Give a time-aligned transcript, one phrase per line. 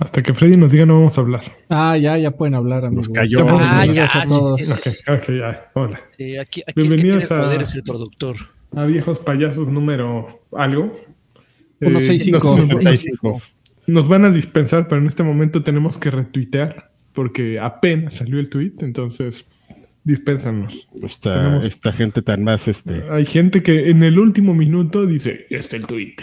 [0.00, 1.42] Hasta que Freddy nos diga no vamos a hablar.
[1.68, 3.08] Ah, ya, ya pueden hablar, amigos.
[3.08, 3.46] Nos cayó.
[3.48, 4.98] Ah, ya, sí, sí, sí, sí.
[5.06, 6.00] Ok, ok, ya, hola.
[6.16, 8.36] Sí, aquí, aquí el que tiene Bienvenidos a- poder es el productor.
[8.74, 10.90] A viejos payasos número algo.
[11.80, 12.38] Eh, 165.
[12.48, 13.42] nos- 65.
[13.86, 18.48] Nos van a dispensar, pero en este momento tenemos que retuitear porque apenas salió el
[18.48, 19.44] tweet, entonces
[20.04, 20.88] dispénsanos.
[21.02, 23.02] Esta, Tenemos- esta gente tan más, este.
[23.10, 26.14] Hay gente que en el último minuto dice, ya está el tweet.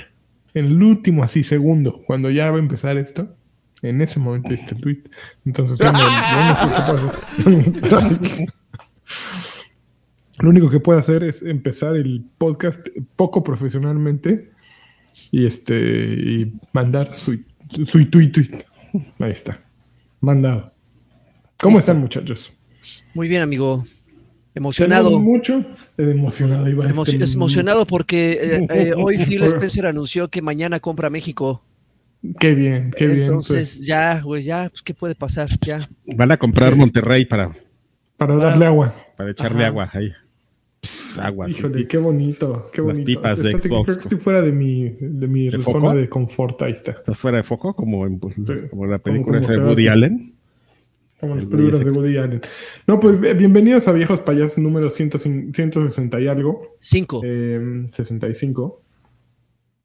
[0.56, 3.36] En el último así segundo, cuando ya va a empezar esto,
[3.82, 5.04] en ese momento está el tweet.
[5.46, 6.00] Entonces, bueno,
[7.38, 8.54] lo único que puedo hacer-
[10.40, 14.52] lo único que puedo hacer es empezar el podcast poco profesionalmente
[15.32, 18.52] y este y mandar su, su, su tweet, tweet.
[19.20, 19.60] Ahí está.
[20.22, 20.72] Mandado.
[21.60, 21.92] ¿Cómo Listo.
[21.92, 22.54] están, muchachos?
[23.16, 23.84] Muy bien, amigo.
[24.54, 25.20] Emocionado.
[25.20, 25.66] Mucho
[25.98, 26.68] emocionado.
[26.70, 31.10] Iba Emo- este- es emocionado porque eh, eh, hoy Phil Spencer anunció que mañana compra
[31.10, 31.64] México.
[32.40, 33.20] Qué bien, qué bien.
[33.22, 35.50] Entonces pues, ya, güey, ya, pues, ¿qué puede pasar?
[35.66, 35.88] Ya.
[36.16, 37.56] Van a comprar Monterrey para,
[38.18, 38.94] para darle agua.
[39.16, 39.68] para echarle Ajá.
[39.68, 40.12] agua ahí.
[40.82, 41.46] Pss, agua.
[41.48, 41.52] sí.
[41.54, 43.06] Híjole, qué bonito, qué Las bonito.
[43.06, 43.86] pipas de Espérate, Xbox.
[43.86, 45.96] Creo que estoy fuera de mi, de mi ¿De zona foco?
[45.96, 46.62] de confort.
[46.62, 46.92] Ahí está.
[46.92, 47.76] ¿Estás fuera de foco?
[47.76, 48.36] Como en, pues,
[48.70, 49.88] como la película como de Woody.
[49.88, 50.34] Allen.
[51.20, 52.42] Como las El películas de Woody Allen.
[52.86, 56.76] No, pues eh, bienvenidos a Viejos Payasos número 100 160 y algo.
[56.80, 57.22] Cinco.
[57.24, 58.82] eh, 65.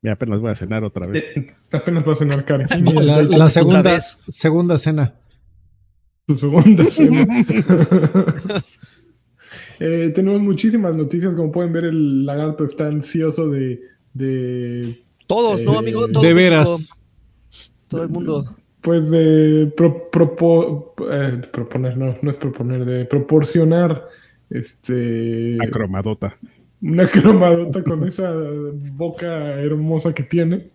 [0.03, 1.25] Mira, apenas voy a cenar otra vez.
[1.37, 2.67] Eh, apenas va a cenar Karen.
[3.07, 5.15] La, la segunda, segunda cena.
[6.27, 7.27] su segunda cena.
[9.81, 11.35] Eh, tenemos muchísimas noticias.
[11.35, 13.81] Como pueden ver, el lagarto está ansioso de.
[14.15, 16.09] de Todos, ¿no, eh, amigo?
[16.09, 16.91] Todo De México, veras.
[17.89, 18.45] todo el mundo.
[18.81, 24.07] pues de pro- propo- eh, proponer, no, no es proponer, de proporcionar
[24.51, 26.37] este La cromadota.
[26.83, 28.31] Una cromadota con esa
[28.93, 29.27] boca
[29.61, 30.69] hermosa que tiene.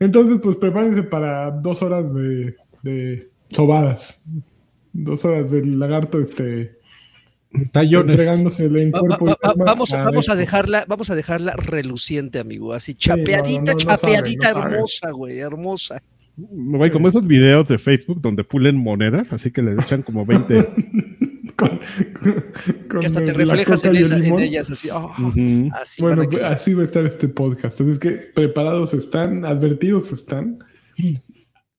[0.00, 4.22] Entonces, pues prepárense para dos horas de, de sobadas.
[4.92, 6.78] Dos horas del lagarto este
[7.72, 8.14] Tallones.
[8.14, 11.54] entregándosele en Va- cuerpo va- va- alma vamos, a vamos a dejarla, vamos a dejarla
[11.56, 12.72] reluciente, amigo.
[12.72, 14.74] Así, no, no, chapeadita, no, no chapeadita, no sabe.
[14.74, 16.02] hermosa, güey, hermosa.
[16.36, 20.68] Güey, como esos videos de Facebook donde pulen monedas, así que le echan como 20.
[21.56, 21.80] Con-
[22.88, 24.88] con Que hasta te la reflejas en, esa- ellas, así.
[24.92, 25.70] ah, Ujú.
[25.74, 27.80] así Bueno, así va a estar este podcast.
[27.80, 30.58] Así es que preparados están, advertidos están.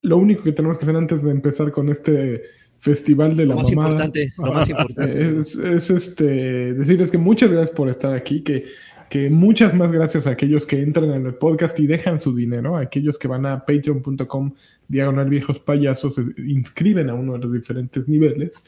[0.01, 2.41] Lo único que tenemos que hacer antes de empezar con este
[2.77, 5.39] festival de la Lo más mamada importante, lo más importante.
[5.41, 8.63] es, es, este decirles que muchas gracias por estar aquí, que,
[9.09, 12.77] que muchas más gracias a aquellos que entran en el podcast y dejan su dinero,
[12.77, 14.53] a aquellos que van a patreon.com
[14.87, 18.63] diagonal viejos payasos, se inscriben a uno de los diferentes niveles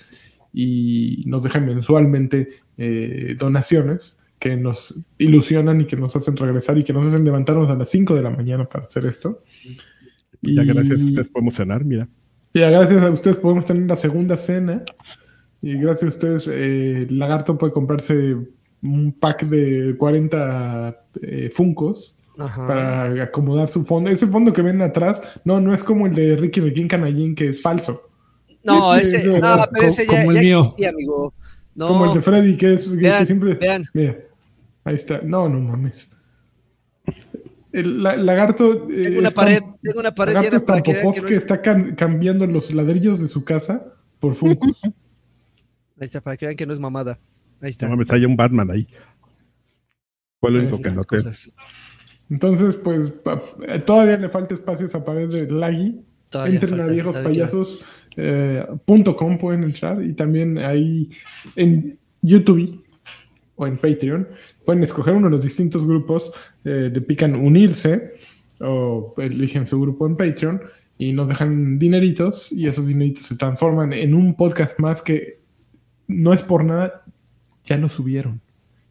[0.53, 6.84] y nos dejan mensualmente eh, donaciones que nos ilusionan y que nos hacen regresar y
[6.84, 9.44] que nos hacen levantarnos a las 5 de la mañana para hacer esto.
[10.41, 12.07] Ya Y- gracias a ustedes podemos cenar, mira.
[12.53, 14.84] y gracias a ustedes podemos tener la segunda cena.
[15.62, 18.35] Y gracias a ustedes, eh, Lagarto puede comprarse
[18.81, 22.68] un pack de 40 eh, Funcos Ajá.
[22.68, 24.09] para acomodar su fondo.
[24.09, 27.50] Ese fondo que ven atrás, no, no es como el de Ricky Riquín Canallín, que
[27.50, 28.09] es falso.
[28.64, 31.34] No, Ese- ese, ese- no, pero ese ya, como ya existía, amigo.
[31.76, 33.54] No, como el de Freddy, que es que- que vean, siempre.
[33.56, 33.84] vean.
[33.94, 34.18] Mira,
[34.84, 35.22] ahí está.
[35.22, 36.10] No, no mames.
[37.72, 38.90] El la- lagarto.
[38.90, 41.22] eh, tengo una es tan- pared, tengo una pared lagarto llena para que vean que
[41.22, 43.86] no que es- está cam- cambiando los ladrillos de su casa
[44.20, 44.78] por Funkos.
[45.98, 47.18] Ahí está, para que vean que no es mamada.
[47.62, 47.86] Ahí está.
[47.88, 48.88] No mames, hay un Batman ahí.
[50.40, 51.18] Fue lo único que noté.
[52.30, 53.14] Entonces, pues
[53.68, 56.02] eh, todavía le falta espacio a esa pared de Laggy.
[56.31, 61.09] Todavía Entren a viejospayasos.com, pueden entrar y también ahí
[61.56, 62.84] en YouTube
[63.56, 64.28] o en Patreon
[64.66, 66.31] pueden escoger uno de los distintos grupos,
[66.64, 68.14] eh, le pican unirse
[68.59, 70.62] o eligen su grupo en Patreon
[70.98, 75.42] y nos dejan dineritos y esos dineritos se transforman en un podcast más que
[76.07, 77.04] no es por nada,
[77.66, 78.39] ya lo subieron.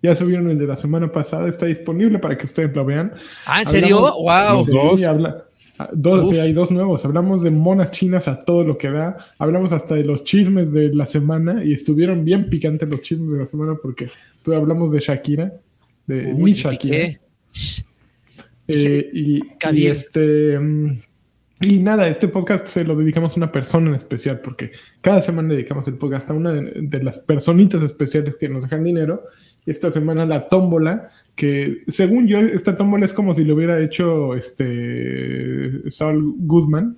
[0.02, 3.12] Ya subieron el de la semana pasada, está disponible para que ustedes lo vean.
[3.46, 4.00] Ah, ¿en serio?
[4.00, 4.66] ¡Wow!
[4.66, 5.02] Dos.
[5.04, 5.44] habla-
[5.92, 6.30] dos, Uf.
[6.32, 7.04] sí, hay dos nuevos.
[7.04, 9.16] Hablamos de monas chinas a todo lo que da.
[9.38, 13.38] Hablamos hasta de los chismes de la semana y estuvieron bien picantes los chismes de
[13.38, 14.08] la semana porque
[14.42, 15.52] pues, hablamos de Shakira,
[16.06, 16.96] de Uy, mi Shakira.
[18.72, 19.40] Eh, y,
[19.72, 20.98] y este mm,
[21.62, 24.70] y nada, este podcast se lo dedicamos a una persona en especial porque
[25.02, 28.82] cada semana dedicamos el podcast a una de, de las personitas especiales que nos dejan
[28.82, 29.24] dinero.
[29.66, 34.34] Esta semana la tómbola, que según yo, esta tómbola es como si lo hubiera hecho
[34.34, 36.96] este Saul Goodman.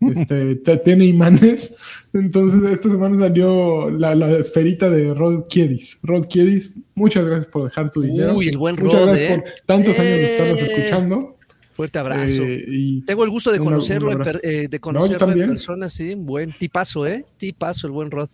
[0.00, 1.76] Este, te- tiene imanes.
[2.12, 5.98] Entonces, esta semana salió la, la esferita de Rod Kiedis.
[6.02, 8.34] Rod Kiedis, muchas gracias por dejar tu dinero.
[8.36, 9.34] Uy, el buen Muchas Rod, gracias ¿eh?
[9.42, 10.66] por tantos años de estarnos Eh.
[10.70, 11.38] escuchando.
[11.72, 12.42] Fuerte abrazo.
[12.44, 15.48] Eh, y Tengo el gusto de conocerlo, en, per- eh, de conocerlo en también.
[15.48, 17.24] persona, sí, buen tipazo, ¿eh?
[17.38, 18.28] Tipazo el buen Rod.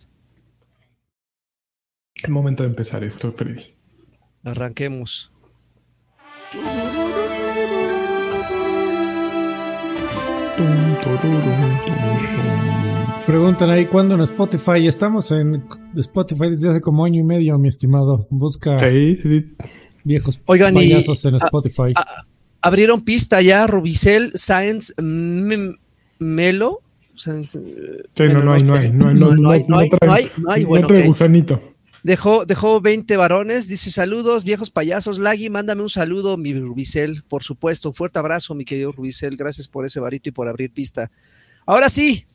[2.21, 3.63] es momento de empezar esto, Freddy.
[4.43, 5.31] Arranquemos.
[13.25, 14.87] Preguntan ahí cuándo en Spotify.
[14.87, 15.63] Estamos en
[15.95, 18.27] Spotify desde hace como año y medio, mi estimado.
[18.29, 19.45] Busca Sí, sí.
[20.03, 21.93] viejos Oigan, y- payasos en ah, Spotify.
[22.61, 25.75] Abrieron pista ya, Rubicel, Science, M-
[26.19, 26.79] Melo.
[27.15, 29.61] Science, eh, Sí, bueno, no, no hay, no hay, no hay, no, no, no hay,
[29.61, 31.07] no no hay, trae- no hay, no hay, no bueno, trae ok.
[31.07, 31.70] gusanito.
[32.03, 35.19] Dejó, dejó 20 varones, dice saludos, viejos payasos.
[35.19, 37.89] Lagui, mándame un saludo, mi Rubicel, por supuesto.
[37.89, 39.37] Un fuerte abrazo, mi querido Rubicel.
[39.37, 41.11] Gracias por ese varito y por abrir pista.
[41.65, 42.25] Ahora sí,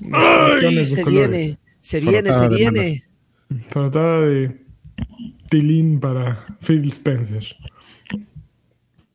[0.00, 3.04] de se viene, se viene, se de viene.
[3.70, 4.64] Tratada de
[5.50, 7.44] Tilín para Phil Spencer.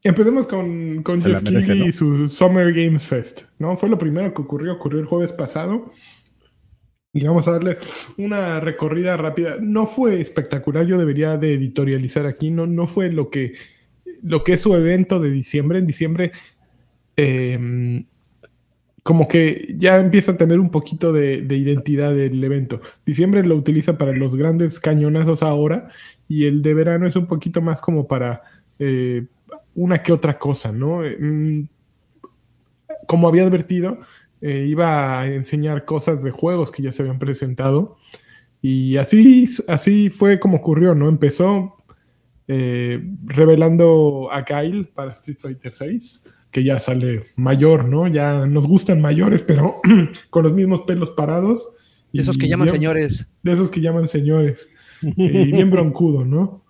[0.04, 1.86] Empecemos con, con Jeff merece, Keighley ¿no?
[1.86, 3.44] y su Summer Games Fest.
[3.60, 3.76] ¿no?
[3.76, 5.92] Fue lo primero que ocurrió, ocurrió el jueves pasado.
[7.14, 7.78] Y vamos a darle
[8.18, 9.58] una recorrida rápida.
[9.60, 12.52] No fue espectacular, yo debería de editorializar aquí.
[12.52, 13.54] No, no fue lo que,
[14.24, 15.80] lo que es su evento de diciembre.
[15.80, 16.32] En diciembre,
[17.18, 18.04] eh,
[19.04, 22.80] como que ya empieza a tener un poquito de, de identidad el evento.
[23.06, 25.90] Diciembre lo utiliza para los grandes cañonazos ahora
[26.28, 28.44] y el de verano es un poquito más como para
[28.80, 29.26] eh,
[29.74, 31.02] una que otra cosa, ¿no?
[31.02, 31.68] Mm,
[33.08, 34.00] como había advertido,
[34.42, 37.98] eh, iba a enseñar cosas de juegos que ya se habían presentado
[38.62, 41.10] y así, así fue como ocurrió, ¿no?
[41.10, 41.76] Empezó
[42.48, 46.00] eh, revelando a Kyle para Street Fighter VI
[46.52, 48.08] que ya sale mayor, ¿no?
[48.08, 49.76] Ya nos gustan mayores, pero
[50.30, 51.70] con los mismos pelos parados.
[52.12, 53.32] De esos que llaman bien- señores.
[53.42, 54.70] De esos que llaman señores.
[55.02, 56.64] Y bien broncudo, ¿no?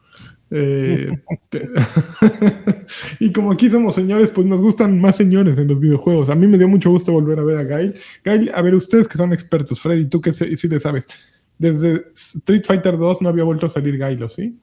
[0.54, 1.10] Eh,
[1.50, 1.70] te-
[3.20, 6.30] y como aquí somos señores, pues nos gustan más señores en los videojuegos.
[6.30, 7.96] A mí me dio mucho gusto volver a ver a Gail.
[8.24, 11.08] Gail, a ver, ustedes que son expertos, Freddy, tú que sí le sabes.
[11.58, 14.58] Desde Street Fighter 2 no había vuelto a salir Gailo, ¿sí?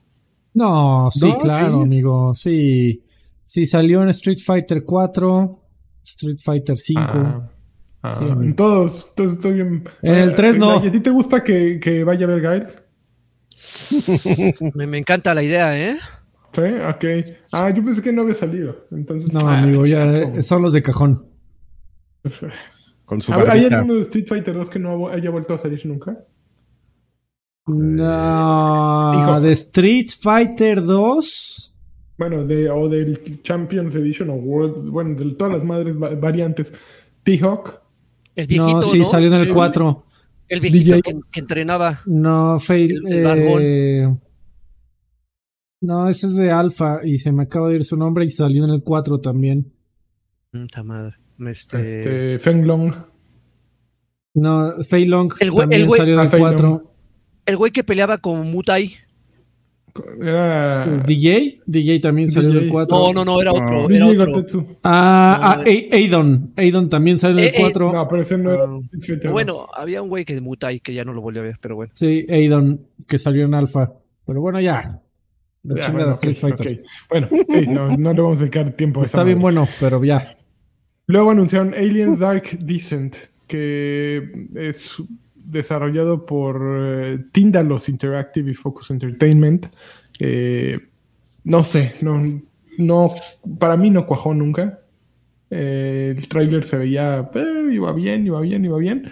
[0.53, 1.83] No, sí, No, claro, sí.
[1.83, 2.35] amigo.
[2.35, 3.03] Sí.
[3.43, 5.59] Sí, salió en Street Fighter 4,
[6.03, 7.01] Street Fighter 5.
[7.01, 7.49] Ah,
[8.03, 9.83] ah, Sí, en todos, entonces estoy bien.
[10.01, 10.83] En el Ah, 3 no.
[10.83, 12.63] ¿Y a ti te gusta que, que vaya a ver Gail?
[14.75, 15.97] Me, me encanta la idea, ¿eh?
[16.53, 17.05] Sí, ok.
[17.51, 18.85] Ah, yo pensé que no había salido.
[18.91, 21.23] Entonces, No, Ah, amigo, ya eh, son los de cajón.
[23.05, 25.57] Con su A ver, ¿Hay alguno de Street Fighter 2 que no haya vuelto a
[25.59, 26.17] salir nunca?
[27.67, 29.41] No, Hijo.
[29.41, 31.65] de Street Fighter 2.
[32.17, 36.73] Bueno, de, o del Champions Edition o World, bueno, de todas las madres va- variantes.
[37.23, 37.79] T-Hawk,
[38.35, 38.87] El viejito, No, ¿no?
[38.87, 40.03] sí, salió en el El- 4.
[40.49, 41.01] El viejito DJ.
[41.01, 42.01] que, que entrenaba.
[42.05, 42.59] No,
[43.23, 43.61] barbón.
[43.63, 44.17] eh,
[45.81, 48.65] no, ese es de Alpha y se me acaba de ir su nombre y salió
[48.65, 49.71] en el 4 también.
[50.51, 51.15] Puta madre.
[51.47, 52.93] Este, este, Feng Long.
[54.33, 56.83] No, Fei Long El güey- también el güey- salió en Ah, el Fei 4.
[57.45, 58.93] El güey que peleaba con Mutai.
[60.21, 61.03] Era.
[61.05, 62.71] DJ, DJ también salió en el DJ.
[62.71, 62.97] 4.
[62.97, 63.87] No, no, no, era otro.
[63.87, 63.89] No.
[63.89, 64.33] Era DJ otro.
[64.33, 64.65] Gotetsu.
[64.83, 66.53] Ah, ah, Aidon.
[66.55, 67.93] Aidon también salió en Eh, el eh, 4.
[67.93, 68.63] No, pero ese no era.
[68.63, 68.79] Ah.
[68.93, 71.57] Street Bueno, había un güey que de Mutai que ya no lo volví a ver,
[71.61, 71.91] pero bueno.
[71.95, 73.93] Sí, Aidon, que salió en Alpha.
[74.25, 75.01] Pero bueno, ya.
[75.63, 75.77] La 2.
[75.77, 76.83] Ya, chingada bueno, Street ok, Fighter.
[77.09, 80.03] Bueno, sí, no, no le vamos a dedicar tiempo a esa Está bien bueno, pero
[80.03, 80.35] ya.
[81.07, 83.15] Luego anunciaron Aliens Dark Descent,
[83.47, 85.01] que es
[85.49, 89.67] desarrollado por eh, Tindalos Interactive y Focus Entertainment.
[90.19, 90.79] Eh,
[91.43, 92.21] no sé, no,
[92.77, 93.09] no,
[93.59, 94.81] para mí no cuajó nunca.
[95.49, 99.11] Eh, el tráiler se veía, eh, iba bien, iba bien, iba bien.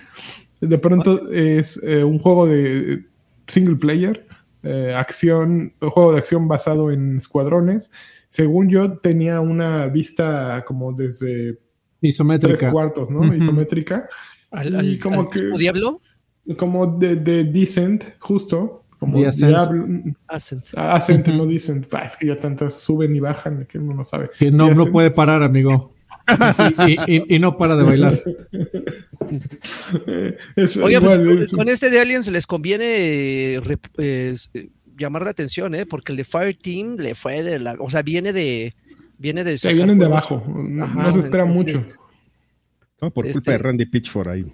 [0.62, 3.06] De pronto es eh, un juego de
[3.48, 4.25] single player,
[4.63, 7.89] eh, acción, un juego de acción basado en escuadrones.
[8.29, 11.60] Según yo, tenía una vista como desde tres
[12.01, 12.72] Isométrica.
[12.72, 13.34] cuartos, ¿no?
[13.34, 14.08] Isométrica.
[14.51, 15.98] Al, Y al- como al que- Diablo.
[16.56, 18.84] Como de, de Decent, justo.
[19.00, 19.50] Como The Ascent.
[19.51, 19.88] Diablo-
[20.27, 20.66] Ascent.
[20.75, 21.38] Ascent, Ujú.
[21.38, 21.94] no Decent.
[21.94, 24.30] Ah, es que ya tantas suben y bajan que uno no sabe.
[24.39, 25.92] Que no, no puede parar, amigo.
[26.88, 28.20] Y, y- y- y no para de bailar.
[30.56, 32.86] Es Oye, pues igual, con- es- con este de Aliens les conviene
[33.56, 33.62] eh,
[33.98, 34.36] eh,
[34.98, 35.86] llamar la atención, ¿eh?
[35.86, 37.75] Porque el de Fireteam le fue de la.
[37.80, 38.74] O sea, viene de.
[39.18, 39.51] Viene de.
[39.51, 40.44] se sacar vienen de abajo.
[40.48, 42.00] No, Ajá, no se espera entonces-
[43.01, 44.51] No, por culpa Este- de Randy Pitchford ahí.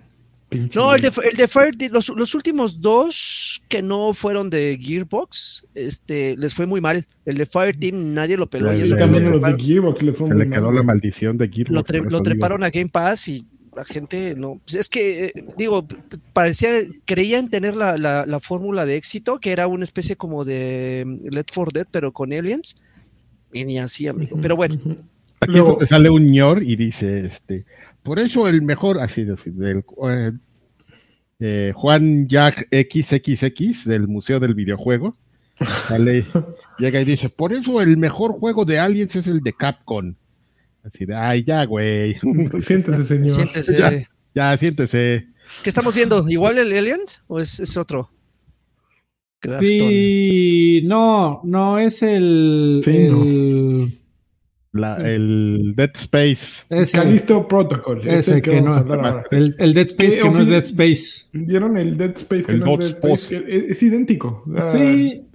[0.54, 4.80] Pinche No, el de, el de Fireteam, los, los últimos dos que no fueron de
[4.82, 7.06] Gearbox, este, les fue muy mal.
[7.26, 8.72] El de Fireteam nadie lo peló.
[8.72, 10.60] Le- y le- también lo, los de treparon, Gearbox le fue Se muy le mal.
[10.60, 11.72] quedó la maldición de Gearbox.
[11.74, 12.24] lo tre- lo eso digo.
[12.24, 13.46] treparon a Game Pass y
[13.76, 14.62] la gente no.
[14.64, 15.88] pues es que, eh, digo,
[16.32, 16.70] parecía,
[17.06, 21.28] creían tener la, la- la fórmula de éxito, que era una especie como de mm,
[21.34, 22.78] Let for Dead, pero con aliens.
[23.52, 24.38] Y ni así, amigo.
[24.42, 24.76] Pero bueno.
[25.40, 27.66] Aquí Luego- es donde sale un ñor y dice, este,
[28.04, 30.32] por eso el mejor, así, del eh,
[31.40, 35.18] eh, Juan Jack XXX del Museo del Videojuego,
[35.88, 36.26] sale,
[36.80, 40.16] llega y dice, por eso el mejor juego de Aliens es el de Capcom.
[40.84, 42.16] Así de, ay, ya, güey.
[42.66, 43.32] Siéntese, señor.
[43.32, 43.78] Siéntese.
[43.78, 43.92] Ya.
[44.36, 45.28] ya, siéntese.
[45.62, 46.28] ¿Qué estamos viendo?
[46.28, 48.10] ¿Igual el Aliens o es, es otro?
[49.40, 49.68] Crafton.
[49.68, 52.82] Sí, no, no es el.
[52.84, 53.94] Sí, el-
[54.74, 56.65] La- el Dead Space.
[56.70, 58.01] ese, Calisto Protocol.
[58.08, 58.74] es ese que no.
[58.74, 59.24] ahora.
[59.32, 61.30] El, el Dead Space ¿Qué que no es Dead Space.
[61.34, 63.30] ¿Vieron el Dead Space que El no es Dead Space?
[63.44, 64.44] Que es, es idéntico.
[64.48, 65.27] O sea, Sí,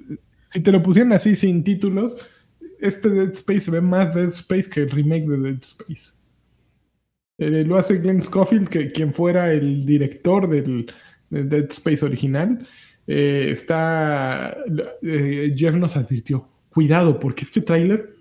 [0.48, 2.16] Si te lo pusieran así sin títulos,
[2.80, 6.14] este Dead Space se ve más Dead Space que el remake de Dead Space.
[7.38, 10.92] Eh, lo hace Glenn Scofield, que quien fuera el director del,
[11.30, 12.66] del Dead Space original.
[13.06, 14.56] Eh, está.
[15.02, 18.16] eh, Jeff nos advirtió: cuidado, porque este tráiler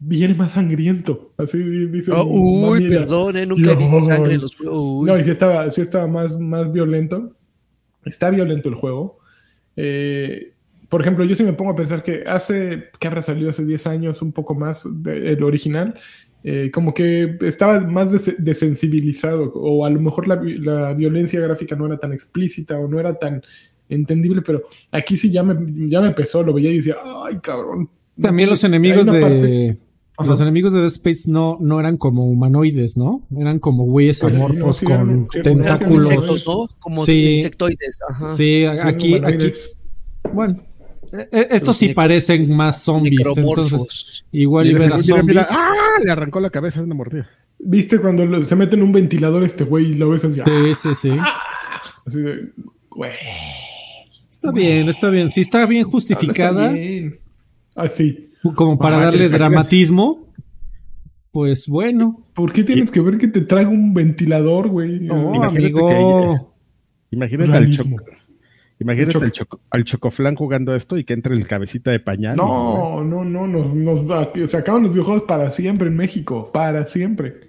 [0.00, 1.32] viene más sangriento.
[1.36, 2.12] Así dice.
[2.12, 4.06] Oh, uy, perdón, eh, nunca he visto No.
[4.06, 4.76] sangre en los juegos.
[4.78, 5.06] Uy.
[5.06, 7.34] No, y sí estaba, sí estaba más, más violento.
[8.04, 9.18] Está violento el juego.
[9.76, 10.52] Eh,
[10.88, 13.86] por ejemplo, yo sí me pongo a pensar que hace, que habrá salido hace 10
[13.86, 15.94] años, un poco más del original,
[16.44, 21.40] eh, como que estaba más des- desensibilizado, o a lo mejor la, vi- la violencia
[21.40, 23.42] gráfica no era tan explícita o no era tan
[23.90, 24.62] entendible, pero
[24.92, 25.56] aquí sí ya me,
[25.90, 27.90] ya me pesó, lo veía y decía, ay, cabrón.
[28.20, 29.76] también los enemigos parte- de.
[30.18, 30.26] Ajá.
[30.28, 33.22] Los enemigos de Dead Space no, no eran como humanoides, ¿no?
[33.38, 36.04] Eran como güeyes Ah, sí, no, amorfos sí, con sí, Eran como tentáculos.
[36.10, 36.68] insectos, ¿no?
[36.80, 37.34] Como Sí.
[37.36, 37.98] insectoides.
[38.08, 38.34] Ajá.
[38.36, 39.50] Sí, aquí, aquí,
[40.34, 40.56] bueno,
[41.12, 45.44] eh, eh, estos Los sí parecen más zombies, entonces igual y ver a mira, mira,
[45.44, 45.48] zombies.
[45.52, 46.00] ¡ah!
[46.04, 47.28] Le arrancó la cabeza de una mordida.
[47.60, 50.40] ¿Viste cuando lo- se mete en un ventilador este güey y lo ves así?
[50.44, 51.10] Sí, sí, sí.
[52.06, 52.52] así de,
[52.90, 53.12] güey.
[54.28, 55.30] Está bien, está bien.
[55.30, 57.18] Si está bien justificada, Está bien.
[57.74, 58.27] Así.
[58.54, 60.26] Como para Ah, darle que- dramatismo,
[61.32, 62.24] pues bueno.
[62.34, 65.00] ¿Por qué tienes que ver que te traiga un ventilador, güey?
[65.00, 66.54] No, Imagínate amigo.
[67.10, 67.96] Imagínate al, choco,
[68.80, 69.24] imagínate Choco.
[69.24, 72.36] al, choco, al chocoflán jugando esto y que entre el cabecita de pañal.
[72.36, 76.86] No, no, no, nos, nos aquí- se acaban los videojuegos para siempre en México, para
[76.88, 77.48] siempre.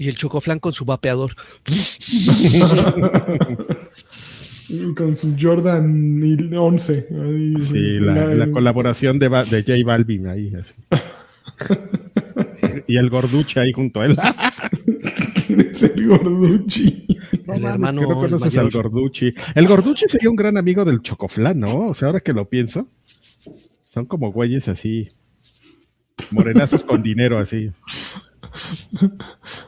[0.00, 1.32] Y el chocoflán con su vapeador.
[4.96, 7.06] Con sus Jordan y 11.
[7.10, 10.52] ahí, Sí, la, la colaboración de, de J Balvin ahí.
[10.54, 10.74] así.
[12.86, 14.16] y el gorduche ahí junto a él.
[15.46, 17.06] ¿Quién es el Gorducci?
[17.46, 19.32] No El mames, hermano, no el conoces al gorduchi.
[19.54, 21.88] El gorduchi sería un gran amigo del chocoflán, ¿no?
[21.88, 22.88] O sea, ahora que lo pienso,
[23.86, 25.08] son como güeyes así,
[26.30, 27.70] morenazos con dinero así.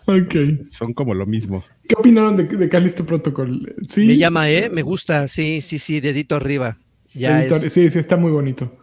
[0.07, 0.35] Ok.
[0.71, 1.65] Son como lo mismo.
[1.89, 3.75] ¿Qué opinaron de, de Callisto Protocol?
[3.83, 4.71] Sí, Me llama, ¿eh?
[4.71, 5.29] Me gusta.
[5.29, 6.79] Sí, sí, sí, dedito arriba.
[7.15, 7.73] Ya editor- es.
[7.73, 8.77] Sí, sí, está muy bonito.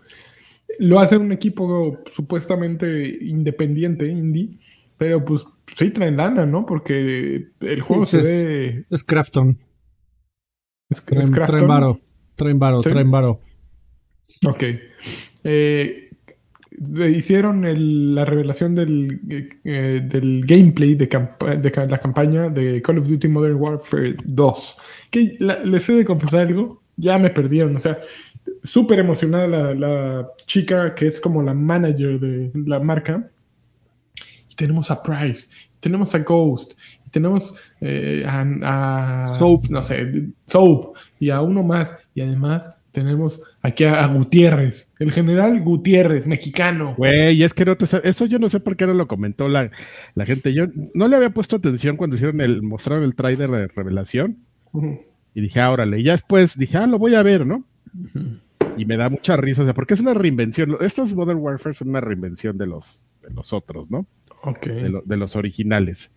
[0.79, 4.49] Lo hace un equipo supuestamente independiente, indie,
[4.97, 5.43] pero pues
[5.75, 6.65] sí traen lana, ¿no?
[6.65, 8.85] Porque el juego Sí, se pues, ve...
[8.89, 9.57] Es Crafton.
[10.89, 11.99] Es, Traen, es traen varo.
[12.35, 13.41] Traen varo, traen varo.
[14.45, 14.63] Ok.
[15.43, 16.06] Eh,
[17.09, 19.19] hicieron el- la revelación del,
[19.63, 24.15] eh, del gameplay de, campa- de ca- la campaña de Call of Duty Modern Warfare
[24.23, 24.77] 2.
[25.09, 27.75] Que la- les he de confesar algo, ya me perdieron.
[27.75, 27.99] O sea,
[28.63, 33.29] súper emocionada la, la chica que es como la manager de la marca.
[34.49, 36.73] Y tenemos a Price, tenemos a Ghost,
[37.11, 39.65] tenemos eh, a, a- Soap.
[39.69, 41.97] no sé, Soap, y a uno más.
[42.13, 46.95] Y además tenemos aquí a, a Gutiérrez, el general Gutiérrez, mexicano.
[46.97, 49.69] Güey, es que no te eso yo no sé por qué no lo comentó la,
[50.15, 50.53] la gente.
[50.53, 54.37] Yo no le había puesto atención cuando hicieron el, mostraron el trailer de revelación.
[55.35, 55.99] Y dije, ah, órale.
[55.99, 57.63] Y ya después dije, ah, lo voy a ver, ¿no?
[58.77, 60.77] Y me da mucha risa, o sea, porque es una reinvención.
[60.81, 64.05] Estos Modern Warfare son una reinvención de los, de los otros, ¿no?
[64.43, 64.65] Ok.
[64.67, 66.09] De, lo- de los originales.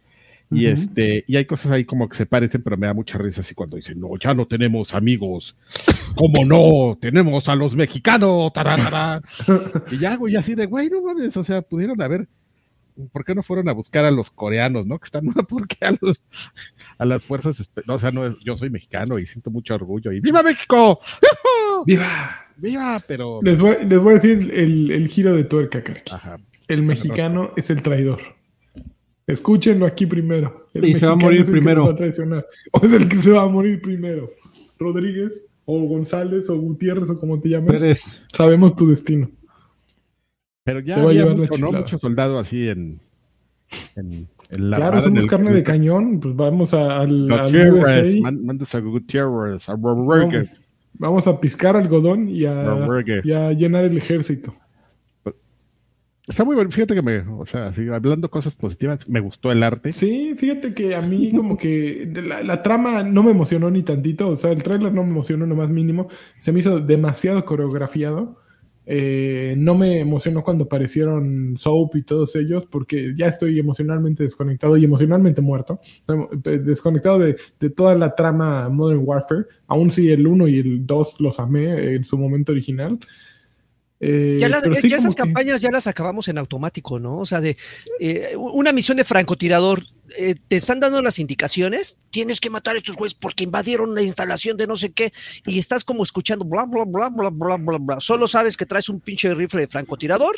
[0.53, 3.41] Y este, y hay cosas ahí como que se parecen, pero me da mucha risa
[3.43, 5.57] así cuando dicen, no, ya no tenemos amigos.
[6.17, 6.99] ¿Cómo no?
[7.01, 8.53] Tenemos a los mexicanos.
[8.53, 9.23] tará".
[9.93, 12.27] y ya, güey, así de, güey, no mames, o sea, pudieron haber.
[13.13, 14.99] ¿Por qué no fueron a buscar a los coreanos, no?
[14.99, 16.21] Que están, ¿por qué a, los,
[16.99, 17.71] a las fuerzas?
[17.87, 20.11] No, o sea, no, es- yo soy mexicano y siento mucho orgullo.
[20.13, 21.01] Y ¡Viva México!
[21.87, 22.47] ¡Viva!
[22.57, 23.01] ¡Viva!
[23.07, 23.41] Pero.
[23.43, 26.13] Les voy, les voy a decir el, el giro de tuerca, Karki.
[26.13, 26.39] Ajá.
[26.69, 28.21] El mexicano es el traidor.
[29.33, 30.69] Escúchenlo aquí primero.
[30.75, 31.81] El Y se va a morir es el que primero.
[31.83, 32.47] nos va a traicionar.
[32.73, 34.29] O es el que se va a morir primero.
[34.79, 37.81] Rodríguez, o González, o Gutiérrez, o como te llames.
[37.81, 38.23] Pérez.
[38.33, 39.31] Sabemos tu destino.
[40.65, 41.73] Pero ya Te va a había mucho, ¿no?
[41.73, 43.01] Mucho soldado así en.
[43.97, 46.21] en, en la claro, somos el- carne de cañón.
[46.21, 48.21] Pues vamos a, al, al Gutiérrez, USA.
[48.23, 50.63] man- mandas a Gutiérrez, a Rodríguez.
[50.95, 53.25] Vamos, vamos a piscar algodón y a, Rodríguez.
[53.25, 54.55] y a llenar el ejército.
[56.31, 56.71] Está muy bueno.
[56.71, 59.91] Fíjate que me, o sea, si hablando cosas positivas, me gustó el arte.
[59.91, 64.29] Sí, fíjate que a mí como que la, la trama no me emocionó ni tantito,
[64.29, 66.07] o sea, el tráiler no me emocionó lo más mínimo,
[66.39, 68.39] se me hizo demasiado coreografiado.
[68.87, 74.77] Eh, no me emocionó cuando aparecieron Soap y todos ellos, porque ya estoy emocionalmente desconectado
[74.77, 75.81] y emocionalmente muerto.
[75.83, 80.87] Estoy Desconectado de, de toda la trama Modern Warfare, aún si el 1 y el
[80.87, 82.99] 2 los amé en su momento original.
[84.03, 87.19] Eh, Ya, las- pero ya sí esas que- campañas ya las acabamos en automático, ¿no?
[87.19, 87.57] O sea, de
[88.01, 89.85] eh, una misión de francotirador,
[90.17, 94.03] eh, te están dando las indicaciones, tienes que matar a estos güeyes porque invadieron la
[94.03, 95.13] instalación de no sé qué,
[95.47, 98.01] y estás como escuchando bla, bla, bla, bla, bla, bla, bla.
[98.01, 100.37] Solo sabes que traes un pinche rifle de francotirador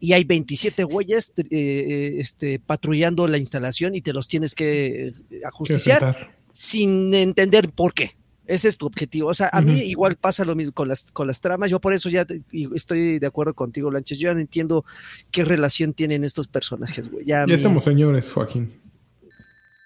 [0.00, 5.08] y hay 27 güeyes eh, eh, este, patrullando la instalación y te los tienes que
[5.08, 5.12] eh,
[5.46, 8.12] ajusticiar sin entender por qué.
[8.48, 9.28] Ese es tu objetivo.
[9.28, 11.70] O sea, a mí igual pasa lo mismo con las, con las tramas.
[11.70, 12.42] Yo por eso ya te-
[12.74, 14.18] estoy de acuerdo contigo, Lanches.
[14.18, 14.84] Yo ya no entiendo
[15.30, 17.24] qué relación tienen estos personajes, güey.
[17.26, 18.72] Ya, estamos señores, Joaquín.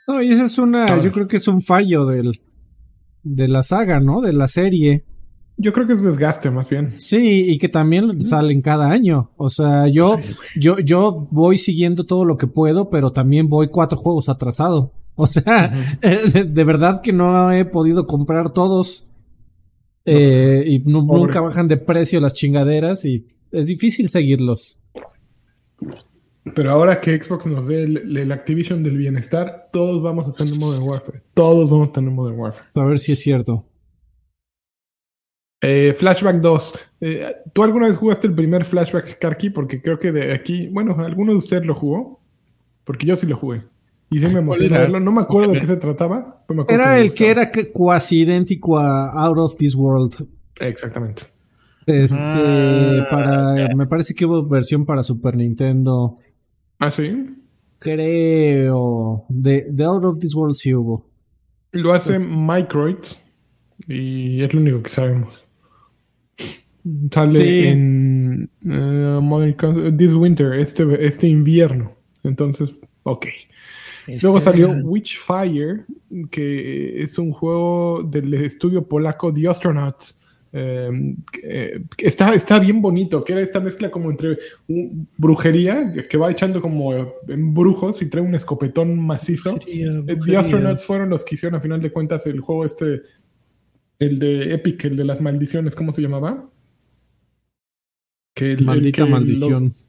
[0.09, 2.41] No, y ese es una, yo creo que es un fallo del,
[3.23, 4.21] de la saga, ¿no?
[4.21, 5.05] De la serie.
[5.57, 6.95] Yo creo que es desgaste más bien.
[6.99, 9.31] Sí, y que también salen cada año.
[9.37, 10.19] O sea, yo,
[10.57, 14.93] yo, yo voy siguiendo todo lo que puedo, pero también voy cuatro juegos atrasado.
[15.17, 19.07] O sea, de, de verdad que no he podido comprar todos.
[20.05, 24.79] Eh, y nunca bajan de precio las chingaderas y es difícil seguirlos.
[26.55, 30.59] Pero ahora que Xbox nos dé el, el Activision del bienestar, todos vamos a tener
[30.59, 31.23] Modern Warfare.
[31.35, 32.69] Todos vamos a tener Modern Warfare.
[32.75, 33.65] A ver si es cierto.
[35.61, 36.75] Eh, Flashback 2.
[37.03, 39.51] Eh, ¿Tú alguna vez jugaste el primer Flashback, Karki?
[39.51, 42.21] Porque creo que de aquí, bueno, ¿alguno de ustedes lo jugó?
[42.83, 43.63] Porque yo sí lo jugué.
[44.13, 44.81] Y sí me emocionó era?
[44.83, 45.01] verlo.
[45.01, 46.45] No me acuerdo de qué se trataba.
[46.47, 50.27] pero me acuerdo Era me el que era cuasi idéntico a Out of This World.
[50.61, 51.23] Exactamente.
[51.87, 56.19] Este, Ah, para, me parece que hubo versión para Super Nintendo.
[56.79, 57.37] ¿Ah, sí?
[57.79, 59.25] Creo.
[59.29, 61.07] De, de Out of This World sí hubo.
[61.73, 62.97] Lo hace Microid.
[63.89, 65.45] Y es lo único que sabemos.
[67.13, 67.65] Sale Sí.
[67.67, 71.93] en Modern Cons- This Winter, este, este invierno.
[72.25, 73.27] Entonces, ok.
[74.07, 75.85] Este, Luego salió Witchfire,
[76.31, 80.19] que es un juego del estudio polaco The Astronauts.
[80.55, 84.37] eh, que- que está, está bien bonito, que era esta mezcla como entre
[84.69, 86.93] un- brujería, que- va echando como
[87.27, 89.59] en brujos y trae un escopetón macizo.
[89.67, 93.01] Eh, The Astronauts fueron los que hicieron a final de cuentas el juego este,
[93.99, 96.51] el de Epic, el de las maldiciones, ¿cómo se llamaba?
[98.35, 99.65] Que el- el Maldita que maldición.
[99.69, 99.82] lo-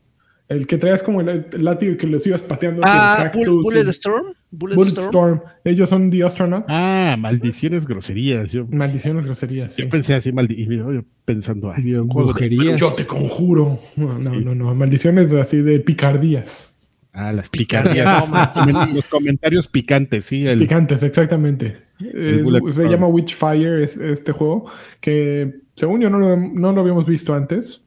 [0.54, 2.82] el que traías como el, el látigo y que los ibas pateando.
[2.86, 4.26] Ah, el Bull- Bullet y- Storm.
[4.52, 5.08] Bullet, Bullet Storm.
[5.10, 5.42] Storm.
[5.63, 6.66] Ellos son The Astronauts.
[6.70, 8.52] Ah, maldiciones, groserías.
[8.52, 9.82] Yo, Maldiciones, groserías, sí.
[9.82, 12.80] yo pensé así, maldi y yo pensando, ay, de- brujerías.
[12.80, 13.80] Yo te conjuro.
[13.96, 14.76] No, no, no, no.
[14.76, 16.70] Maldiciones así de picardías.
[17.16, 18.24] Ah, las Picardías,
[18.96, 20.48] Los comentarios picantes, sí.
[20.48, 21.78] El, Picantes, exactamente.
[22.00, 24.66] Es- se llama Witchfire es, este juego,
[25.00, 27.83] que según yo no lo, no lo habíamos visto antes.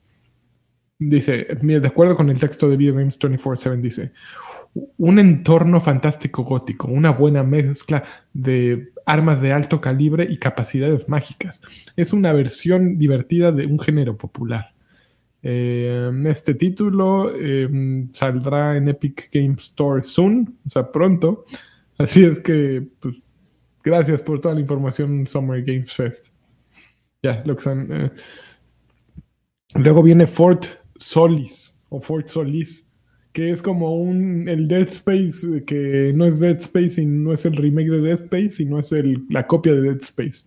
[0.98, 4.12] Dice, de acuerdo con el texto de Video Games 24-7, dice,
[4.96, 11.60] un entorno fantástico gótico, una buena mezcla de armas de alto calibre y capacidades mágicas.
[11.96, 14.74] Es una versión divertida de un género popular.
[15.42, 17.68] Eh, este título eh,
[18.12, 21.44] saldrá en Epic Games Store soon, o sea, pronto.
[21.98, 23.16] Así es que, pues,
[23.84, 26.28] gracias por toda la información, Summer Games Fest.
[27.22, 27.88] Ya, lo que son.
[27.90, 28.10] eh.
[29.74, 30.66] Luego viene Fort
[30.98, 32.88] Solis, o Fort Solis,
[33.32, 37.32] que es como un el Dead Space, eh, que no es Dead Space y no
[37.32, 40.44] es el remake de Dead Space, sino es el, la copia de Dead Space.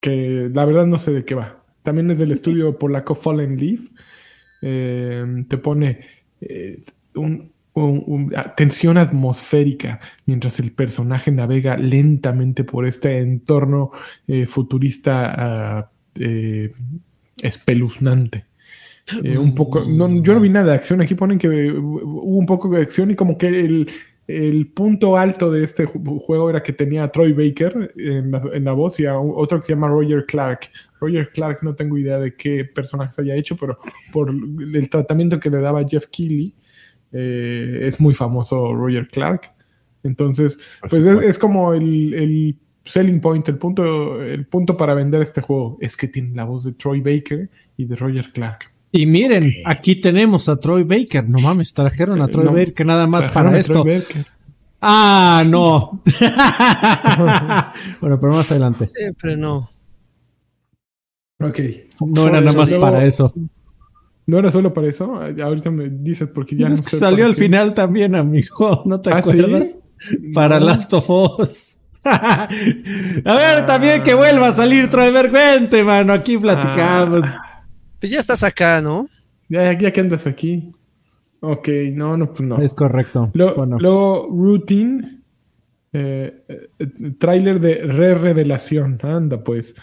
[0.00, 1.64] Que la verdad no sé de qué va.
[1.82, 3.80] También es del estudio polaco Fallen Leaf.
[4.62, 6.00] Eh, te pone
[6.40, 6.80] eh,
[7.14, 13.90] un, un- un- tensión atmosférica mientras el personaje navega lentamente por este entorno
[14.26, 15.34] eh, futurista
[15.78, 16.72] ah, eh,
[17.42, 18.44] espeluznante.
[19.22, 21.00] Eh, un poco, no, yo no vi nada de acción.
[21.00, 23.88] Aquí ponen que eh, hubo un poco de acción y como que el,
[24.26, 28.42] el punto alto de este ju- juego era que tenía a Troy Baker en la,
[28.52, 30.70] en la voz y a otro que se llama Roger Clark.
[31.00, 33.78] Roger Clark no tengo idea de qué personaje se haya hecho, pero
[34.12, 36.52] por el tratamiento que le daba Jeff Keighley,
[37.12, 39.52] eh, es muy famoso Roger Clark.
[40.02, 45.20] Entonces, pues es, es como el, el selling point, el punto, el punto para vender
[45.22, 45.76] este juego.
[45.80, 48.70] Es que tiene la voz de Troy Baker y de Roger Clark.
[48.92, 51.28] Y miren, aquí tenemos a Troy Baker.
[51.28, 53.84] No mames, trajeron a Eh, Troy no, Baker nada más para esto.
[53.84, 54.26] Baker.
[54.80, 56.00] Ah, no.
[58.00, 58.86] bueno, pero más adelante.
[58.86, 59.68] Siempre no.
[61.40, 61.60] Ok.
[62.06, 63.32] No era nada más para eso.
[64.26, 65.14] ¿No era solo para eso?
[65.20, 67.42] Ah, Ahorita me dices porque ya Dices no que salió al qué.
[67.42, 68.82] final también, amigo.
[68.86, 69.30] ¿No te ¿Ah, sí?
[69.30, 69.76] acuerdas?
[70.34, 70.66] Para No.
[70.66, 71.78] Last of Us.
[73.24, 76.12] a ver, también que vuelva a salir Trevor Vente, mano.
[76.12, 77.20] Aquí platicamos.
[77.24, 77.64] Ah,
[78.00, 79.06] Pues ya estás acá, ¿no?
[79.48, 80.72] ya, ya que andas aquí.
[81.40, 82.58] Ok, no, no, pues no.
[82.58, 83.30] Es correcto.
[83.34, 85.20] Lo- bueno, Luego, Routine.
[85.92, 86.68] Eh, eh,
[87.18, 88.98] tráiler de re-revelación.
[89.02, 89.74] Anda, pues.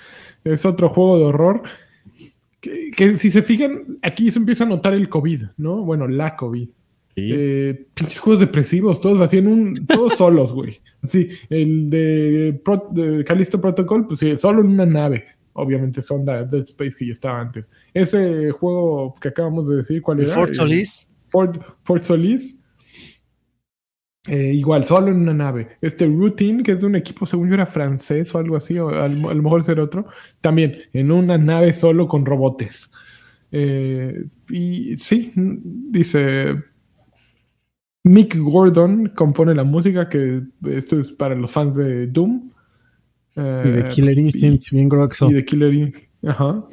[0.44, 1.64] Es otro juego de horror.
[2.60, 5.84] Que, que si se fijan, aquí se empieza a notar el COVID, ¿no?
[5.84, 6.70] Bueno, la COVID.
[7.16, 7.30] Sí.
[7.32, 9.76] Eh, pinches juegos depresivos, todos hacían un.
[9.86, 10.80] Todos solos, güey.
[11.04, 15.26] Sí, el de, Pro- de Callisto Protocol, pues sí, solo en una nave.
[15.54, 17.70] Obviamente son de Dead Space que ya estaba antes.
[17.94, 20.34] Ese juego que acabamos de decir, ¿cuál era?
[20.34, 21.10] Fort Solis.
[21.28, 22.60] Fort, Fort Solis.
[24.26, 25.78] Eh, igual, solo en una nave.
[25.82, 28.88] Este Routine, que es de un equipo, según yo era francés o algo así, o
[28.90, 30.08] a lo a lo mejor ser otro,
[30.40, 32.90] también en una nave solo con robotes.
[33.52, 36.56] Eh, y sí, dice
[38.04, 42.50] Mick Gordon compone la música, que esto es para los fans de Doom.
[43.36, 45.30] y de Eh, Killer Instinct, bien grueso.
[45.30, 46.10] y de Killer Instinct.
[46.26, 46.64] Ajá.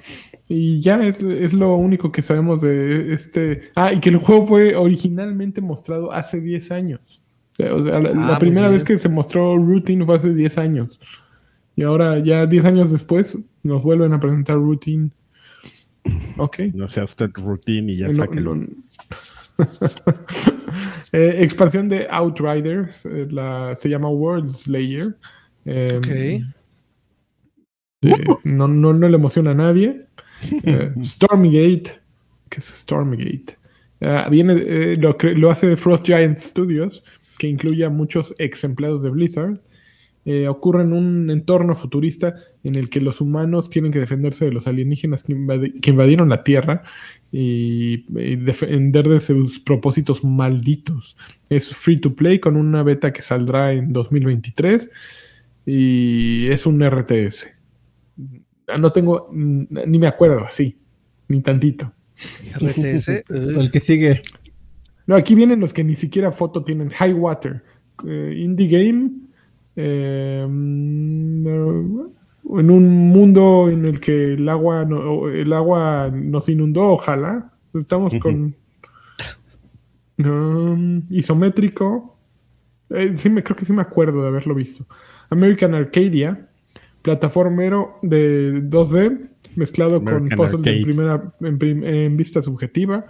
[0.48, 3.70] Y ya es, es lo único que sabemos de este.
[3.76, 7.22] Ah, y que el juego fue originalmente mostrado hace 10 años.
[7.58, 8.78] O sea, la, la muy primera bien.
[8.78, 10.98] vez que se mostró Routine fue hace 10 años.
[11.76, 15.10] Y ahora, ya 10 años después, nos vuelven a presentar Routine.
[16.38, 16.58] Ok.
[16.74, 18.56] No sea usted routine y ya No, sáquelo.
[18.56, 18.66] no.
[21.12, 25.16] Eh, expansión de Outriders, eh, la, se llama World Slayer.
[25.64, 26.06] Eh, Ok.
[28.02, 28.10] sí,
[28.44, 30.06] no, no, no le emociona a nadie.
[30.64, 32.00] Eh, Stormgate,
[32.48, 33.58] ¿qué es Stormgate?
[34.00, 37.04] Ah, viene, eh, lo, lo hace Frost Giant Studios,
[37.38, 39.60] que incluye a muchos ex empleados de Blizzard.
[40.26, 44.52] Eh, ocurre en un entorno futurista en el que los humanos tienen que defenderse de
[44.52, 46.82] los alienígenas que, invadi- que invadieron la Tierra
[47.32, 51.16] y, y defender de sus propósitos malditos.
[51.48, 54.90] Es free to play con una beta que saldrá en 2023
[55.66, 57.48] y es un RTS.
[58.68, 60.76] Ah, No tengo, mm, ni me acuerdo así,
[61.28, 61.92] ni tantito.
[62.54, 63.08] RTS.
[63.08, 64.22] eh, El que sigue.
[65.06, 66.90] No, aquí vienen los que ni siquiera foto tienen.
[66.90, 67.62] High Water,
[68.06, 69.10] eh, Indie Game,
[69.76, 76.88] eh, mm, en un mundo en el que el agua, no- el agua nos inundó,
[76.88, 77.52] ojalá.
[77.74, 78.54] Estamos con
[80.18, 82.16] um, isométrico.
[82.90, 84.86] Eh, sí me, creo que sí me acuerdo de haberlo visto.
[85.30, 86.48] American Arcadia,
[87.02, 93.06] plataformero de 2D mezclado American con puzzles en primera en, prim- en vista subjetiva.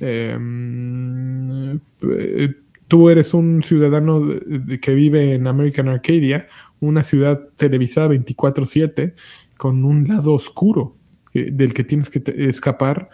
[0.00, 1.76] Mm,
[2.18, 2.54] eh,
[2.88, 6.48] tú eres un ciudadano de- de- que vive en American Arcadia,
[6.82, 9.14] una ciudad televisada 24/7
[9.56, 10.96] con un lado oscuro
[11.34, 13.08] eh, del que tienes que escapar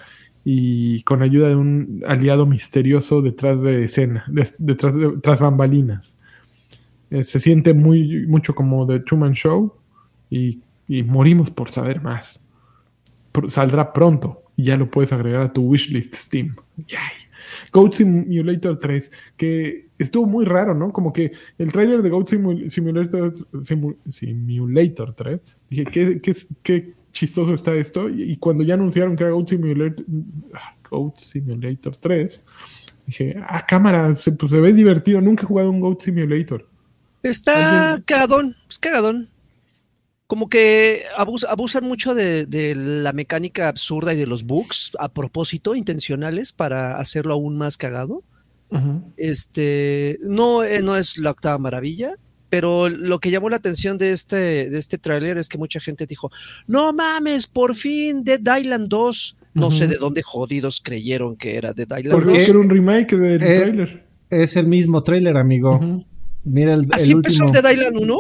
[0.45, 6.17] y con ayuda de un aliado misterioso detrás de escena, de- detrás de tras bambalinas.
[7.11, 9.75] Eh, se siente muy mucho como The Truman Show
[10.31, 12.41] y, y morimos por saber más.
[13.49, 16.57] Saldrá pronto y ya lo puedes agregar a tu wishlist Steam.
[16.77, 17.28] Yay.
[17.73, 20.93] Goat Simulator 3, que estuvo muy raro, ¿no?
[20.93, 26.93] Como que el trailer de Goat Simu- Simulator, Simu- Simulator 3, dije, ¿qué, qué, qué
[27.13, 28.09] chistoso está esto?
[28.09, 30.05] Y, y cuando ya anunciaron que era Goat Simulator,
[30.55, 32.45] ah, Goat Simulator 3,
[33.07, 35.21] dije, ah, cámara, se, pues, se ve divertido.
[35.21, 36.67] Nunca he jugado un Goat Simulator.
[37.23, 39.29] Está Alguien- cagadón, es cagadón.
[40.29, 45.09] Como que abus- abusan mucho de, de la mecánica absurda y de los bugs a
[45.09, 48.23] propósito, intencionales, para hacerlo aún más cagado.
[49.17, 52.15] Este, no, eh, no es la octava maravilla,
[52.51, 56.07] pero lo que llamó la atención de este, de este tráiler es que mucha gente
[56.07, 56.31] dijo,
[56.67, 59.37] no mames, por fin Dead Island 2.
[59.55, 62.49] No sé de dónde jodidos creyeron que era Dead Island Porque 2.
[62.51, 64.05] era un remake del Eh, trailer.
[64.31, 66.05] Es el mismo trailer, amigo.
[66.45, 67.61] Mira el, ¿Así el empezó último.
[67.63, 68.19] Dead Island 1?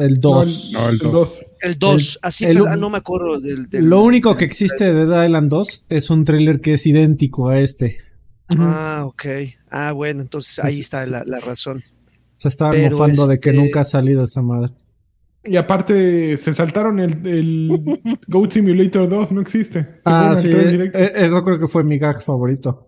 [0.00, 0.70] El No, 2.
[0.74, 1.12] No, el el dos.
[1.12, 1.38] dos.
[1.60, 3.68] El 2, así el u- ah, no me acuerdo del...
[3.68, 7.48] del- Lo único que existe de Dead Island 2 es un trailer que es idéntico
[7.48, 7.98] a este.
[8.58, 9.24] Ah, ok.
[9.70, 11.82] Ah, bueno, entonces ahí Es- está la, la razón.
[12.36, 14.72] Se estaba Pero mofando de que este- nunca ha salido esa madre.
[15.44, 19.80] Y aparte, se saltaron el, el Goat Simulator 2, no existe.
[19.82, 20.50] Se Ah, sí.
[20.52, 22.86] eh, Eso creo que fue mi gag favorito.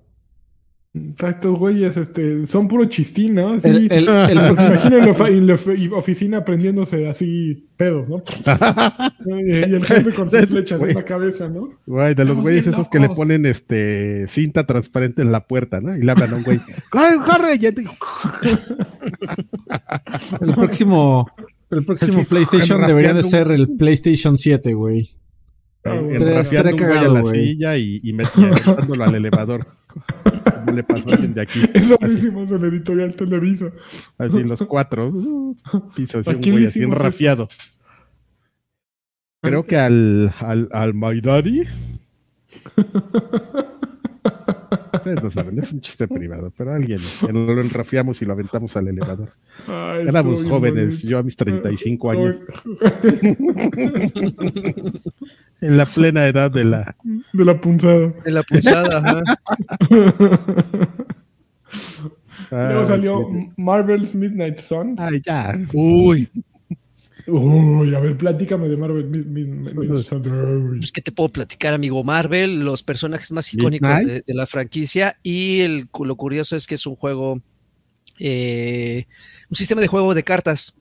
[1.15, 3.55] O sea, estos güeyes este, son puro chistín, ¿no?
[3.55, 8.23] El- el- el- imaginen ofi- oficina aprendiéndose así pedos, ¿no?
[9.27, 11.71] y el jefe con sus flechas en la cabeza, ¿no?
[11.87, 15.97] Güey, de los güeyes esos que le ponen este cinta transparente en la puerta, ¿no?
[15.97, 16.61] Y le hablan a un güey.
[16.93, 17.59] ¡Ay, corre!
[20.41, 21.29] El próximo,
[21.71, 25.09] el próximo Sí, PlayStation debería de ser el PlayStation 7, güey.
[25.85, 27.47] Ah, Enrafiando estaría un güey a la güey.
[27.47, 29.67] silla y, y metiéndolo al elevador.
[30.65, 31.61] Como le pasó a alguien de aquí.
[31.75, 33.67] Es lo mismo en editorial Televisa.
[34.19, 35.09] así los cuatro.
[35.09, 35.57] uh,
[35.95, 37.49] Pisos ¿A y un güey así hicimos enrafiado.
[39.43, 41.63] Creo que al, al, al My Daddy.
[44.93, 48.89] Ustedes no saben, es un chiste privado, pero alguien lo enrafiamos y lo aventamos al
[48.89, 49.33] elevador.
[49.67, 51.09] Ay, Éramos jóvenes, bonito.
[51.09, 52.37] yo a mis 35 años,
[55.61, 56.97] en la plena edad de la...
[57.33, 58.09] De la punzada.
[58.25, 59.23] De la pulsada, ajá.
[62.51, 64.99] Luego Ay, salió qué- Marvel's Midnight Suns.
[65.01, 65.59] Ay, ya.
[65.73, 66.29] Uy,
[67.27, 70.27] Uy, a ver, platícame de Marvel Mid- Mid- Midnight Suns.
[70.27, 70.79] Uy.
[70.79, 75.61] pues que te puedo platicar, amigo Marvel, los personajes más icónicos de la franquicia y
[75.61, 77.43] el, lo curioso es que es un juego,
[78.19, 79.05] eh,
[79.51, 80.78] un sistema de juego de cartas.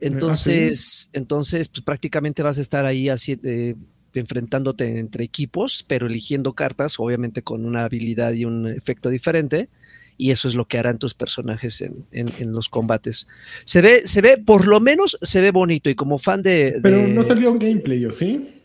[0.00, 3.74] Entonces, entonces pues, prácticamente vas a estar ahí así, eh,
[4.14, 9.68] enfrentándote entre equipos, pero eligiendo cartas, obviamente con una habilidad y un efecto diferente.
[10.18, 13.26] Y eso es lo que harán tus personajes en, en- en los combates.
[13.66, 15.90] Se ve, se ve, por lo menos se ve bonito.
[15.90, 16.78] Y como fan de.
[16.82, 18.62] Pero no salió un gameplay, ¿o sí?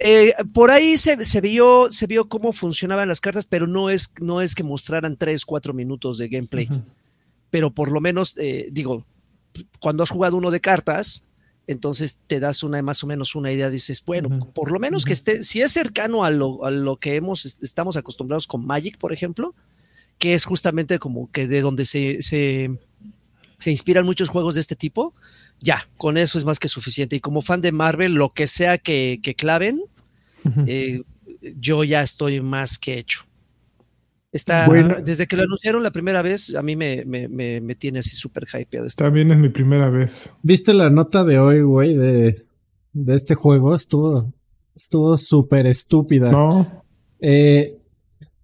[0.00, 4.12] eh, por ahí se, se vio, se vio cómo funcionaban las cartas, pero no es,
[4.20, 6.68] no es que mostraran tres, cuatro minutos de gameplay.
[7.50, 9.06] Pero por lo menos, eh, digo,
[9.80, 11.24] cuando has jugado uno de cartas,
[11.66, 13.70] entonces te das una más o menos una idea.
[13.70, 17.16] Dices, bueno, por lo menos que esté, si es cercano a lo, a lo que
[17.16, 19.54] hemos, estamos acostumbrados con Magic, por ejemplo,
[20.18, 22.78] que es justamente como que de donde se, se,
[23.58, 25.14] se inspiran muchos juegos de este tipo,
[25.60, 27.16] ya, con eso es más que suficiente.
[27.16, 29.80] Y como fan de Marvel, lo que sea que, que claven,
[30.66, 31.02] eh,
[31.58, 33.24] yo ya estoy más que hecho.
[34.32, 34.96] Está, Bueno.
[35.04, 38.16] desde que lo anunciaron la primera vez, a mí me, me, me, me tiene así
[38.16, 38.88] súper hypeado.
[38.96, 40.32] También es mi primera vez.
[40.42, 42.42] ¿Viste la nota de hoy, güey, de,
[42.94, 43.74] de este juego?
[43.74, 44.32] Estuvo
[44.74, 46.30] estuvo súper estúpida.
[46.30, 46.84] No.
[47.20, 47.78] Eh,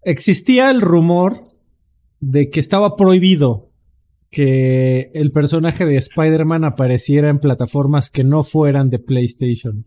[0.03, 1.37] existía el rumor
[2.21, 3.69] de que estaba prohibido
[4.31, 9.87] que el personaje de Spider-Man apareciera en plataformas que no fueran de PlayStation.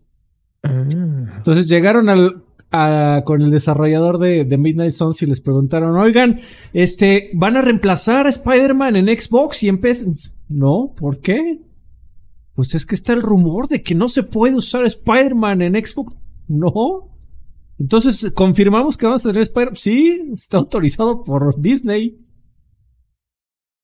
[0.62, 0.84] Ah.
[1.36, 6.40] Entonces llegaron al, a- con el desarrollador de, de Midnight Suns y les preguntaron, oigan,
[6.72, 9.80] este, ¿van a reemplazar a Spider-Man en Xbox y en?
[10.48, 11.60] No, ¿por qué?
[12.54, 16.14] Pues es que está el rumor de que no se puede usar Spider-Man en Xbox.
[16.48, 17.08] No.
[17.78, 19.76] Entonces, ¿confirmamos que vamos a tener Spider-Man?
[19.76, 22.18] Sí, está autorizado por Disney.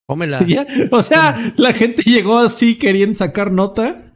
[0.06, 0.42] Tómela.
[0.46, 4.07] Ya, O sea, la gente llegó así queriendo sacar nota.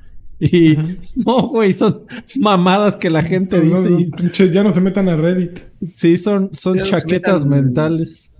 [0.45, 0.77] Y
[1.25, 2.03] no, güey, son
[2.37, 4.45] mamadas que la gente No, dice.
[4.45, 5.61] no, ya no se metan a Reddit.
[5.81, 8.33] Sí, son, son Ya chaquetas mentales.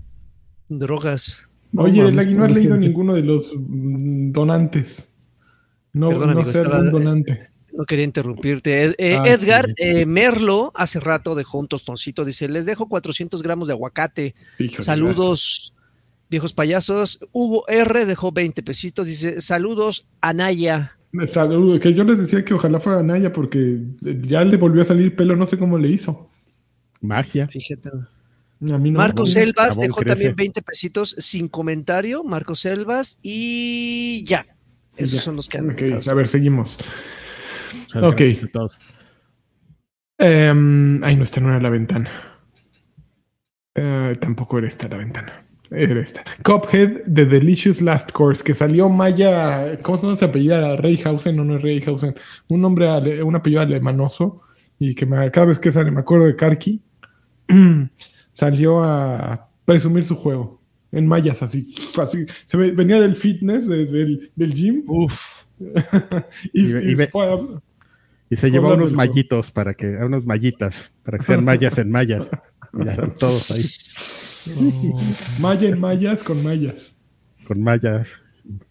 [0.67, 1.47] Drogas.
[1.71, 2.87] No Oye, Lagui, no has leído gente.
[2.87, 5.13] ninguno de los mm, donantes.
[5.93, 7.49] No, Perdón, no amigo, ser estaba- un donante.
[7.71, 8.83] No quería interrumpirte.
[8.83, 9.73] Ed- eh, Ah, Edgar sí.
[9.77, 12.23] eh, Merlo hace rato dejó un tostoncito.
[12.25, 14.35] Dice: Les dejo 400 gramos de aguacate.
[14.59, 15.73] Híjole, Saludos,
[16.29, 17.25] viejos payasos.
[17.31, 19.07] Hugo R dejó 20 pesitos.
[19.07, 20.97] Dice: Saludos, Anaya.
[21.31, 23.79] Saludos, que yo les decía que ojalá fuera Naya porque
[24.21, 26.29] ya le volvió a salir pelo, no sé cómo le hizo.
[27.01, 27.47] Magia.
[27.47, 27.89] Fíjate.
[28.71, 28.97] A mí no.
[28.97, 29.35] Marcos.
[29.35, 30.09] Elvas dejó crece.
[30.09, 32.23] también 20 pesitos sin comentario.
[32.23, 34.45] Marcos Elvas y ya.
[34.97, 35.21] Esos Ya.
[35.21, 35.69] son los que han.
[35.71, 36.07] Ok, ¿sabes?
[36.07, 36.77] a ver, seguimos.
[38.01, 38.21] Ok.
[40.17, 42.09] Em, ay, no, esta no era la ventana.
[43.75, 45.45] Eh, tampoco era esta la ventana.
[45.71, 46.23] Esta.
[46.43, 49.77] Cuphead The Delicious Last Course, que salió Maya.
[49.81, 50.75] ¿Cómo se apellida?
[50.75, 52.15] Reyhausen o no es Reyhausen.
[52.49, 54.41] Un nombre, ale- un apellido alemanoso.
[54.79, 56.81] Y que me- cada vez que sale, me acuerdo de Karki.
[58.31, 60.61] salió a presumir su juego.
[60.91, 61.73] En mayas, así.
[61.97, 62.25] así.
[62.45, 64.83] Se ve- venía del fitness, de- del, del gym.
[64.87, 65.43] Uf.
[66.53, 67.39] Y, Y- y a-
[68.29, 71.91] Y se llevó unos mallitos para que, a unos mallitas, para que sean mallas en
[72.85, 73.61] ya están todos ahí,
[75.39, 76.95] Maya en mayas con mayas.
[77.47, 78.09] con mallas.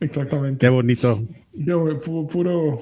[0.00, 0.58] Exactamente.
[0.58, 1.22] Qué bonito.
[1.54, 2.78] Yo, pu- puro,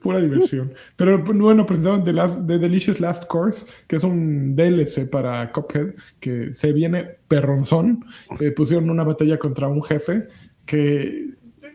[0.00, 0.72] pura diversión.
[0.96, 5.50] Pero pues, bueno, presentaron The, Last- The Delicious Last Course, que es un DLC para
[5.52, 8.04] Cuphead, que se viene perronzón.
[8.40, 10.24] Eh, pusieron una batalla contra un jefe
[10.64, 11.30] que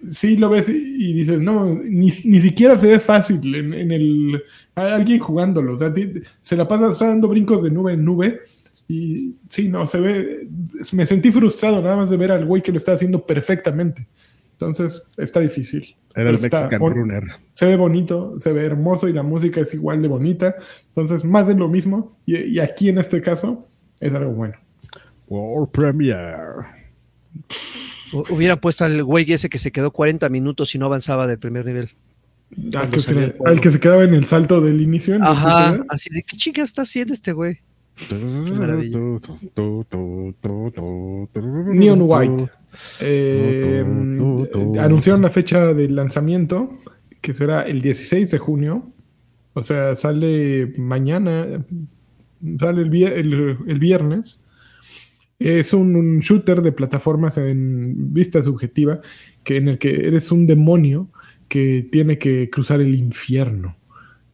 [0.09, 4.41] sí lo ves y, dices, no, ni, ni siquiera se ve fácil en, en el
[4.75, 5.73] a- alguien jugándolo.
[5.73, 5.93] O sea,
[6.41, 8.41] se la pasa está dando brincos de nube en nube.
[8.91, 10.47] Y sí, no, se ve.
[10.91, 14.05] Me sentí frustrado nada más de ver al güey que lo está haciendo perfectamente.
[14.53, 15.95] Entonces, está difícil.
[16.13, 17.23] Era el está Runner.
[17.53, 20.55] Se ve bonito, se ve hermoso y la música es igual de bonita.
[20.89, 22.17] Entonces, más de lo mismo.
[22.25, 23.65] Y, y aquí en este caso,
[24.01, 24.55] es algo bueno.
[25.29, 26.67] World Premiere.
[28.11, 31.39] Hu- Hubieran puesto al güey ese que se quedó 40 minutos y no avanzaba del
[31.39, 31.89] primer nivel.
[32.75, 35.17] Al que, al que se quedaba en el salto del inicio.
[35.21, 37.59] Ajá, así de qué chica está haciendo este güey.
[41.73, 42.49] Neon White.
[43.01, 46.77] Eh, eh, anunciaron la fecha de lanzamiento,
[47.21, 48.91] que será el 16 de junio.
[49.53, 51.45] O sea, sale mañana,
[52.59, 54.41] sale el, vier- el- el viernes.
[55.39, 59.01] Es un, un shooter de plataformas en vista subjetiva,
[59.43, 61.09] que en el que eres un demonio
[61.47, 63.75] que tiene que cruzar el infierno.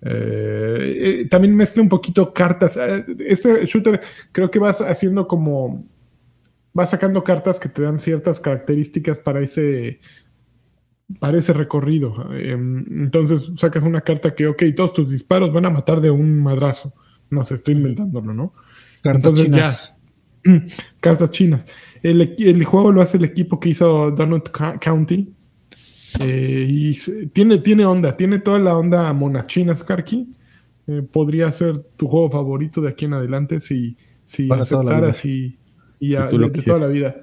[0.02, 2.78] Eh, eh, también mezcla un poquito cartas.
[2.78, 5.86] Eh, Este shooter creo que vas haciendo como
[6.74, 10.00] vas sacando cartas que te dan ciertas características para ese
[11.20, 12.14] para ese recorrido.
[12.34, 16.40] Em, Entonces sacas una carta que, ok, todos tus disparos van a matar de un
[16.40, 16.94] madrazo.
[17.30, 18.54] No sé, estoy inventándolo, ¿no?
[19.02, 19.96] Cartas Entonces, chinas.
[21.00, 21.66] Cartas chinas.
[22.04, 25.34] El, el juego lo hace el equipo que hizo Donut County.
[26.20, 30.28] Eh, y se- tiene, tiene onda, tiene toda la onda monas chinas, Karki.
[30.88, 35.58] Eh, podría ser tu juego favorito de aquí en adelante si, si Para aceptaras y,
[36.00, 37.16] y a- de, de toda la vida.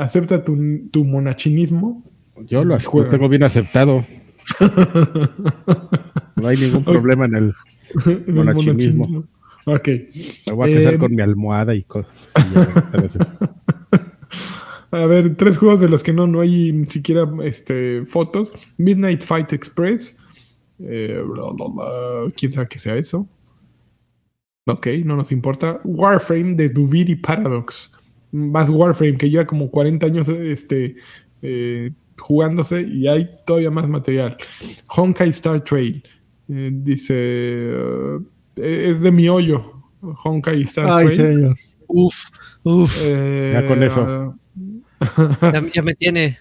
[0.00, 0.56] Acepta tu,
[0.90, 2.02] tu monachinismo.
[2.46, 2.78] Yo lo,
[3.10, 4.04] tengo bien aceptado.
[6.36, 7.54] No hay ningún problema en el.
[8.06, 9.24] en el Monachinismo.
[9.66, 9.88] Ok.
[10.46, 12.12] Me voy a casar Eh, con mi almohada y cosas.
[14.90, 18.52] A ver, tres juegos de los que no, no hay ni siquiera este, fotos.
[18.78, 20.18] Midnight Fight Express.
[20.80, 22.32] Eh, bla, bla, bla.
[22.36, 23.28] ¿Quién sabe qué sea eso?
[24.66, 25.80] Ok, no nos importa.
[25.84, 27.90] Warframe de Duviri Paradox.
[28.32, 30.96] Más Warframe, que lleva como 40 años este,
[31.42, 34.36] eh, jugándose y hay todavía más material.
[34.88, 36.02] Honkai Star Trail.
[36.50, 37.70] Eh, dice...
[38.56, 39.82] es de mi hoyo.
[40.00, 41.16] Honkai Star Ay, Trail.
[41.16, 41.56] señor.
[41.88, 42.14] Uf,
[42.64, 44.34] uf, Eh, Ya con eso.
[45.74, 46.38] ya, me tiene.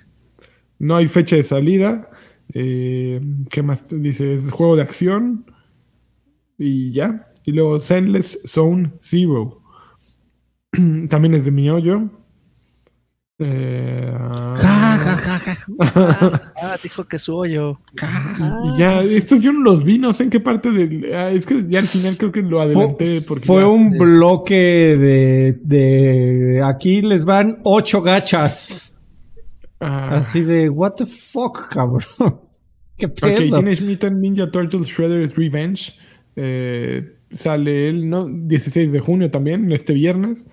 [0.80, 2.10] No hay fecha de salida.
[2.54, 3.84] Eh, ¿Qué más?
[3.89, 5.46] Dice, es juego de acción.
[6.58, 7.28] Y ya.
[7.46, 9.62] Y luego Zenless Zone Zero.
[11.10, 12.10] También es de mi hoyo.
[13.39, 14.12] Eh,
[16.60, 17.80] Ah, dijo que su hoyo.
[17.95, 21.13] y ya, estos yo no los vi, no sé en qué parte del.
[21.13, 23.21] ah, es que ya al final creo que lo adelanté.
[23.21, 26.62] Fue, Porque fue ya- un bloque de, de.
[26.65, 28.97] Aquí les van ocho gachas.
[29.80, 32.02] ah, Así de, what the fuck, cabrón.
[32.97, 33.38] ¿Qué Ok, pedo?
[33.60, 35.93] Teenage Mutant Ninja Turtles Shredder's Revenge.
[36.36, 38.28] Eh, sale el ¿no?
[38.28, 40.47] 16 de junio también, este viernes.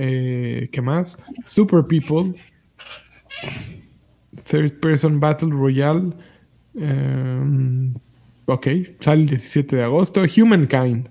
[0.00, 1.20] Eh, ¿Qué más?
[1.44, 2.34] Super People.
[4.48, 6.12] Third Person Battle Royale.
[6.78, 7.92] Eh,
[8.46, 8.66] ok,
[9.00, 10.22] sale el 17 de agosto.
[10.22, 11.08] Humankind.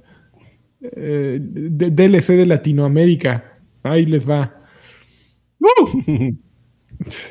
[0.81, 3.59] Eh, de- DLC de Latinoamérica.
[3.83, 4.53] Ahí les va.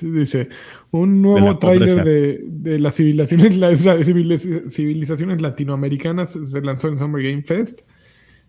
[0.03, 0.49] Dice,
[0.93, 7.23] un nuevo tráiler de, de las civilizaciones, las civiliz- civilizaciones latinoamericanas se lanzó en Summer
[7.23, 7.81] Game Fest,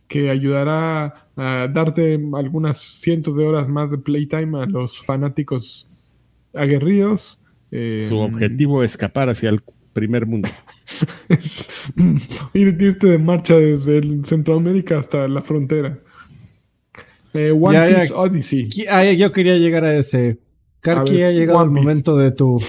[0.08, 5.88] que ayudará a darte algunas cientos de horas más de playtime a los fanáticos
[6.54, 7.40] aguerridos.
[7.72, 9.62] Eh, Su objetivo es escapar hacia el
[9.94, 10.50] primer mundo.
[11.30, 11.70] es
[12.54, 16.00] ir- irte de marcha desde el Centroamérica hasta la frontera.
[17.34, 18.00] Eh, One Ya, ya.
[18.00, 18.70] Piece Odyssey.
[18.90, 20.40] Ah, yo quería llegar a ese.
[20.80, 22.62] Karki, ha llegado el momento de tu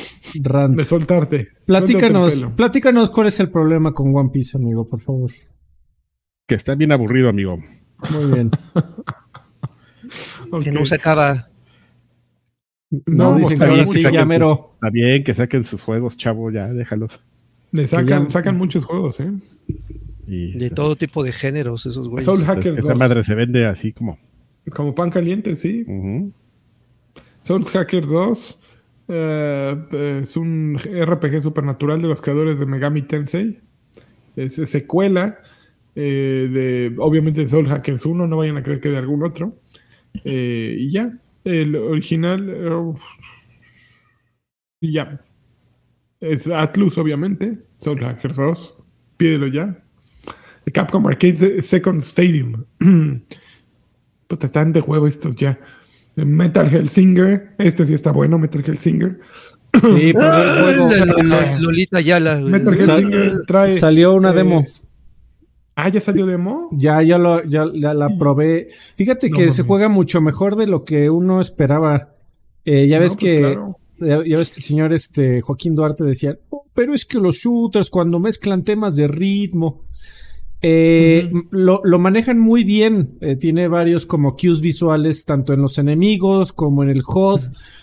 [0.43, 0.77] rant.
[0.77, 1.49] De soltarte.
[1.67, 5.31] Platícanos, platícanos cuál es el problema con One Piece, amigo, por favor.
[6.49, 7.63] Que está bien aburrido, amigo.
[8.11, 8.51] Muy bien.
[10.65, 11.49] Que no se acaba.
[12.91, 14.31] No, No, dicen está que bien, sí, saquen.
[14.33, 17.21] Está bien que saquen sus juegos, chavo, ya, déjalos.
[17.73, 19.31] Le sacan, ya- sacan muchos juegos, ¿eh?
[20.27, 22.25] Y, De todo tipo de géneros, esos güeyes.
[22.25, 22.99] Soul Hackers esa 2.
[22.99, 24.19] madre se vende así como.
[24.75, 25.85] Como pan caliente, sí.
[25.87, 26.33] ujú.
[27.43, 28.59] Soul Hackers 2
[29.09, 33.61] eh, es un RPG supernatural de los creadores de Megami Tensei.
[34.37, 35.39] Es secuela
[36.01, 39.59] eh, de, obviamente, de Soul Hackers 1, no vayan a creer que de algún otro.
[40.25, 41.13] Eh, y ya,
[41.45, 42.49] el original.
[42.49, 42.93] eh,
[44.81, 45.21] y ya.
[46.21, 47.59] Es Atlus, obviamente.
[47.79, 48.75] Soul Hackers 2.
[49.17, 49.83] Pídelo ya.
[50.73, 52.65] Capcom Arcade Second Stadium.
[54.27, 55.59] Puta, están de huevo estos ya.
[56.17, 57.55] Metal Hellsinger.
[57.59, 59.19] Este sí está bueno, Metal Hellsinger.
[59.75, 62.41] Sí, pero el juego- la- la- la- Lolita Yala.
[62.41, 63.77] Metal Sal- Hellsinger trae.
[63.77, 64.65] Salió una eh, demo.
[65.81, 66.69] Ah, ya salió demo.
[66.73, 68.67] Ya, ya, lo, ya, ya la probé.
[68.97, 72.15] Fíjate No que se juega mucho mejor de lo que uno esperaba.
[72.65, 73.77] Eh, ya No, ves pues que claro.
[74.01, 77.37] ya, ya ves que el señor este Joaquín Duarte decía, "Oh, pero es que los
[77.37, 79.85] shooters cuando mezclan temas de ritmo.
[80.63, 83.17] Eh, lo, lo manejan muy bien.
[83.21, 87.43] Eh, tiene varios como cues visuales, tanto en los enemigos, como en el HUD,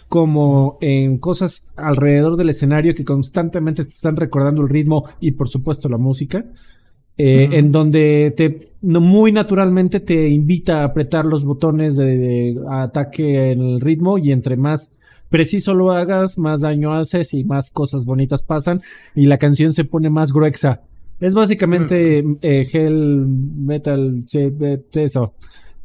[0.09, 5.47] como en cosas alrededor del escenario que constantemente te están recordando el ritmo y por
[5.47, 6.43] supuesto la música.
[7.17, 7.49] Eh.
[7.53, 13.51] En donde te no, muy naturalmente te invita a apretar los botones de, de ataque
[13.51, 14.99] en el ritmo y entre más
[15.29, 18.81] preciso lo hagas, más daño haces y más cosas bonitas pasan
[19.15, 20.81] y la canción se pone más gruesa.
[21.19, 25.33] Es básicamente eh, Hell Metal, eh, eso.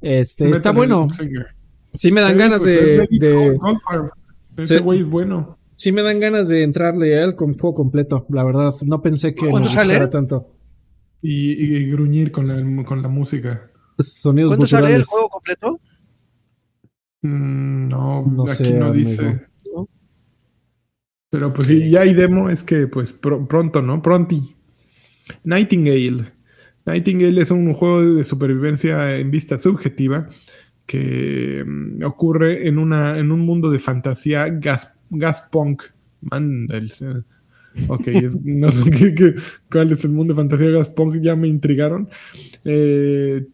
[0.02, 1.08] Este, está bueno.
[1.10, 1.46] Singer.
[1.92, 3.58] Sí me dan ganas pues, de, es de-.
[4.56, 4.80] Ese Sí.
[4.82, 5.58] güey es bueno.
[5.76, 8.26] sí me dan ganas de entrarle a él con juego completo.
[8.30, 10.48] La verdad, no pensé que ¿Cuándo me gustara tanto.
[11.22, 13.70] Y, y gruñir con la, con la música.
[13.98, 15.78] Sonidos ¿Cuándo sale el juego completo?
[17.22, 19.40] Mm, no, No aquí sé, no dice.
[19.74, 19.88] ¿No?
[21.30, 24.00] Pero pues sí, ya hay demo, es que pues pr- pronto, ¿no?
[24.02, 24.56] Pronti.
[25.44, 26.32] Nightingale.
[26.86, 30.28] Nightingale es un juego de supervivencia en vista subjetiva
[30.86, 35.82] que mm, ocurre en, una, en un mundo de fantasía gas, gas punk.
[36.22, 36.90] Manda el-
[37.88, 39.34] Ok, es- no sé qué- qué-
[39.70, 42.08] cuál es el mundo de fantasía gas punk, ya me intrigaron.
[42.64, 43.46] Eh,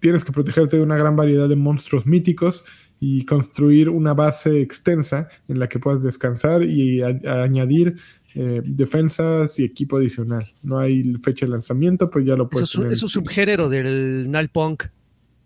[0.00, 2.64] tienes que protegerte de una gran variedad de monstruos míticos
[3.00, 7.96] y construir una base extensa en la que puedas descansar y a- a añadir
[8.38, 10.44] eh, defensas y equipo adicional.
[10.62, 12.92] No hay fecha de lanzamiento, pues ya lo Eso puedes es, un- tener.
[12.92, 14.84] es un subgénero del Nile Punk.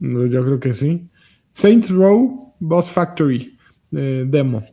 [0.00, 1.06] No, Yo creo que sí.
[1.52, 3.56] Saints Row Boss Factory
[3.92, 4.64] eh, demo.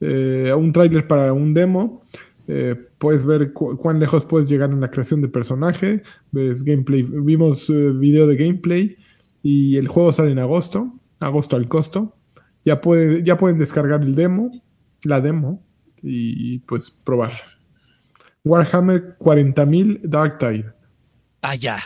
[0.00, 2.02] Eh, un tráiler para un demo.
[2.48, 6.02] Eh, puedes ver cu- cuán lejos puedes llegar en la creación de personaje.
[6.32, 7.02] Ves gameplay.
[7.02, 8.96] Vimos eh, video de gameplay
[9.42, 10.92] y el juego sale en agosto.
[11.20, 12.16] Agosto al costo.
[12.64, 14.50] Ya, puede, ya pueden descargar el demo,
[15.04, 15.62] la demo
[16.02, 17.32] y pues probar.
[18.44, 20.66] Warhammer 40.000 Dark Tide.
[21.42, 21.78] Ah, ya.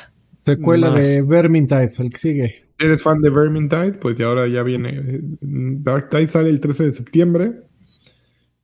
[0.45, 1.01] Secuela Más.
[1.01, 2.55] de Vermintide, el que sigue.
[2.79, 4.91] eres fan de Vermintide, pues ya ahora ya viene.
[4.91, 7.53] eh, Dark Tide sale el 13 de septiembre.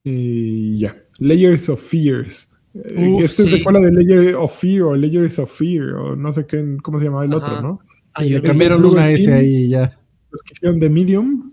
[0.05, 0.97] Y ya.
[1.19, 2.51] Layers of Fears.
[2.75, 3.57] Eh, Uf, Esto es sí.
[3.59, 7.07] secuela de Layers of Fear o Layers of Fear o no sé qué, cómo se
[7.07, 7.39] llamaba el Ajá.
[7.39, 7.81] otro, ¿no?
[8.15, 9.97] Ah, le cambiaron una S ahí y ya.
[10.31, 11.53] Los que hicieron The Medium.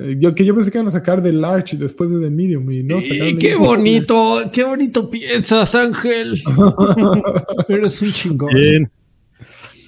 [0.00, 2.70] Eh, yo que yo pensé que iban a sacar The Large después de The Medium
[2.70, 6.38] y no Y qué bonito, qué bonito piensas, Ángel.
[7.68, 8.54] Eres un chingón.
[8.54, 8.90] Bien.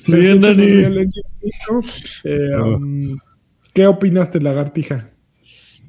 [0.06, 0.62] Bien, sí, Dani.
[0.64, 1.28] el Engine
[1.66, 1.80] 5,
[2.24, 2.64] eh, Ah.
[2.64, 3.16] um,
[3.72, 5.08] ¿Qué opinaste, Lagartija?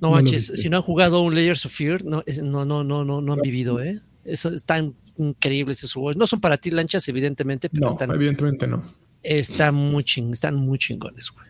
[0.01, 3.21] No manches, si no han jugado un Layers of Fear, no, no, no, no, no,
[3.21, 4.01] no han vivido, ¿eh?
[4.23, 6.17] Eso, están increíbles esos juegos.
[6.17, 8.83] No son para ti lanchas, evidentemente, pero No, están, evidentemente no.
[9.23, 11.47] están muy ching, están muy chingones, güey.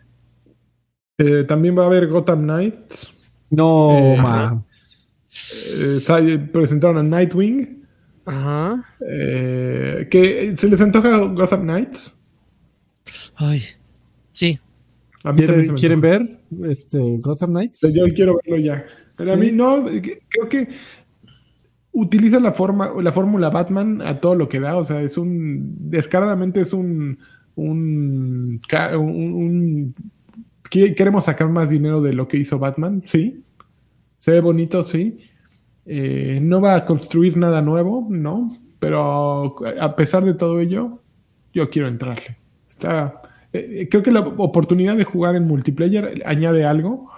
[1.18, 3.10] Eh, también va a haber Gotham Knights.
[3.50, 4.62] No, Eh, ma.
[5.30, 7.84] Eh, sale- presentaron a Nightwing.
[8.26, 8.76] Ajá.
[9.08, 12.12] eh, que ¿Se les antoja Gotham Knights?
[13.36, 13.62] Ay.
[14.32, 14.58] Sí.
[15.15, 17.94] A mí también se ¿Quieren, quieren ver este Gotham Knights?
[17.94, 18.84] Yo quiero verlo ya.
[19.16, 20.68] Pero a mí no, creo que
[21.92, 24.76] utiliza la forma, la fórmula Batman a todo lo que da.
[24.76, 25.90] O sea, es un.
[25.90, 27.18] Descaradamente es un.
[27.54, 28.60] Un.
[30.70, 33.42] queremos sacar más dinero de lo que hizo Batman, sí.
[34.18, 35.18] Se ve bonito, sí.
[35.86, 38.50] Eh, no va a construir nada nuevo, no.
[38.78, 41.00] Pero a pesar de todo ello,
[41.52, 42.36] yo quiero entrarle.
[42.68, 43.22] Está.
[43.52, 47.10] Eh, creo que la oportunidad de jugar en multiplayer añade algo.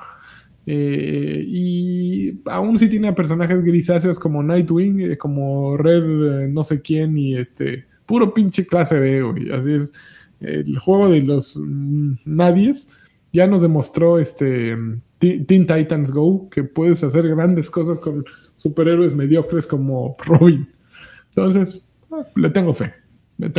[0.66, 7.16] Eh, y aún si tiene personajes grisáceos como Nightwing, eh, como Red, no sé quién,
[7.16, 9.50] y este, puro pinche clase B, güey.
[9.50, 9.92] Así es.
[10.40, 12.88] El juego de los mm, nadies
[13.32, 14.76] ya nos demostró este
[15.18, 18.24] Teen Titans Go que puedes hacer grandes cosas con
[18.56, 20.68] superhéroes mediocres como Robin.
[21.30, 22.92] Entonces, ah, le tengo fe.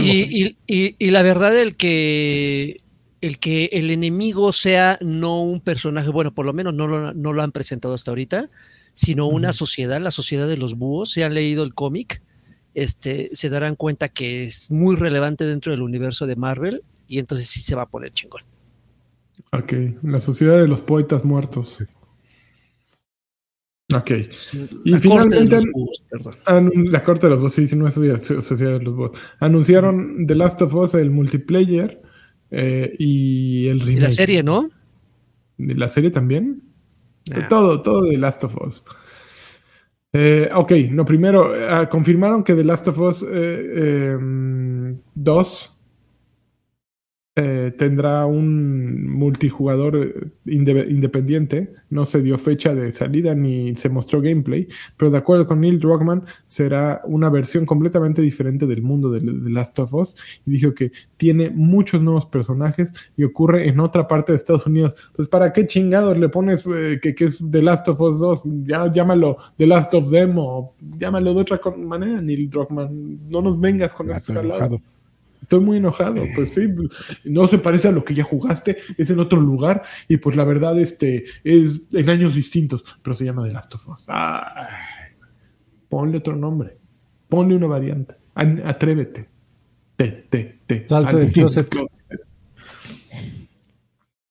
[0.04, 2.82] Y, y- y- y la verdad, el que
[3.22, 7.34] el que el enemigo sea no un personaje, bueno, por lo menos no lo, no
[7.34, 8.50] lo han presentado hasta ahorita,
[8.94, 11.12] sino una sociedad, la sociedad de los búhos.
[11.12, 12.22] Si han leído el cómic,
[12.76, 17.48] este, se darán cuenta que es muy relevante dentro del universo de Marvel y entonces
[17.50, 18.42] sí se va a poner chingón.
[19.52, 19.74] Ok,
[20.04, 21.80] la sociedad de los poetas muertos.
[23.96, 24.12] Ok.
[24.12, 26.04] Y La corte de finalmente los búhos,
[26.92, 29.20] la corte de los bots, sí, sí, no es Sociedad de los bots.
[29.40, 32.00] Anunciaron The Last of Us, el multiplayer
[32.52, 34.02] eh, y el Y remake.
[34.02, 34.68] la serie, ¿no?
[35.58, 36.62] ¿De la serie también?
[37.34, 37.48] Ah.
[37.50, 38.84] Todo, todo de Last of Us.
[40.14, 43.26] Eh, ok, no, primero, eh, confirmaron que The Last of Us
[45.16, 45.72] 2
[47.42, 50.14] eh, tendrá un multijugador eh,
[50.46, 51.74] inde- independiente.
[51.90, 54.68] No se dio fecha de salida ni se mostró gameplay,
[54.98, 59.50] pero de acuerdo con Neil Druckmann, será una versión completamente diferente del mundo de, de
[59.50, 60.16] Last of Us.
[60.46, 64.96] Y dijo que tiene muchos nuevos personajes y ocurre en otra parte de Estados Unidos.
[65.16, 68.42] Pues, ¿para qué chingados le pones eh, que, que es The Last of Us 2?
[68.66, 73.30] Ya, llámalo The Last of Them o llámalo de otra manera, Neil Druckmann.
[73.30, 74.36] No nos vengas con estos
[75.42, 76.68] estoy muy enojado, pues sí,
[77.26, 80.44] no se parece a lo que ya jugaste, es en otro lugar y pues la
[80.44, 84.06] verdad este es en años distintos, pero se llama The Last of Us.
[84.08, 84.68] Ay,
[85.88, 86.78] ponle otro nombre,
[87.28, 89.28] ponle una variante, An- atrévete,
[89.96, 90.88] te, te, te.
[90.88, 91.68] Salte sal del closet.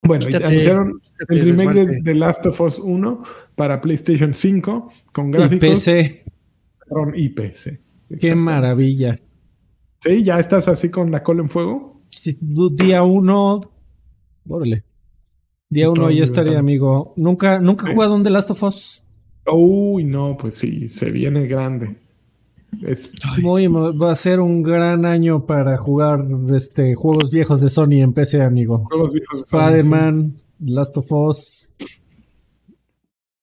[0.02, 2.02] Bueno, y Quítate, anunciaron quítate el remake de.
[2.02, 3.22] The Last of Us 1
[3.56, 6.24] para PlayStation 5 con Y gráficos PC,
[6.88, 7.70] con IPS.
[8.20, 9.18] qué maravilla.
[10.00, 12.00] Sí, ya estás así con la cola en fuego.
[12.10, 13.60] Si- Día uno,
[14.48, 14.84] órale.
[15.70, 17.12] Día uno todo ya estaría, amigo.
[17.16, 17.94] Nunca, nunca he Sí.
[17.94, 19.02] jugado un The Last of Us.
[19.50, 21.96] Uy, no, pues sí, se viene grande.
[22.86, 26.24] Es, Muy, va a ser un gran año para jugar
[26.54, 28.84] este juegos viejos de Sony en PC, amigo.
[28.84, 31.70] juegos viejos de Sony, Spider-Man, Last of Us.
[31.78, 31.86] Sí,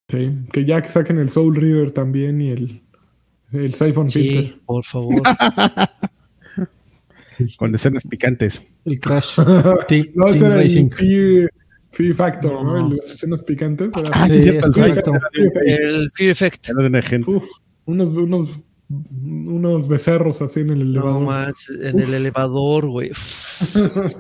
[0.08, 2.84] Sí, que ya que saquen el Soul River también y el,
[3.52, 4.44] el Siphon Filter.
[4.46, 5.16] Sí, por favor.
[7.58, 8.62] Con escenas picantes.
[8.86, 9.40] El Crash.
[9.88, 10.90] Team, No, ese Team era Racing.
[11.00, 11.50] el
[11.92, 12.90] Fear, Factor, ¿no?
[12.90, 12.96] No.
[12.96, 13.90] Las escenas picantes.
[13.98, 14.84] Era- Ah, sí, Sí, cierto, es el.
[14.84, 15.22] Fear Factor.
[15.66, 16.70] El Fear Effect.
[17.88, 18.50] Unos, unos,
[18.90, 21.22] unos becerros así en el No elevador.
[21.24, 23.12] más, en el elevador, güey.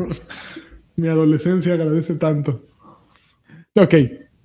[0.97, 2.65] Mi adolescencia agradece tanto.
[3.75, 3.93] Ok,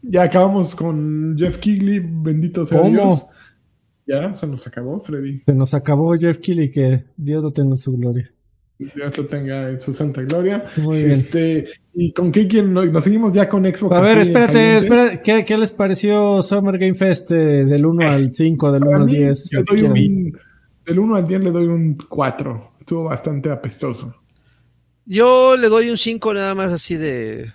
[0.02, 2.90] ya acabamos con Jeff Kigley, bendito sea ¿Cómo?
[2.90, 3.26] Dios.
[4.06, 5.40] Ya, se nos acabó, Freddy.
[5.46, 8.28] Se nos acabó Jeff Keighley, que Dios lo tenga en su gloria.
[8.94, 10.64] Dios lo tenga en su santa gloria.
[10.76, 11.10] Muy bien.
[11.12, 12.72] Este, ¿Y con qué quieren?
[12.72, 13.94] Nos seguimos ya con Xbox.
[13.96, 18.34] A ver, espérate, espera, ¿qué, qué les pareció Summer Game Fest eh, del 1 al
[18.34, 19.52] 5, del 1 Para al mí, 10?
[19.52, 20.38] le lo que doy un,
[20.86, 22.72] del 1 al 10 le doy un 4.
[22.80, 24.14] Estuvo bastante apestoso.
[25.04, 27.50] Yo le doy un 5 nada más así de,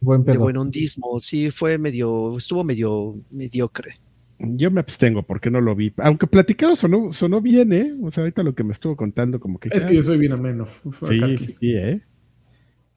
[0.00, 0.42] Buen de pedo.
[0.42, 1.20] buen hondismo.
[1.20, 3.96] Sí, fue medio, estuvo medio mediocre.
[4.42, 5.92] Yo me abstengo porque no lo vi.
[5.98, 7.94] Aunque platicado sonó, sonó bien, ¿eh?
[8.02, 9.68] O sea, ahorita lo que me estuvo contando, como que.
[9.70, 10.66] Es que yo soy bien ameno.
[10.66, 12.00] sí, sí, sí, ¿eh?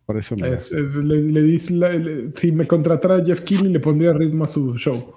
[0.06, 0.50] Por eso me.
[0.54, 4.46] Es- es- le, le dis- la- le- si me contratara Jeff Keighley le pondría ritmo
[4.46, 5.14] a su show.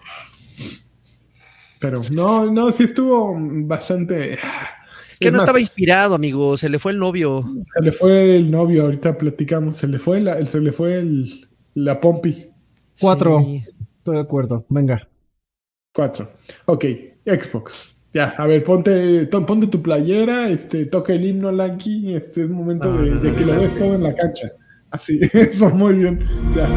[1.78, 4.34] Pero no, no, sí estuvo bastante.
[5.10, 6.56] Es que no más, estaba inspirado, amigo.
[6.56, 7.44] Se le fue el novio.
[7.74, 9.78] Se le fue el novio, ahorita platicamos.
[9.78, 12.48] Se le fue la, se le fue el, la pompi.
[13.00, 13.40] Cuatro.
[13.40, 13.62] Sí.
[13.98, 14.64] Estoy de acuerdo.
[14.68, 15.06] Venga.
[15.96, 16.28] Cuatro.
[16.66, 16.84] Ok,
[17.24, 17.96] Xbox.
[18.12, 22.50] Ya, a ver, ponte, to- ponte tu playera, este, toca el himno Lanky, este es
[22.50, 24.52] momento No, de, no, de no, que lo ves todo en la cancha.
[24.90, 26.18] Así, eso, muy bien.
[26.54, 26.68] Ya.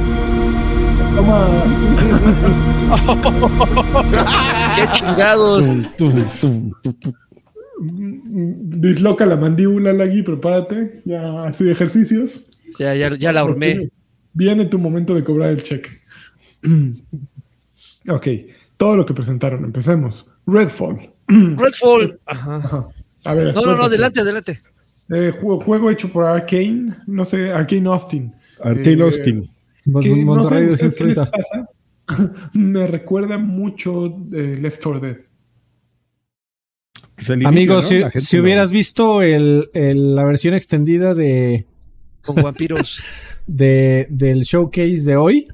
[1.18, 1.50] Toma.
[4.78, 5.68] ¡Qué chingados!
[7.82, 11.02] Disloca la mandíbula, Lagui, prepárate.
[11.04, 12.48] Ya, así de ejercicios.
[12.80, 13.90] Ya, ya, ya la hormé.
[14.32, 15.90] Viene tu momento de cobrar el cheque.
[18.08, 18.28] ok,
[18.80, 20.26] todo lo que presentaron, empecemos.
[20.48, 20.98] Redfall.
[21.28, 22.18] Redfall.
[22.26, 22.56] Ajá.
[22.56, 22.88] Ajá.
[23.26, 24.62] A ver, No, no, no, adelante, adelante.
[25.10, 28.34] Eh, juego, juego hecho por Arkane, no sé, Arkane Austin.
[28.64, 29.52] Arcane Eh, Austin.
[30.02, 31.26] que no Monterrey sé, de ¿qué les 30.
[31.32, 31.70] pasa?
[32.54, 35.18] Me recuerda mucho de Left 4 Dead.
[37.18, 37.82] Inicio, Amigo, ¿no?
[37.82, 41.66] si, hubieras visto el, el- la versión extendida de,
[42.24, 43.04] Con vampiros.
[43.48, 45.48] de- del showcase de hoy,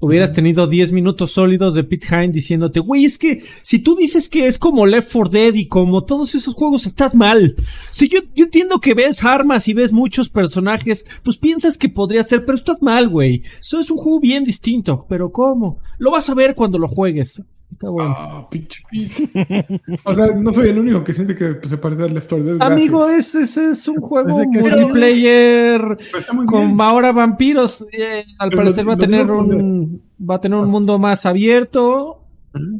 [0.00, 4.28] hubieras tenido 10 minutos sólidos de Pete Hine diciéndote, güey, es que si tú dices
[4.28, 7.56] que es como Left 4 Dead y como todos esos juegos, estás mal.
[7.90, 12.22] Si yo, yo entiendo que ves armas y ves muchos personajes, pues piensas que podría
[12.22, 13.42] ser, pero estás mal, güey.
[13.60, 15.80] Eso es un juego bien distinto, pero ¿cómo?
[15.98, 17.42] Lo vas a ver cuando lo juegues.
[17.70, 18.14] Está bueno.
[18.16, 19.80] Ah, pinche Pete.
[20.04, 22.44] O sea, no soy el único que siente que pues, se parece al Left 4
[22.58, 22.62] Dead.
[22.62, 25.80] Amigo, es, es, es un juego multiplayer
[26.12, 26.80] Pero con bien.
[26.80, 27.86] ahora vampiros.
[27.92, 30.98] eh, al Pero parecer lo- va a lo tener un va a tener un mundo
[30.98, 32.22] más abierto.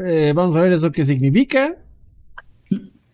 [0.05, 1.77] Eh, vamos a ver eso qué significa.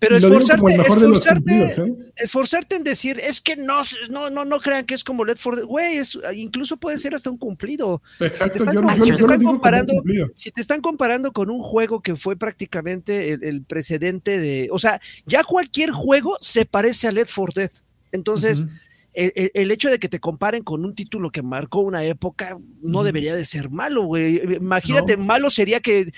[0.05, 1.94] Pero esforzarte, esforzarte, ¿eh?
[2.16, 5.61] esforzarte en decir, es que no, no, no, no crean que es como Left 4
[5.61, 5.66] Dead.
[5.68, 8.02] Güey, es- incluso puede ser hasta un cumplido.
[8.20, 10.30] Exacto, yo- si yo te están comparando- cumplido.
[10.34, 14.78] Si te están comparando con un juego que fue prácticamente el, el precedente de, o
[14.78, 17.70] sea, ya cualquier juego se parece a Left 4 Dead.
[18.12, 18.66] Entonces,
[19.12, 22.59] el, el- el hecho de que te comparen con un título que marcó una época
[22.82, 24.40] no debería de ser malo, güey.
[24.57, 26.11] Imagínate, malo sería que eh,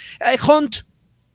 [0.49, 0.77] Hunt,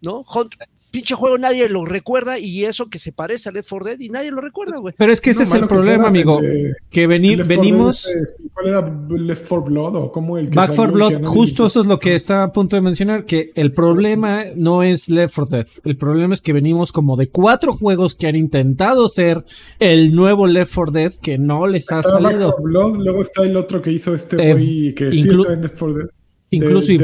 [0.01, 0.21] ¿no?
[0.33, 0.55] Hunt
[0.91, 4.09] pinche juego nadie lo recuerda y eso que se parece a Left 4 Dead y
[4.09, 4.93] nadie lo recuerda, güey.
[4.97, 6.39] Pero es que ese No, es el problema, amigo.
[6.41, 8.07] de- Que veni- Left 4 Dead, venimos.
[8.53, 11.25] ¿Cuál era Left 4 Blood o cómo el que Back salió 4 y Blood, que
[11.27, 15.09] justo eso es lo que estaba a punto de mencionar, que el problema no es
[15.09, 19.07] Left 4 Dead, el problema es que venimos como de cuatro juegos que han intentado
[19.09, 19.43] ser
[19.79, 22.51] el nuevo Left 4 Dead que no les ha Back salido.
[22.51, 25.61] 4 Blood, luego está el otro que hizo este Eh, güey que sí está en
[25.61, 26.05] Left 4 Dead.
[26.07, 26.95] De- Incluso de-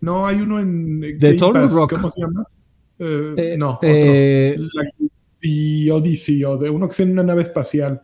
[0.00, 1.92] No, hay uno en De Game Turtle Pass, Rock.
[1.94, 2.46] ¿Cómo se llama?
[2.98, 4.68] Eh, Eh, no, eh, otro.
[4.74, 5.08] La-
[5.40, 8.00] The Odyssey o de uno que está en una nave espacial.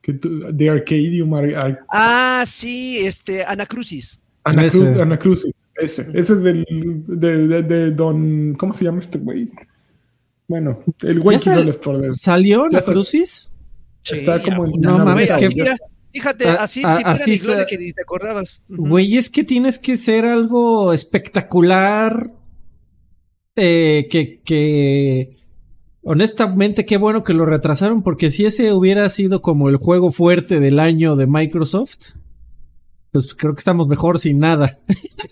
[0.00, 1.34] Que de Arcadium.
[1.34, 4.20] Ar- Ar- Ah, sí, este, Anacrucis.
[4.44, 5.02] Anacru- Ese.
[5.02, 5.52] Anacrucis.
[5.74, 6.02] Ese.
[6.14, 6.64] Ese es del,
[7.08, 8.54] de, de- de Don.
[8.54, 9.50] ¿Cómo se llama este güey?
[10.48, 12.10] Bueno, el güey ¿Ya que sal- 4 Dead.
[12.12, 13.50] ¿Salió Ya la sal- Crucis?
[14.04, 15.76] Está como en No mames, que- mira,
[16.16, 18.64] fíjate, A- así, a- sí, mira así se- que ni te acordabas.
[18.68, 22.32] Güey, es que tienes que ser algo espectacular.
[23.56, 25.36] eh, que, que.
[26.02, 30.60] Honestamente, qué bueno que lo retrasaron, porque si ese hubiera sido como el juego fuerte
[30.60, 32.12] del año de Microsoft,
[33.10, 34.78] pues creo que estamos mejor sin nada.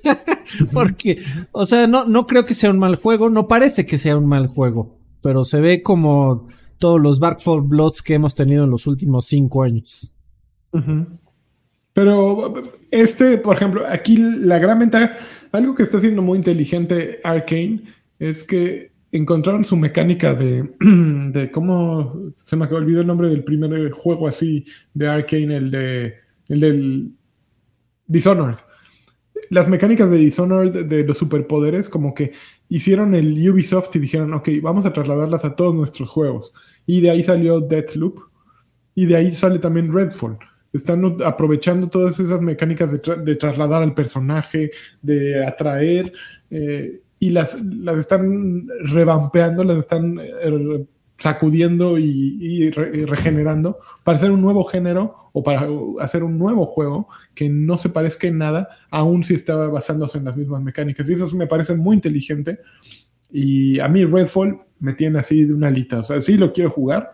[0.73, 1.19] porque,
[1.53, 4.27] o sea, no, no creo que sea un mal juego, no parece que sea un
[4.27, 8.71] mal juego, pero se ve como todos los Back 4 Bloods que hemos tenido en
[8.71, 10.14] los últimos cinco años.
[11.93, 12.55] Pero
[12.91, 15.17] este, por ejemplo, aquí la gran ventaja,
[15.53, 17.85] algo que está haciendo muy inteligente Arkane
[18.19, 23.91] es que encontraron su mecánica de, de cómo se me olvidó el nombre del primer
[23.93, 27.13] juego así de Arkane, el de el del
[28.07, 28.59] Dishonored.
[29.51, 32.33] Las mecánicas de Dishonored de los superpoderes, como que
[32.69, 36.53] hicieron el Ubisoft y dijeron, ok, vamos a trasladarlas a todos nuestros juegos.
[36.87, 38.19] Y de ahí salió Deathloop.
[38.95, 40.39] Y de ahí sale también Redfall.
[40.75, 46.13] Están aprovechando todas esas mecánicas de, tra- de trasladar al personaje, de atraer,
[46.51, 50.85] eh, y las, las están revampeando, las están eh,
[51.17, 55.67] sacudiendo y, y re- y regenerando para hacer un nuevo género o para
[56.01, 60.25] hacer un nuevo juego que no se parezca en nada, aun si estaba basándose en
[60.25, 61.09] las mismas mecánicas.
[61.09, 62.59] Y eso me parece muy inteligente.
[63.31, 66.01] Y a mí Redfall me tiene así de una alita.
[66.01, 67.13] O sea, sí lo quiero jugar.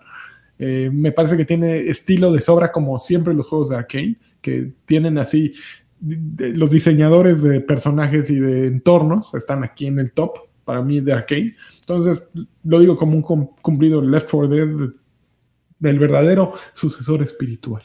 [0.63, 4.73] Eh, me parece que tiene estilo de sobra como siempre los juegos de Arkane, que
[4.85, 5.53] tienen así
[5.99, 10.37] de- los diseñadores de personajes y de entornos están aquí en el top
[10.67, 11.57] para mí de Arkane.
[11.81, 12.23] Entonces,
[12.63, 14.91] lo digo como un cum- cumplido Left 4 Dead de-
[15.79, 17.83] del verdadero sucesor espiritual.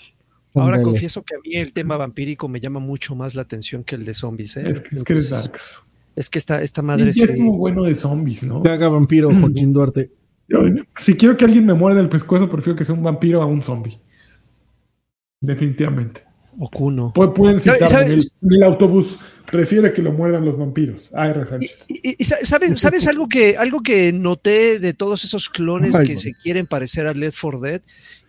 [0.54, 3.96] Ahora confieso que a mí el tema vampírico me llama mucho más la atención que
[3.96, 4.58] el de zombies.
[4.58, 4.70] ¿eh?
[4.70, 5.82] Es que, es que eres Darks.
[6.16, 8.62] Es que esta, esta Y madre ya sí- estuvo bueno de zombies, ¿no?
[8.64, 10.12] Que haga vampiro, Joaquín Duarte.
[10.48, 10.60] Yo,
[11.00, 13.62] si quiero que alguien me muerda el pescuezo, prefiero que sea un vampiro a un
[13.64, 14.00] zombie.
[15.41, 16.24] Definitivamente.
[16.58, 17.12] Okuno.
[17.14, 19.18] Pu- Pueden ¿Sabes- citarme en el, autobús.
[19.52, 21.12] Prefiere que lo muerdan los vampiros.
[21.14, 21.46] A.R.
[21.46, 21.86] Sánchez.
[21.89, 26.06] y- y sa- ¿sabes, ¿Sabes algo que, algo que noté de todos esos clones Ay,
[26.08, 27.82] que se quieren parecer a Left 4 Dead?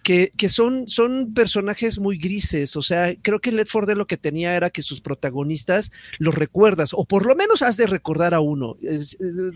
[0.07, 2.77] Que, que son, son personajes muy grises.
[2.77, 6.95] O sea, creo que 4 Dead lo que tenía era que sus protagonistas los recuerdas,
[6.95, 8.77] o por lo menos has de recordar a uno.
[8.83, 9.01] Eh,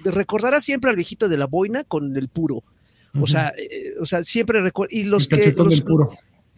[0.02, 2.64] Recordarás siempre al viejito de la boina con el puro.
[3.20, 4.92] O sea, eh, o sea, siempre recuerdo.
[4.92, 5.52] Y los El que.
[5.52, 6.10] Los, del puro.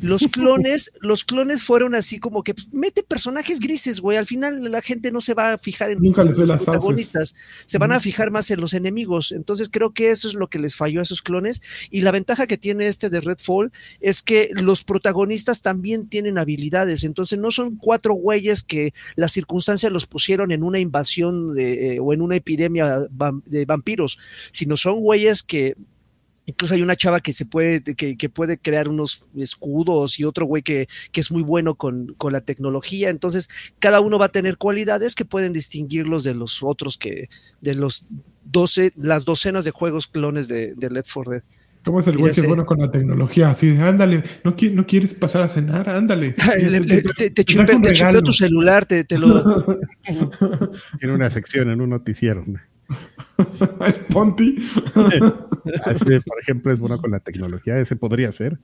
[0.02, 4.18] Los clones, los clones fueron así como que pues, mete personajes grises, güey.
[4.18, 7.34] Al final la gente no se va a fijar en Nunca los protagonistas,
[7.66, 9.32] se van a fijar más en los enemigos.
[9.32, 11.62] Entonces creo que eso es lo que les falló a esos clones.
[11.90, 17.04] Y la ventaja que tiene este de Redfall es que los protagonistas también tienen habilidades.
[17.04, 22.00] Entonces no son cuatro güeyes que las circunstancias los pusieron en una invasión de, eh,
[22.00, 23.06] o en una epidemia
[23.46, 24.18] de vampiros,
[24.50, 25.76] sino son güeyes que
[26.44, 30.44] Incluso hay una chava que se puede, que, que puede crear unos escudos y otro
[30.44, 33.10] güey que, que es muy bueno con, con la tecnología.
[33.10, 37.28] Entonces, cada uno va a tener cualidades que pueden distinguirlos de los otros que,
[37.60, 38.06] de los
[38.44, 41.42] 12, las docenas de juegos clones de, de Left 4 Dead.
[41.84, 43.50] ¿Cómo es el güey que es bueno con la tecnología?
[43.50, 45.88] Así de, ándale, ¿no, qui- no quieres pasar a cenar?
[45.88, 46.32] Ándale.
[46.58, 47.42] Le- le- te, te
[47.82, 48.22] regalo.
[48.22, 49.64] tu celular, te, te lo.
[50.98, 52.44] Tiene una sección en un noticiero.
[53.86, 54.56] Es Ponti.
[54.94, 57.78] Por ejemplo, es bueno con la tecnología.
[57.78, 58.58] Ese podría ser.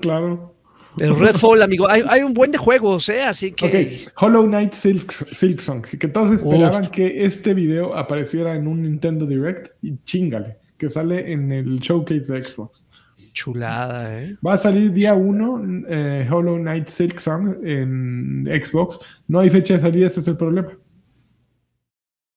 [0.00, 0.54] claro.
[0.96, 3.22] Pero Redfall, amigo, hay, hay un buen de juegos, ¿eh?
[3.22, 4.08] Así que.
[4.10, 6.90] Ok, Hollow Knight Silk, Silksong, que todos esperaban Uf.
[6.90, 12.32] que este video apareciera en un Nintendo Direct y chingale, que sale en el showcase
[12.32, 12.84] de Xbox.
[13.32, 14.36] Chulada, ¿eh?
[14.44, 15.84] Va a salir día 1
[16.32, 18.98] Hollow Knight Silksong en Xbox.
[19.28, 20.76] No hay fecha de salida, ese es el problema.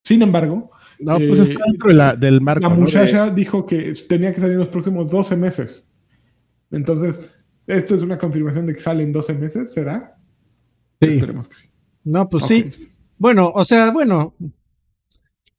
[0.04, 0.72] Sin embargo,
[1.02, 2.62] No, pues Eh, está dentro de la- del marco.
[2.62, 2.76] la ¿no?
[2.76, 5.90] De- muchacha dijo que tenía que salir en los próximos 12 meses.
[6.70, 7.20] Entonces,
[7.68, 10.16] esto es una confirmación de que sale en 12 meses, ¿será?
[11.02, 11.10] Sí.
[11.10, 11.70] Esperemos que sí.
[12.04, 12.50] No, pues Ok.
[12.50, 12.66] sí.
[13.18, 14.36] Bueno, o sea, bueno.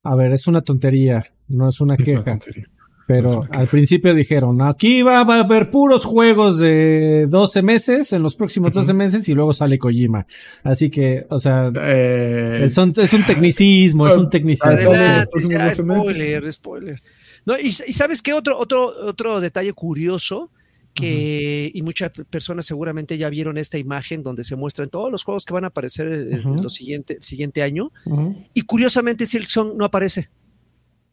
[0.04, 2.24] A ver, es una tontería, no es una Es una queja.
[2.24, 2.66] tontería.
[3.06, 8.22] Pero al principio dijeron, aquí va, va a haber puros juegos de 12 meses, en
[8.22, 10.26] los próximos 12 meses, y luego sale Kojima.
[10.62, 14.70] Así que, o sea, Eh, es un, es un tecnicismo, es un tecnicismo.
[14.70, 14.86] Adelante.
[14.86, 16.02] todos los Adelante, próximos ya, 12 meses.
[16.02, 16.98] spoiler, spoiler.
[17.44, 20.50] No, y, y sabes qué otro, otro, otro detalle curioso
[20.94, 25.44] que y muchas personas seguramente ya vieron esta imagen donde se muestran todos los juegos
[25.46, 28.36] que van a aparecer en, en siguiente, el siguiente año Ujú.
[28.52, 30.28] y curiosamente Silksong no aparece.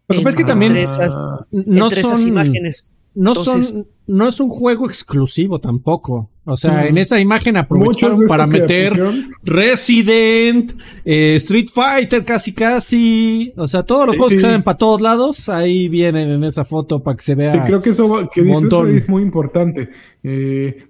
[0.09, 1.15] Lo que pasa es que Entre también esas-
[1.51, 2.91] no entre esas son, imágenes.
[3.15, 6.29] no Entonces- son, no es un juego exclusivo tampoco.
[6.45, 8.99] O sea, en esa imagen aprovecharon para meter
[9.43, 10.71] Resident,
[11.05, 14.99] eh, Street Fighter casi casi, o sea, todos los Sí, juegos que salen para todos
[14.99, 17.63] lados, ahí vienen en esa foto para que se vea.
[17.65, 18.95] creo que eso que dices montón.
[18.95, 19.89] es muy importante.
[20.23, 20.87] Eh,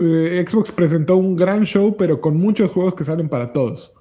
[0.00, 3.92] eh, Xbox presentó un gran show, pero con muchos juegos que salen para todos.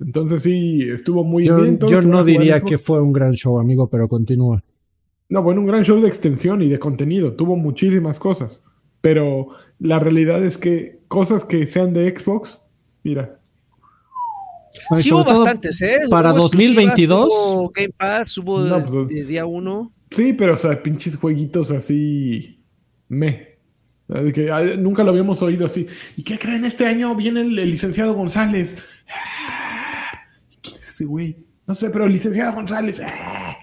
[0.00, 1.78] Entonces sí, estuvo muy yo bien.
[1.88, 4.62] yo no diría que fue un gran show, amigo, pero continúa.
[5.28, 7.32] No, bueno, un gran show de extensión y de contenido.
[7.34, 8.60] Tuvo muchísimas cosas.
[9.00, 12.60] Pero la realidad es que cosas que sean de Xbox,
[13.02, 13.38] mira,
[14.90, 15.98] Bueno, y Sí hubo todo- bastantes, ¿eh?
[16.10, 17.28] para Hubo exclusivas, 2022.
[17.28, 19.92] Hubo Game Pass, hubo No, pues- de día uno.
[20.10, 22.60] Sí, pero o sea, pinches jueguitos así.
[23.08, 23.56] Me.
[24.32, 25.86] Que, nunca lo habíamos oído así.
[26.16, 26.64] ¿Y qué creen?
[26.64, 28.76] Este año viene el, el licenciado González.
[29.08, 29.55] Ah, ¿Quién es
[30.96, 31.36] ese güey?
[31.66, 33.00] No sé, pero el licenciado González.
[33.04, 33.56] ah.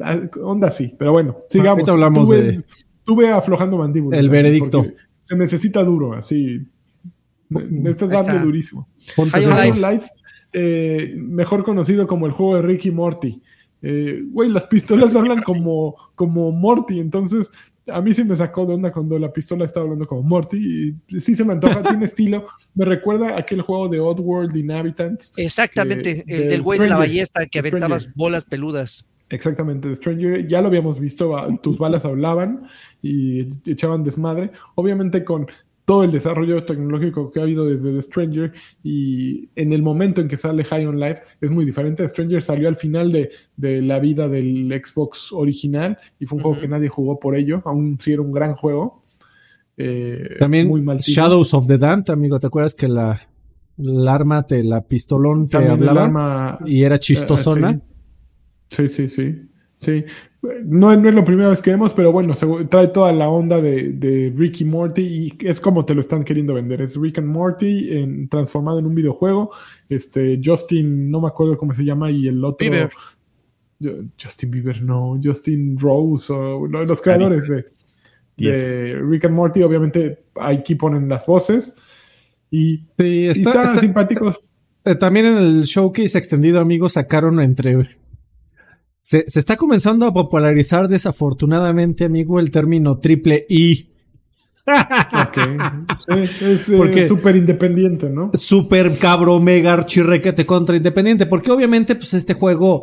[0.00, 0.94] Ah, Onda así.
[0.98, 1.70] Pero bueno, sigamos.
[1.72, 2.64] Ahorita hablamos Tuve- de-
[3.04, 4.18] tuve aflojando mandíbula.
[4.18, 4.84] El veredicto.
[5.24, 6.60] Se necesita duro, así.
[7.50, 8.44] Ne- Necesitas Ahí darle está.
[8.44, 8.88] durísimo.
[9.18, 10.08] On Life,
[10.52, 13.40] eh, mejor conocido como el juego de Ricky Morty.
[13.82, 17.50] Eh, Güey, las pistolas hablan como, como Morty, entonces
[17.92, 20.96] a mí sí me sacó de onda cuando la pistola estaba hablando como Morty.
[21.08, 22.46] Y sí se me antoja, tiene estilo.
[22.74, 25.32] Me recuerda a aquel juego de Oddworld Inhabitants.
[25.36, 28.16] Exactamente, Que- el de del güey de la ballesta que aventabas Stranger.
[28.16, 29.08] bolas peludas.
[29.28, 30.46] Exactamente, Stranger.
[30.46, 32.68] Ya lo habíamos visto, tus balas hablaban
[33.02, 34.52] y echaban desmadre.
[34.76, 35.48] Obviamente con
[35.86, 40.28] todo el desarrollo tecnológico que ha habido desde The Stranger y en el momento en
[40.28, 42.02] que sale High on Life es muy diferente.
[42.02, 46.42] The Stranger salió al final de, de la vida del Xbox original y fue un
[46.42, 49.04] juego que nadie jugó por ello, aún si era un gran juego.
[49.76, 50.98] Eh, También muy mal.
[50.98, 53.20] Shadows of the Damned, amigo, ¿te acuerdas que la,
[53.78, 57.80] el arma, te, la pistolón te hablaba arma- y era Eh, chistosona?
[58.68, 59.08] sí, sí, sí.
[59.08, 59.46] sí.
[59.76, 60.04] sí.
[60.64, 63.60] No, no es la primera vez que vemos, pero bueno, segu- trae toda la onda
[63.60, 66.80] de, de Ricky Morty y es como te lo están queriendo vender.
[66.82, 69.50] Es Rick and Morty en- transformado en un videojuego.
[69.88, 72.68] Este, Justin, no me acuerdo cómo se llama, y el otro.
[72.70, 72.90] Bieber.
[74.22, 77.64] Justin Bieber, no, Justin Rose, o no, los creadores de,
[78.38, 81.76] de Rick and Morty, obviamente aquí ponen las voces.
[82.50, 84.40] Y, Sí, y está, están está- simpáticos.
[84.84, 87.96] eh, también en el showcase extendido, amigos, sacaron entre...
[89.08, 93.88] Se, se está comenzando a popularizar desafortunadamente, amigo, el término triple I.
[94.66, 95.38] Ok.
[96.26, 98.32] Sí, es eh, Porque- súper independiente, ¿no?
[98.34, 101.24] Super cabro mega archirrequete contra independiente.
[101.26, 102.82] Porque obviamente, pues este juego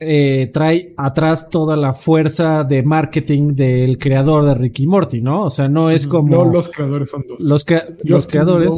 [0.00, 5.44] eh, trae atrás toda la fuerza de marketing del creador de Ricky Morty, ¿no?
[5.44, 7.40] O sea, no es como No, los creadores son dos.
[7.40, 8.70] los, crea- los creadores.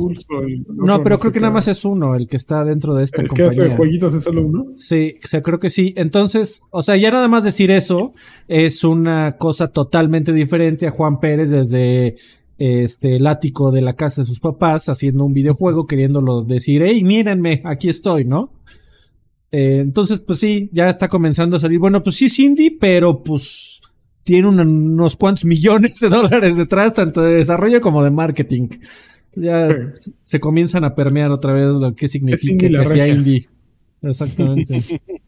[0.68, 3.30] No, pero creo que nada más es uno el que está dentro de esta El
[3.30, 3.76] que hace compañía.
[3.76, 4.66] jueguitos es solo uno.
[4.76, 5.94] Sí, o sea, creo que sí.
[5.96, 8.12] Entonces, o sea, ya nada más decir eso
[8.46, 12.16] es una cosa totalmente diferente a Juan Pérez desde
[12.58, 17.02] este el ático de la casa de sus papás haciendo un videojuego queriéndolo decir, hey,
[17.04, 18.50] mírenme, aquí estoy, ¿no?
[19.58, 21.78] Eh, entonces, pues sí, ya está comenzando a salir.
[21.78, 23.80] Bueno, pues sí es indie, pero pues
[24.24, 28.68] tiene un- unos cuantos millones de dólares detrás, tanto de desarrollo como de marketing.
[29.34, 29.68] Ya
[30.00, 30.12] Sí.
[30.24, 33.46] se comienzan a permear otra vez lo que significa que sea indie.
[34.08, 34.82] Exactamente.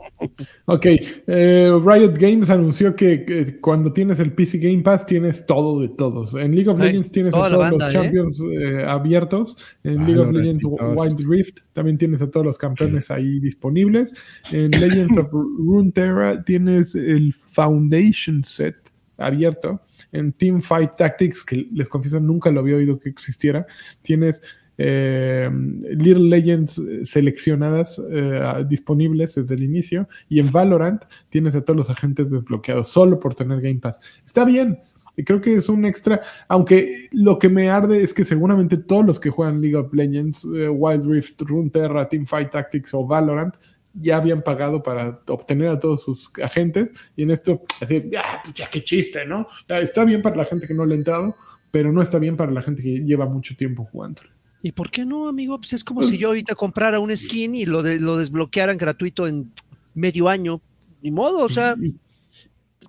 [0.64, 5.80] Ok, eh, Riot Games anunció que, que cuando tienes el PC Game Pass tienes todo
[5.80, 6.34] de todos.
[6.34, 7.98] En League of Ay, Legends tienes a todos banda, los ¿eh?
[7.98, 9.56] champions eh, abiertos.
[9.84, 10.64] En Ah, League of Legends.
[10.64, 14.14] Wild Rift también tienes a todos los campeones ahí disponibles.
[14.50, 18.76] En Legends of Runeterra tienes el Foundation Set
[19.18, 19.80] abierto.
[20.12, 23.66] En Team Fight Tactics, que les confieso nunca lo había oído que existiera,
[24.02, 24.42] tienes
[24.78, 30.08] eh, Little Legends eh, seleccionadas eh, disponibles desde el inicio.
[30.28, 34.00] Y en Valorant tienes a todos los agentes desbloqueados solo por tener Game Pass.
[34.24, 34.78] Está bien.
[35.24, 39.18] Creo que es un extra, aunque lo que me arde es que seguramente todos los
[39.18, 43.56] que juegan League of Legends, eh, Wild Rift, Runeterra, Teamfight Tactics o Valorant
[43.94, 48.54] ya habían pagado para obtener a todos sus agentes y en esto, así, "Ah, pues
[48.54, 49.48] ya qué chiste, ¿no?
[49.68, 51.34] Está bien para la gente que no le ha entrado,
[51.72, 54.22] pero no está bien para la gente que lleva mucho tiempo jugando.
[54.62, 55.56] ¿Y por qué no, amigo?
[55.58, 59.26] Pues es como si yo ahorita comprara un skin y lo, de- lo desbloquearan gratuito
[59.28, 59.52] en
[59.94, 60.60] medio año,
[61.02, 61.76] ni modo, o sea.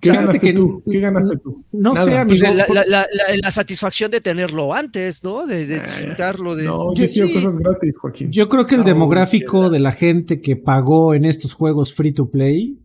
[0.00, 0.82] ¿Qué ganaste que- tú?
[0.90, 1.62] ¿Qué ganaste tú?
[1.72, 2.04] No Nada.
[2.06, 2.56] sé, Pues amigo.
[2.56, 5.46] la, por- la- la- la- la satisfacción de tenerlo antes, ¿no?
[5.46, 6.56] De, de disfrutarlo.
[6.56, 7.34] De, No, Yo yo quiero sí.
[7.34, 8.32] cosas gratis, Joaquín.
[8.32, 12.12] Yo creo que el Ah, demográfico de la gente que pagó en estos juegos free
[12.12, 12.78] to play,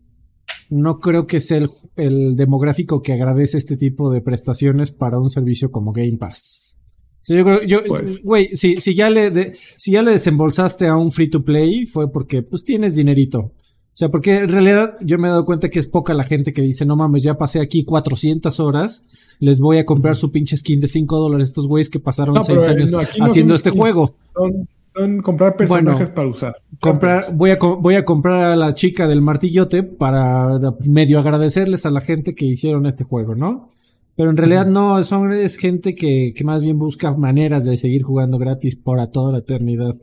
[0.68, 5.30] no creo que sea el, el demográfico que agradece este tipo de prestaciones para un
[5.30, 6.78] servicio como Game Pass.
[7.26, 8.22] Sea, yo creo, yo, Pues.
[8.22, 11.84] güey, si, si ya le, de- si ya le desembolsaste a un free to play,
[11.86, 13.38] fue porque, pues tienes dinerito.
[13.40, 16.52] O sea, porque en realidad yo me he dado cuenta que es poca la gente
[16.52, 19.06] que dice, no mames, ya pasé aquí 400 horas,
[19.40, 22.44] les voy a comprar su pinche skin de 5 dólares estos güeyes que pasaron No,
[22.44, 23.80] 6 pero, años no, aquí no haciendo este skins.
[23.80, 24.14] juego.
[24.34, 26.56] Son, son comprar personajes Bueno, para usar.
[26.78, 31.90] comprar, voy a, voy a comprar a la chica del martillote para medio agradecerles a
[31.90, 33.70] la gente que hicieron este juego, ¿no?
[34.16, 38.02] Pero en realidad no, son, es gente que, que más bien busca maneras de seguir
[38.02, 39.94] jugando gratis para toda la eternidad.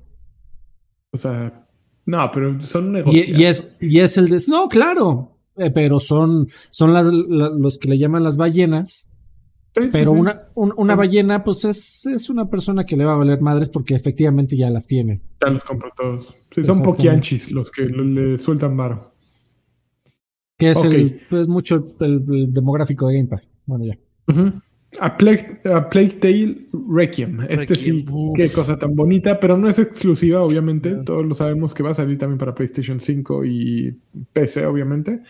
[1.11, 1.67] O sea,
[2.05, 3.27] no, pero son negocios.
[3.39, 7.77] y es, y es el de, no, claro, eh, pero son, son las, la- los
[7.77, 9.09] que le llaman las ballenas,
[9.91, 13.41] pero una, un- una ballena, pues es, es una persona que le va a valer
[13.41, 15.21] madres porque efectivamente ya las tiene.
[15.41, 16.31] Ya los compro todos.
[16.53, 19.12] Sí, son poquianchis los que le, le sueltan varo.
[20.63, 23.47] Que es el, pues mucho el, el demográfico de Game Pass.
[23.65, 23.97] Bueno, ya.
[24.99, 27.41] A Plague, a Plague Tale Requiem.
[27.49, 28.37] Este Requiem, sí, uf.
[28.37, 30.91] qué cosa tan bonita, pero no es exclusiva, obviamente.
[31.03, 33.97] Todos lo sabemos que va a salir también para PlayStation 5 y
[34.33, 35.21] PC, obviamente.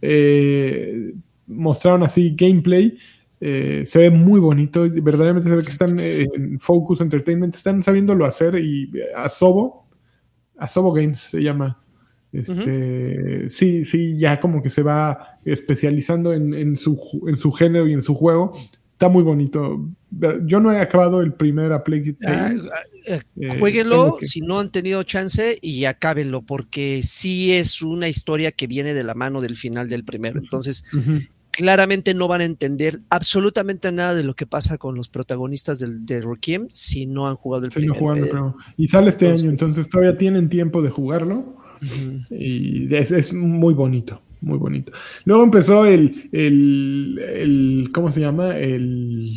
[0.00, 1.12] Eh,
[1.48, 2.96] mostraron así gameplay.
[3.40, 4.82] eh, se ve muy bonito.
[4.88, 7.56] Verdaderamente se ve que están eh, en Focus Entertainment.
[7.56, 8.54] Están sabiéndolo hacer.
[8.54, 9.88] Y Asobo,
[10.56, 11.81] Asobo Games se llama.
[12.32, 17.86] Este, Sí, sí, ya como que se va especializando en, en su, en su género
[17.88, 18.52] y en su juego.
[18.92, 19.84] Está muy bonito.
[20.42, 22.60] Yo no he acabado el primer A Plague Ah, Tale.
[23.06, 27.82] eh, Eh, Jueguenlo tengo que- si no han tenido chance y acábenlo, porque sí es
[27.82, 30.38] una historia que viene de la mano del final del primero.
[30.38, 30.84] Entonces,
[31.50, 36.06] claramente no van a entender absolutamente nada de lo que pasa con los protagonistas del,
[36.06, 37.94] de Requiem si no han jugado el no primero.
[37.98, 41.56] jugaron, Eh, pero- Y sale este entonces- año, entonces todavía tienen tiempo de jugarlo.
[42.30, 44.92] Y es, es muy bonito, muy bonito.
[45.24, 48.56] Luego empezó el, el, el- ¿cómo se llama?
[48.56, 49.32] El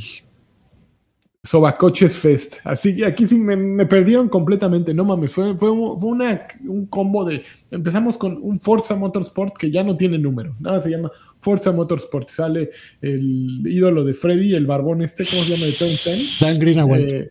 [1.44, 2.56] Sobacoches Fest.
[2.64, 6.48] Así que aquí sí me, me perdieron completamente, no mames, fue, fue, un- fue una,
[6.68, 7.44] un combo de...
[7.70, 12.30] Empezamos con un Forza Motorsport que ya no tiene número, nada, se llama Forza Motorsport.
[12.30, 12.72] Sale
[13.02, 15.66] el ídolo de Freddy, el barbón este, ¿cómo se llama?
[15.68, 16.40] De Turn 10.
[16.40, 17.04] Dan Greenaway.
[17.12, 17.30] Eh,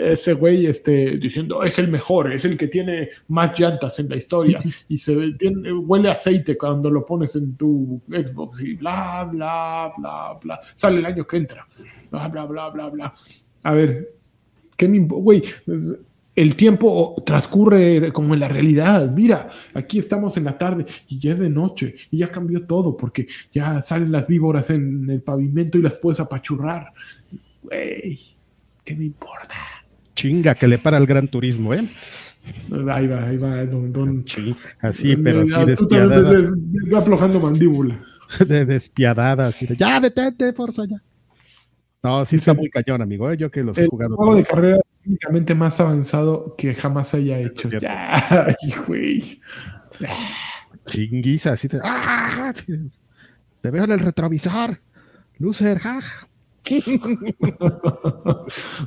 [0.00, 4.16] ese güey este, diciendo es el mejor, es el que tiene más llantas en la
[4.16, 9.92] historia y se tiene- huele aceite cuando lo pones en tu Xbox y bla, bla,
[9.98, 10.60] bla, bla.
[10.74, 11.66] Sale el año que entra.
[12.10, 13.14] Bla, bla, bla, bla, bla.
[13.62, 14.14] A ver,
[14.76, 15.42] ¿qué me Güey,
[16.36, 19.08] el tiempo transcurre como en la realidad.
[19.10, 22.96] Mira, aquí estamos en la tarde y ya es de noche y ya cambió todo
[22.96, 26.92] porque ya salen las víboras en el pavimento y las puedes apachurrar.
[27.62, 28.18] Güey,
[28.84, 29.54] ¿qué me importa?
[30.14, 31.86] Chinga, que le para el gran turismo, ¿eh?
[32.90, 33.92] Ahí va, ahí va, don.
[33.92, 36.52] don Sí, así, pero así Ah, tú despiadada,
[36.98, 37.98] aflojando mandíbula.
[38.46, 41.02] de despiadada, así de, ya, detente, Forza, ya.
[42.02, 43.36] No, sí está muy cañón, amigo, ¿eh?
[43.36, 44.16] yo que los he El jugado.
[44.16, 47.70] juego de carrera técnicamente más avanzado que jamás haya hecho.
[47.70, 48.54] Ya,
[48.86, 49.40] güey.
[50.86, 52.52] Chinguiza, así de, ¡ah!
[53.62, 54.80] Te veo en el retrovisor,
[55.38, 56.00] loser, ja.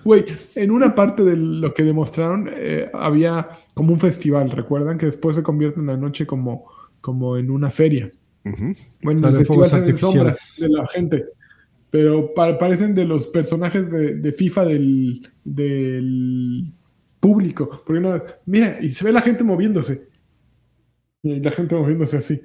[0.03, 0.25] Güey,
[0.55, 4.97] en una parte de lo que demostraron eh, había como un festival, ¿recuerdan?
[4.97, 6.65] Que después se convierte en la noche como,
[7.01, 8.11] como en una feria.
[9.03, 11.25] Bueno, Salen el festival ven sombras de la gente.
[11.89, 16.71] Pero pa- parecen de los personajes de, de FIFA del, del
[17.19, 17.69] público.
[17.85, 20.07] Porque una, mira, y se ve la gente moviéndose.
[21.23, 22.41] Y la gente moviéndose así.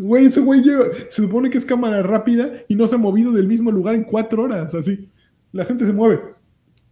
[0.00, 3.32] Güey, ese güey lleva, se supone que es cámara rápida y no se ha movido
[3.32, 5.08] del mismo lugar en cuatro horas, así.
[5.52, 6.20] La gente se mueve.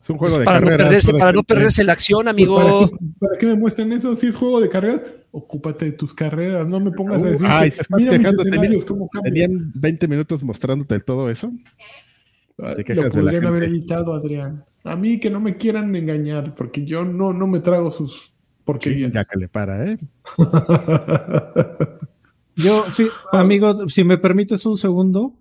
[0.02, 0.86] Es un juego de para, no carreras.
[0.88, 2.56] perderse, todo para no perderse la acción, Pues, amigo.
[2.56, 4.14] ¿para, qué, para qué me muestran eso?
[4.16, 6.68] Si es juego de carreras, ocúpate de tus carreras.
[6.68, 9.08] No me pongas a decir Ay, que, te estás mira mis quejando, escenarios, tenía- cómo
[9.08, 9.34] cambian".
[9.50, 11.50] Tenían 20 minutos mostrándote todo eso.
[12.56, 14.64] te Lo de la podrían haber evitado, Adrián.
[14.84, 18.32] A mí que no me quieran engañar, porque yo no, no me trago sus
[18.64, 19.12] porquerías.
[19.12, 19.98] Ya que le para, ¿eh?
[22.58, 25.32] Yo, fi- amigo, si me permites un segundo.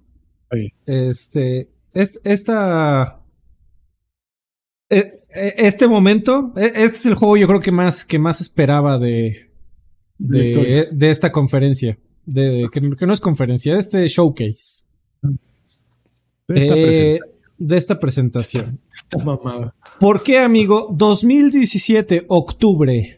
[0.52, 0.72] Sí.
[0.86, 3.20] Este, es- esta.
[4.90, 8.40] e- e- Este momento, e- este es el juego yo creo que más, que más
[8.40, 9.50] esperaba de,
[10.18, 11.98] De de, de esta conferencia.
[12.26, 14.86] De, que, que no es conferencia, de este showcase.
[16.48, 17.20] Esta Eh,
[17.58, 18.80] de esta presentación.
[18.94, 19.74] Esta mamada.
[20.00, 20.90] ¿Por qué, amigo?
[20.96, 23.17] 2017, octubre.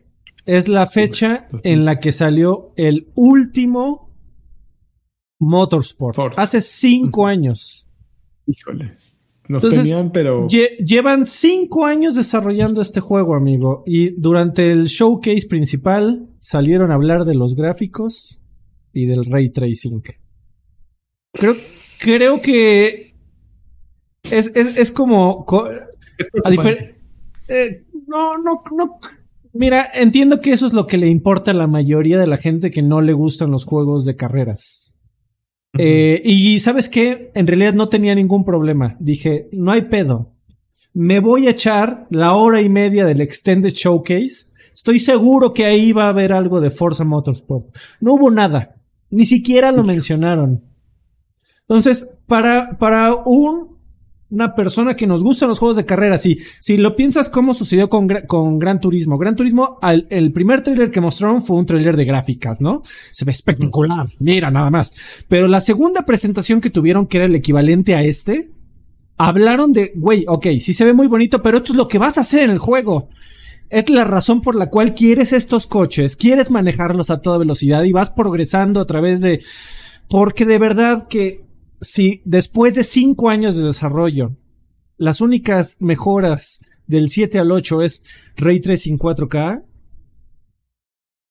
[0.57, 4.09] Es la fecha en la que salió el último
[5.39, 6.15] Motorsport.
[6.15, 6.33] Ford.
[6.37, 7.87] Hace cinco años.
[8.47, 8.93] Híjole.
[9.47, 10.47] Nos Entonces, tenían, pero.
[10.47, 13.83] Lle- llevan cinco años desarrollando este juego, amigo.
[13.85, 18.41] Y durante el showcase principal salieron a hablar de los gráficos
[18.93, 20.03] y del ray tracing.
[21.33, 21.53] Creo,
[22.01, 23.13] creo que
[24.23, 25.45] es, es, es como.
[25.45, 25.69] co-
[26.17, 26.27] es
[27.47, 28.99] eh, no, no, no.
[29.53, 32.71] Mira, entiendo que eso es lo que le importa a la mayoría de la gente
[32.71, 34.99] que no le gustan los juegos de carreras.
[35.77, 38.95] Eh, y sabes qué, en realidad no tenía ningún problema.
[38.99, 40.31] Dije, no hay pedo.
[40.93, 44.51] Me voy a echar la hora y media del Extended Showcase.
[44.73, 47.75] Estoy seguro que ahí va a haber algo de Forza Motorsport.
[48.01, 48.75] No hubo nada.
[49.09, 50.63] Ni siquiera lo mencionaron.
[51.61, 53.78] Entonces, para, para un,
[54.31, 57.89] una persona que nos gustan los juegos de carrera, si, si lo piensas como sucedió
[57.89, 59.17] con, con Gran Turismo.
[59.17, 62.83] Gran Turismo, al- el primer tráiler que mostraron fue un tráiler de gráficas, ¿no?
[63.11, 64.07] Se ve espectacular.
[64.19, 64.93] Mira, nada más.
[65.27, 68.51] Pero la segunda presentación que tuvieron, que era el equivalente a este,
[69.17, 72.17] hablaron de, güey, ok, sí se ve muy bonito, pero esto es lo que vas
[72.17, 73.09] a hacer en el juego.
[73.71, 77.91] Es la razón por la cual quieres estos coches, quieres manejarlos a toda velocidad y
[77.91, 79.41] vas progresando a través de...
[80.07, 81.41] Porque de verdad que
[81.81, 84.35] si después de cinco años de desarrollo,
[84.97, 88.03] las únicas mejoras del 7 al 8 es
[88.35, 89.63] Ray Tracing 4K,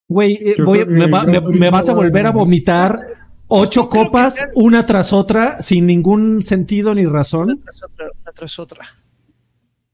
[0.09, 2.99] güey, eh, voy- me, va- me- me vas a volver a vomitar
[3.49, 7.61] ocho copas una tras otra sin ningún sentido ni Una razón.
[7.63, 8.85] tras otra, una tras otra.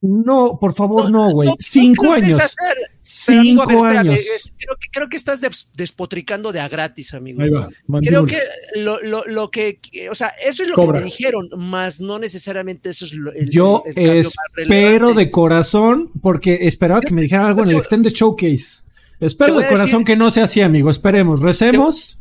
[0.07, 1.49] No, por favor, no, güey.
[1.49, 2.39] No, no Cinco años.
[2.39, 4.21] hacer- amigo, ver, Cinco espérame, años.
[4.59, 7.41] creo, que, creo que estás des- despotricando de a gratis, amigo.
[7.41, 7.71] Ahí va.
[8.03, 8.39] Creo que
[8.77, 9.79] lo, lo, lo que,
[10.11, 10.99] o sea, eso es lo Cobra.
[10.99, 14.35] que me dijeron, más no necesariamente eso es lo, el, Yo el- el cambio más
[14.59, 18.83] espero de corazón, porque esperaba que me dijeran algo en el te- Extended Showcase.
[19.21, 20.91] Espero de corazón decir- que no sea así, amigo.
[20.91, 22.19] Esperemos, recemos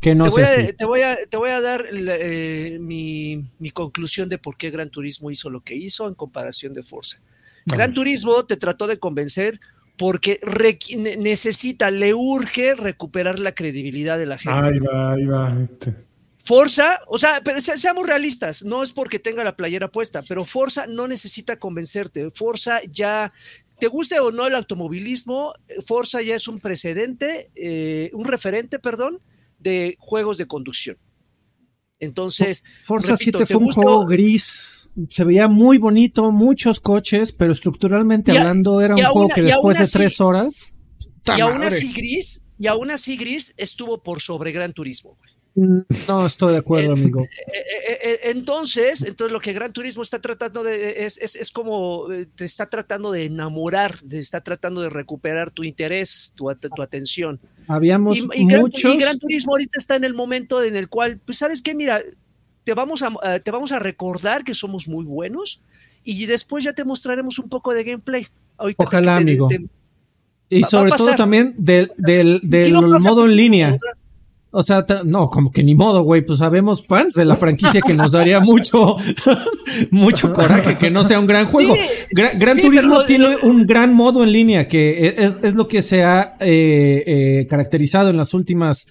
[0.00, 0.72] que no te, voy a, así.
[0.74, 4.90] te, voy a, te voy a dar eh, mi, mi conclusión de por qué Gran
[4.90, 7.20] Turismo hizo lo que hizo en comparación de Forza.
[7.66, 9.60] Gran Turismo te trató de convencer
[9.98, 10.40] porque
[11.18, 14.56] necesita, le urge recuperar la credibilidad de la gente.
[14.58, 15.58] Ahí va, ahí va.
[15.70, 15.94] este.
[16.42, 20.46] Forza, o sea, pero se- seamos realistas, no es porque tenga la playera puesta, pero
[20.46, 22.30] Forza no necesita convencerte.
[22.30, 23.34] Forza ya,
[23.78, 25.52] te guste o no el automovilismo,
[25.84, 29.20] Forza ya es un precedente, eh, un referente, perdón,
[29.58, 30.96] de juegos de conducción.
[32.00, 34.90] Entonces, Forza repito, 7 ¿te fue un juego gris.
[35.10, 39.78] Se veía muy bonito, muchos coches, pero estructuralmente a- hablando era un juego que después
[39.78, 40.72] de tres horas.
[41.26, 41.66] y aún madre!
[41.68, 45.16] así Gris, y aún así Gris estuvo por sobre Gran Turismo.
[45.18, 45.28] güey.
[46.06, 47.20] No estoy de acuerdo, amigo.
[47.48, 51.50] Eh, eh, eh, entonces, entonces lo que Gran Turismo está tratando de es, es, es
[51.50, 52.06] como
[52.36, 57.40] te está tratando de enamorar, te está tratando de recuperar tu interés, tu, tu atención.
[57.68, 58.94] Habíamos Y, y Gran, muchos.
[58.94, 62.00] y Gran Turismo ahorita está en el momento en el cual, pues sabes qué, mira,
[62.64, 65.62] te vamos a eh, te vamos a recordar que somos muy buenos
[66.04, 68.26] y después ya te mostraremos un poco de gameplay.
[68.56, 69.46] Ahorita Ojalá, te- amigo.
[69.48, 69.60] te-
[70.50, 73.70] y va sobre todo también del, del, del si no pasa, modo pues, en línea.
[73.72, 73.76] no,
[74.50, 76.22] O sea, no, como que ni modo, güey.
[76.22, 78.96] Pues sabemos fans de la franquicia que nos daría mucho,
[79.90, 81.74] mucho coraje que no sea un gran juego.
[81.74, 81.80] Sí,
[82.16, 85.68] Gra- gran sí, Turismo pero- tiene un gran modo en línea que es, es lo
[85.68, 88.86] que se ha eh, eh, caracterizado en las últimas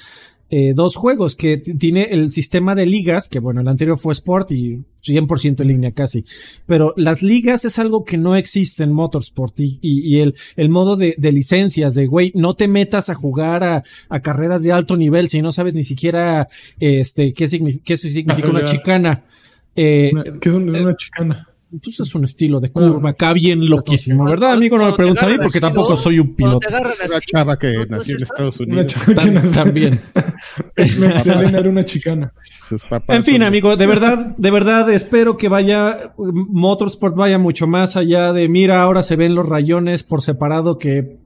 [0.50, 4.52] eh, dos juegos, que tiene el sistema de ligas, que bueno, el anterior fue Sport
[4.52, 6.24] y 100% en línea casi.
[6.66, 10.70] Pero las ligas es algo que no existe en Motorsport y, y, y el, el
[10.70, 14.72] modo de, de licencias, de güey, no te metas a jugar a, a carreras de
[14.72, 16.48] alto nivel si no sabes ni siquiera
[16.80, 19.24] este qué, significa qué significa una chicana.
[19.76, 21.48] Eh, Una- que es un- una chicana.
[21.84, 24.78] Pues es un estilo de curva acá bien loquísimo, ¿verdad, amigo?
[24.78, 26.66] No me preguntes a mí porque tampoco soy un piloto.
[26.70, 28.34] Una chava que ¿no- no nació en esta?
[28.34, 29.52] Estados Una Unidos.
[29.54, 30.00] también.
[30.76, 32.32] Era una chicana.
[32.70, 37.68] Sus papás En fin, amigo, de verdad, de verdad espero que vaya, Motorsport vaya mucho
[37.68, 41.18] más allá de, mira, ahora se ven los rayones por separado que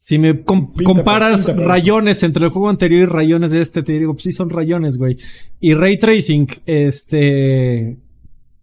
[0.00, 1.68] si me com- Pinta, comparas pinta, pinta.
[1.68, 4.96] rayones entre el juego anterior y rayones de este, te digo, pues sí son rayones,
[4.98, 5.16] güey.
[5.60, 7.96] Y Ray Tracing, este,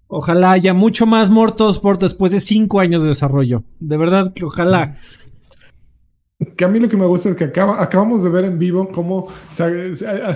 [0.08, 3.64] ojalá haya mucho más Motorsport después de cinco años de desarrollo.
[3.80, 4.98] De verdad que ojalá.
[6.58, 8.90] Que a mí lo que me gusta es que acaba, acabamos de ver en vivo
[8.92, 9.64] cómo se,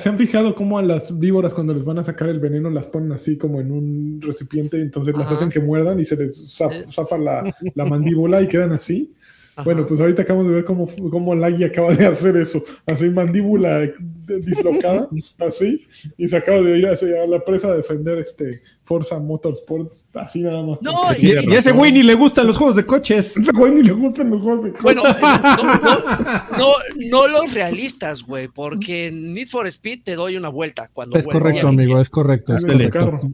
[0.09, 3.11] han fijado cómo a las víboras cuando les van a sacar el veneno las ponen
[3.11, 5.35] así como en un recipiente y entonces las Ajá.
[5.35, 6.85] hacen que muerdan y se les zaf- Eh.
[6.89, 9.13] zafa la, la mandíbula y quedan así.
[9.59, 9.63] Ajá.
[9.63, 12.63] Bueno, pues ahorita acabamos de ver cómo, cómo Lagui acaba de hacer eso.
[12.85, 13.89] Así, mandíbula
[14.27, 15.87] dislocada, así,
[16.17, 20.63] y se acaba de ir hacia la presa a defender este Forza Motorsport Así nada
[20.63, 20.81] más.
[20.81, 23.37] No, Y, y a ese güey ni le gustan los juegos de coches.
[23.37, 24.81] Ese güey ni le gustan los juegos de coche.
[24.81, 26.73] Bueno, no, no, no,
[27.11, 31.25] no los realistas, güey, porque en Need for Speed te doy una vuelta cuando Es
[31.25, 33.31] vuelvo correcto, amigo, es correcto, es correcto.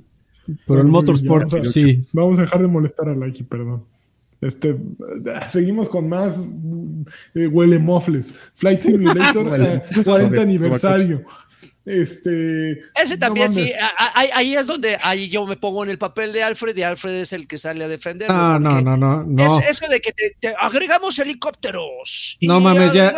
[0.67, 1.99] Pero el Motorsport, ya, o sea, sí.
[2.13, 3.85] Vamos a dejar de molestar a Laiki, perdón.
[4.41, 4.75] Este,
[5.49, 6.41] seguimos con más
[7.33, 8.35] eh, huele mofles.
[8.53, 11.23] Flight Simulator, Huele- eh, 40 sobre- aniversario.
[11.87, 12.71] Este.
[12.99, 13.71] Ese no también sí,
[14.15, 17.13] ahí, ahí es donde ahí yo me pongo en el papel de Alfred y Alfred
[17.13, 18.27] es el que sale a defender.
[18.27, 19.45] No, no, no, no, no.
[19.45, 22.37] Es, eso de que te, te agregamos helicópteros.
[22.39, 23.13] y No mames, ya-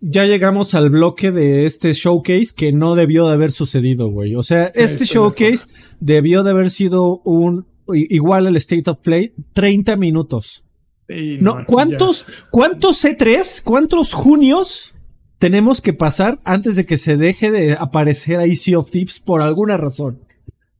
[0.00, 4.34] Ya llegamos al bloque de este showcase que no debió de haber sucedido, güey.
[4.34, 5.66] O sea, este estoy showcase
[6.00, 10.64] debió de haber sido un igual al State of Play, 30 minutos.
[11.08, 14.94] Sí, No, ¿cuántos, cuántos C3, cuántos junios
[15.38, 19.42] tenemos que pasar antes de que se deje de aparecer ahí Sea of Thieves por
[19.42, 20.20] alguna razón?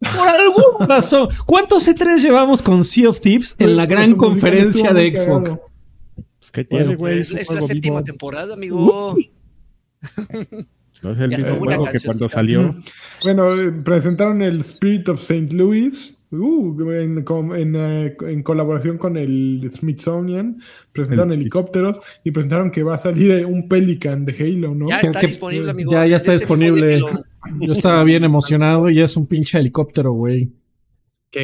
[0.01, 1.29] Por alguna razón.
[1.47, 5.59] ¿Cuántos C3 llevamos con Sea of Thieves ya- en la Pero gran conferencia de Xbox?
[6.39, 7.21] Pues, ¿Qué tiene, Bueno, güey?
[7.21, 8.05] es, la séptima vivo.
[8.05, 9.17] temporada, amigo.
[11.03, 12.75] No es el mismo juego que cuando salió.
[13.23, 15.55] Bueno, eh, presentaron el Spirit of St.
[15.55, 16.17] Louis.
[16.33, 17.25] Uh, en,
[17.57, 20.59] en, eh, en colaboración con el Smithsonian,
[20.93, 24.89] presentaron El- helicópteros y presentaron que va a salir un Pelican de Halo, ¿no?
[24.89, 25.93] Ya está que- disponible, amigo.
[25.93, 27.01] ya- ya está disponible.
[27.01, 27.09] lo-
[27.61, 30.53] Yo estaba bien emocionado y es un pinche helicóptero, güey.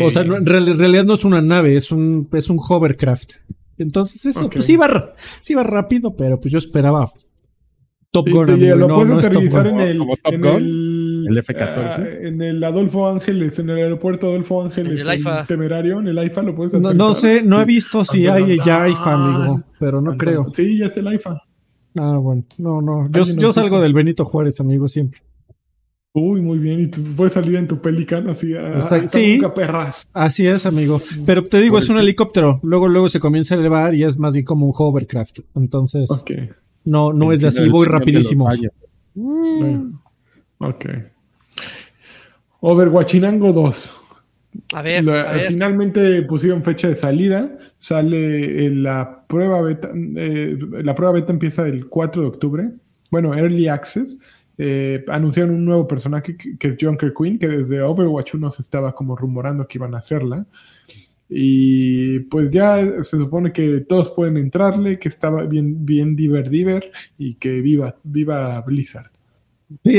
[0.03, 2.59] O sea, no, en, real- en realidad no es una nave, es un, es un
[2.59, 3.34] hovercraft.
[3.78, 7.11] Entonces eso, pues iba, sí iba rápido, pero pues yo esperaba
[8.11, 9.66] Top Gun, amigo, y lo no, puedes no es Top Gun.
[9.66, 10.01] en el,
[11.26, 11.58] El, ¿El F-14?
[11.78, 15.46] ah, en el Adolfo Ángeles, en el aeropuerto Adolfo Ángeles, En el AIFA.
[15.46, 18.78] temerario, en el AIFA lo puedes No, no sé, no he visto si hay ya
[18.78, 18.90] tan.
[18.90, 20.46] IFA, amigo, pero no creo.
[20.54, 21.42] Sí, ya está el AIFA.
[21.98, 23.08] Ah, bueno, no, no.
[23.10, 25.20] Yo, yo salgo del Benito Juárez, amigo, siempre.
[26.12, 26.80] Uy, muy bien.
[26.80, 28.54] Y tú puedes salir en tu Pelican así.
[28.54, 29.34] a- Sí.
[29.36, 30.08] nunca perras.
[30.14, 31.00] Así es, amigo.
[31.26, 32.58] Pero te digo, es un helicóptero.
[32.62, 35.40] Luego, luego se comienza a elevar y es más bien como un hovercraft.
[35.54, 36.08] Entonces,
[36.84, 38.48] no, no es de así, voy rapidísimo.
[39.14, 40.00] Bueno,
[40.58, 40.86] Ok.
[42.61, 44.00] Overwatchinango 2.
[44.74, 45.46] A ver, La- a ver.
[45.48, 47.59] Finalmente pusieron fecha de salida.
[47.78, 49.90] Sale la prueba beta.
[49.94, 52.70] eh, la prueba beta empieza el 4 de octubre.
[53.11, 54.18] Bueno, Early Access.
[54.59, 58.62] Eh, anunciaron un nuevo personaje que, que es Junker Queen, que desde Overwatch 1 se
[58.62, 60.46] estaba como rumorando que iban a hacerla.
[61.28, 66.90] Y pues ya se supone que todos pueden entrarle, que estaba bien, bien diver diver
[67.18, 69.11] y que viva, viva Blizzard.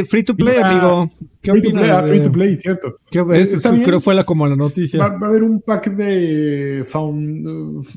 [0.09, 1.11] Free to play, Ah, amigo.
[1.41, 2.97] ¿Qué Free to play, ah, free to play, cierto.
[3.11, 3.83] ¿Qué Eso bien.
[3.83, 4.97] creo fue la, como la noticia.
[4.99, 7.45] Va, va a haber un pack de found-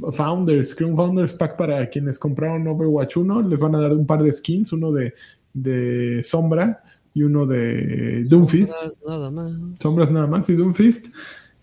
[0.02, 3.42] uh, Founders, creo un Founders pack para quienes compraron Overwatch 1.
[3.48, 5.12] Les van a dar un par de skins, uno de,
[5.52, 6.82] de Sombra
[7.14, 8.72] y uno de Doomfist.
[9.06, 9.52] Nada más.
[9.80, 11.06] Sombras nada más y Doomfist.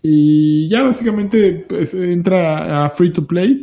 [0.02, 3.62] Y ya básicamente pues, entra a free to play.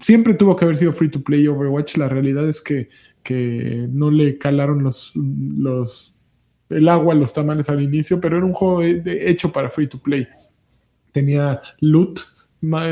[0.00, 1.96] Siempre tuvo que haber sido free to play Overwatch.
[1.98, 2.88] La realidad es que,
[3.24, 6.14] que no le calaron los, los
[6.68, 10.28] el agua los tamales al inicio, pero era un juego hecho para free to play.
[11.12, 12.20] Tenía loot,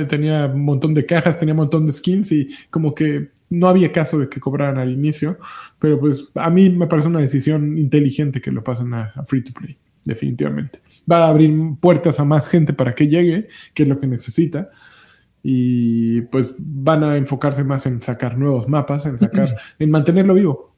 [0.08, 3.92] tenía un montón de cajas, tenía un montón de skins y como que no había
[3.92, 5.38] caso de que cobraran al inicio,
[5.78, 9.52] pero pues a mí me parece una decisión inteligente que lo pasen a free to
[9.52, 10.80] play, definitivamente.
[11.10, 14.70] Va a abrir puertas a más gente para que llegue, que es lo que necesita.
[15.42, 20.72] Y pues van a enfocarse más en sacar nuevos mapas, en sacar, en mantenerlo vivo.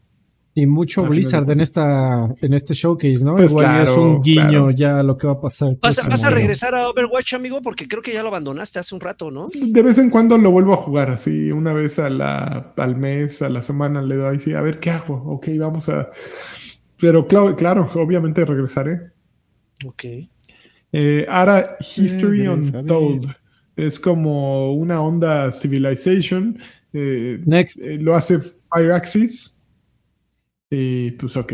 [0.57, 3.35] Y mucho Blizzard en esta, en este showcase, ¿no?
[3.35, 4.71] Pues Igual claro, es un guiño claro.
[4.71, 5.71] ya a lo que va a pasar.
[5.83, 6.37] ¿Vas, a- próximo vas a año.
[6.37, 7.61] regresar a Overwatch, amigo?
[7.61, 9.47] Porque creo que ya lo abandonaste hace un rato, ¿no?
[9.73, 13.43] De vez en cuando lo vuelvo a jugar, así una vez a la, al mes,
[13.43, 15.15] a la semana le doy así, a ver qué hago.
[15.27, 16.09] Ok, vamos a.
[17.01, 19.11] Pero claro, claro obviamente regresaré.
[19.85, 20.05] Ok.
[20.93, 23.27] Eh, Ara History Eh, Untold.
[23.77, 26.59] Es como una onda Civilization.
[26.93, 27.85] eh, Next.
[27.87, 28.39] eh, lo hace
[28.73, 29.57] Fireaxis.
[30.71, 31.53] Y pues ok,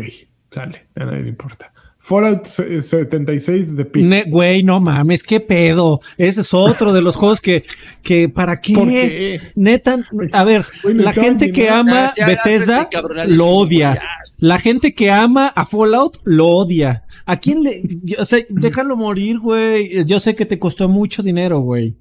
[0.49, 1.71] sale, a nadie le importa.
[2.03, 4.03] Fallout eh, 76 de Pit.
[4.03, 5.99] Ne- Güey, no mames, qué pedo.
[6.17, 7.63] Ese es otro de los juegos que,
[8.01, 8.73] que ¿para qué?
[8.73, 9.39] ¿Por qué?
[9.55, 9.99] Neta,
[10.31, 12.89] a ver, Bueno, la gente que ama Ya, ya, Bethesda
[13.27, 13.93] lo odia.
[13.95, 14.01] ya.
[14.39, 17.03] La gente que ama a Fallout lo odia.
[17.27, 17.83] ¿A quién le.?
[18.01, 20.03] yo- o sea, déjalo morir, güey.
[20.05, 21.95] Yo sé que te costó mucho dinero, güey.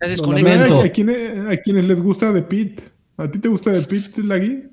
[0.00, 0.80] No.
[0.82, 2.80] ¿a, quienes, a quienes les gusta de Pit.
[3.16, 4.64] ¿A ti te gusta de Pit, Lagui?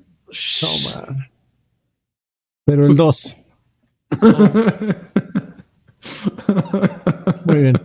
[2.64, 3.36] Pero el Pues- 2.
[7.44, 7.80] Muy bien.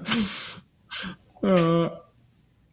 [1.44, 1.92] Ah,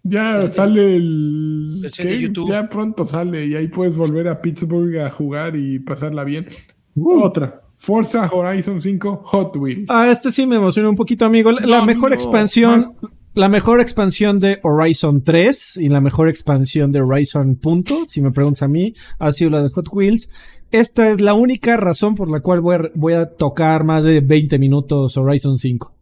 [0.03, 1.81] ya sale el.
[1.83, 2.49] De YouTube.
[2.51, 6.47] Ya pronto sale y ahí puedes volver a Pittsburgh a jugar y pasarla bien.
[6.95, 7.21] Uh.
[7.23, 7.63] Otra.
[7.81, 9.87] Forza Horizon 5 Hot Wheels.
[9.89, 11.53] Ah, este sí me emociona un poquito, amigo.
[11.53, 12.81] La, la No, mejor amigo, expansión.
[12.81, 12.93] más-
[13.39, 18.33] la mejor expansión de Horizon 3 y la mejor expansión de Horizon punto, si me
[18.33, 20.29] preguntas a mí, ha sido la de Hot Wheels.
[20.73, 24.21] Esta es la única razón por la cual voy a, voy a tocar más de
[24.21, 25.95] 20 minutos Horizon 5.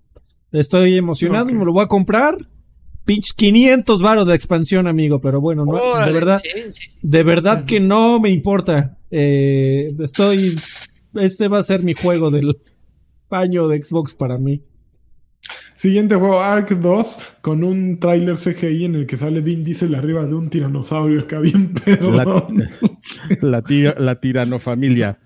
[0.52, 2.38] Estoy emocionado me lo voy a comprar.
[3.04, 6.98] Pinch 500 varos de expansión, amigo, pero bueno, no, de verdad, sí, sí, sí.
[7.02, 8.96] de verdad que no me importa.
[9.10, 10.58] Eh, estoy,
[11.14, 12.56] este va a ser mi juego del
[13.28, 14.62] año de Xbox para mí.
[15.77, 20.24] Siguiente juego, Ark 2, con un tráiler CGI en el que sale Vin Diesel arriba
[20.24, 22.11] de un tiranosaurio acá bien pedo.
[22.12, 22.24] La,
[23.43, 25.19] la, tira- la tiranofamilia.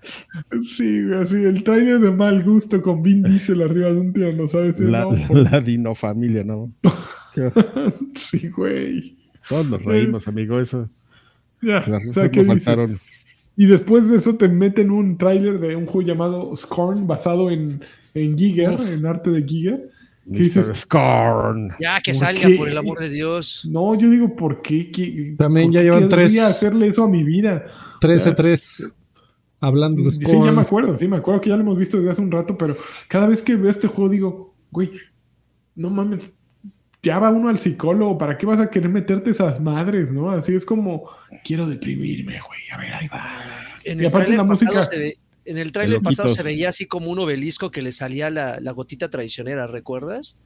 [0.61, 4.71] Sí, güey, así, el tráiler de mal gusto con Vin Diesel arriba de un tiranosaurio.
[4.71, 6.71] así, La, no, por- la dinofamilia, ¿no?
[8.15, 9.17] Sí, güey.
[9.47, 10.59] Todos nos reímos, amigo.
[10.59, 10.89] Eso.
[11.61, 12.65] Ya, Las o sea, risas ¿qué no dices?
[12.65, 12.99] faltaron.
[13.55, 17.81] Y después de eso te meten un tráiler de un juego llamado Scorn basado en,
[18.13, 19.89] en Giger, en arte de Giger.
[20.25, 20.37] ¿Qué Mr.
[20.39, 20.67] dices?
[20.81, 21.73] Scorn.
[21.79, 22.55] Ya que ¿Por salga, qué?
[22.55, 23.67] por el amor de Dios.
[23.71, 24.91] No, yo digo, ¿por qué?
[24.91, 27.65] ¿Qué- También por ya qué llevan tres- hacerle eso a mi vida?
[27.99, 28.91] 13-3.
[29.59, 30.59] Hablando de Sí, ya me Scorn.
[30.59, 32.75] acuerdo, sí, me acuerdo que ya lo hemos visto desde hace un rato, pero
[33.07, 34.91] cada vez que veo este juego digo, güey,
[35.75, 36.31] no mames,
[37.03, 40.31] ya va uno al psicólogo, ¿para qué vas a querer meterte esas madres, no?
[40.31, 41.09] Así es como,
[41.43, 43.23] quiero deprimirme, güey, a ver, ahí va.
[43.83, 46.85] En Y el aparte la música- se ve- en el tráiler pasado se veía así
[46.85, 50.39] como un obelisco que le salía la, la gotita traicionera, ¿recuerdas?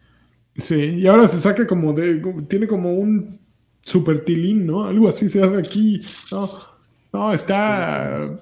[0.58, 3.38] Sí, y ahora se saca como de, tiene como un
[3.84, 4.84] super tilín, ¿no?
[4.86, 6.02] Algo así se hace aquí,
[6.32, 6.50] no,
[7.14, 8.40] no, está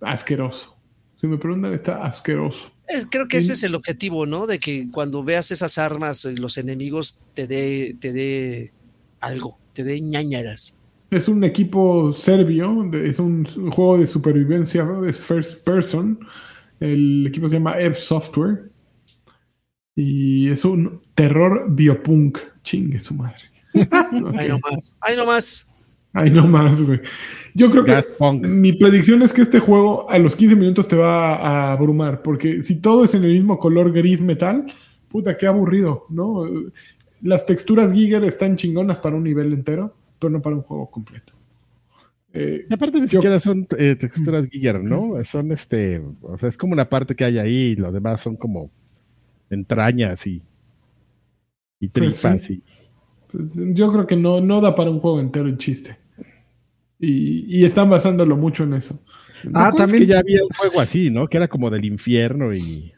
[0.00, 0.76] asqueroso.
[1.14, 2.72] Si me preguntan, está asqueroso.
[2.88, 4.46] Es- creo que ese es el objetivo, ¿no?
[4.46, 8.72] De que cuando veas esas armas y los enemigos te dé te dé
[9.20, 10.76] algo, te dé ñañaras.
[11.12, 16.18] Es un equipo serbio, de- es un, un juego de supervivencia, es first person.
[16.80, 18.70] El equipo se llama Ebb Software.
[19.94, 22.38] Y es un terror biopunk.
[22.62, 23.42] Chingue su madre.
[24.38, 24.96] Ahí nomás.
[25.00, 25.68] Ahí nomás.
[26.14, 27.00] Ay, no más, güey.
[27.54, 28.02] Yo creo que
[28.46, 32.22] mi predicción es que este juego a los 15 minutos te va a abrumar.
[32.22, 34.66] Porque si todo es en el mismo color gris metal,
[35.08, 36.44] puta, qué aburrido, ¿no?
[37.22, 41.32] Las texturas Giger están chingonas para un nivel entero, pero no para un juego completo.
[42.32, 45.22] Eh, Y aparte ni Yo- siquiera son eh, texturas Giger, ¿no?
[45.24, 48.36] Son este, o sea, es como una parte que hay ahí y los demás son
[48.36, 48.70] como
[49.50, 50.42] entrañas y,
[51.80, 52.62] y Pues tripas sí.
[53.34, 55.98] y Yo creo que no, no da para un juego entero el chiste.
[56.98, 58.98] Y, y están basándolo mucho en eso.
[59.04, 61.26] Ah, ¿Te acuerdas también- que ya había un juego así, ¿no?
[61.26, 62.92] Que era como del infierno y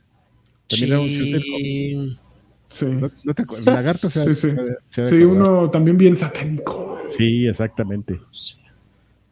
[0.69, 2.19] también era un
[2.67, 2.87] Sí.
[2.87, 3.67] ¿No, no te acuerdas?
[3.67, 4.49] Lagarto se ha- Sí, sí.
[4.91, 6.99] se ha de Sí, uno también bien satánico.
[7.17, 8.21] Sí, exactamente.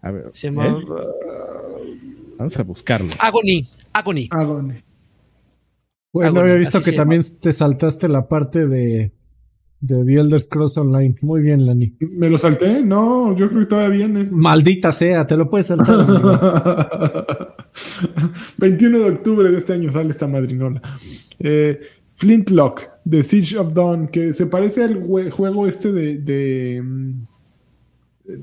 [0.02, 0.50] A ver, Se ¿eh?
[0.50, 0.80] llama
[2.38, 3.08] Vamos a buscarlo.
[3.18, 3.64] Agony.
[3.92, 4.28] Agony.
[4.30, 4.74] Agony.
[6.12, 9.12] Bueno, había visto que también te saltaste la parte de,
[9.80, 11.14] de The Elder Scrolls Online.
[11.22, 11.94] Muy bien, Lani.
[12.00, 12.82] ¿Me lo salté?
[12.82, 14.28] No, yo creo que todavía viene.
[14.30, 16.00] Maldita sea, te lo puedes saltar.
[16.00, 16.38] amigo.
[18.58, 20.82] 21 de octubre de este año sale esta madrinola.
[21.38, 21.80] Eh,
[22.12, 26.18] Flintlock, The Siege of Dawn, que se parece al jue- juego este de.
[26.18, 27.26] de, mm,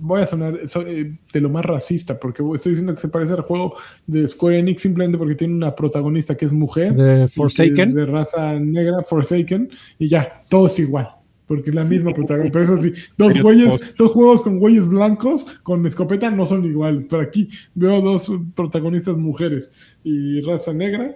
[0.02, 3.34] voy a sonar so- eh, de lo más racista, porque estoy diciendo que se parece
[3.34, 3.76] al juego
[4.06, 6.94] de Square Enix simplemente porque tiene una protagonista que es mujer.
[6.96, 7.94] De Forsaken.
[7.94, 11.10] De raza negra, Forsaken, y ya, todo es igual.
[11.48, 12.60] Porque es la misma protagonista.
[12.60, 16.66] Pero eso sí, dos güeyes, todos- dos juegos con güeyes blancos con escopeta no son
[16.66, 17.06] iguales.
[17.10, 19.72] Pero aquí veo dos protagonistas mujeres
[20.04, 21.16] y raza negra,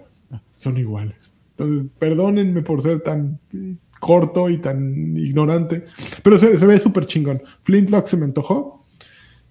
[0.56, 1.33] son iguales.
[1.56, 3.38] Entonces, perdónenme por ser tan
[4.00, 5.84] corto y tan ignorante.
[6.22, 7.40] Pero se, se ve súper chingón.
[7.62, 8.84] Flintlock se me antojó.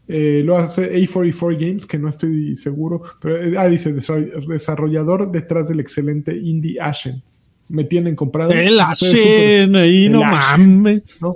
[0.08, 3.02] Eh, lo hace A44 Games, que no estoy seguro.
[3.22, 7.24] Pero, eh, ah, dice desa- desarrollador detrás del excelente Indie Ashen.
[7.70, 8.52] Me tienen comprado.
[8.52, 10.82] El Ashen, ahí El no Ashen.
[10.82, 11.04] mames.
[11.22, 11.36] ¿no?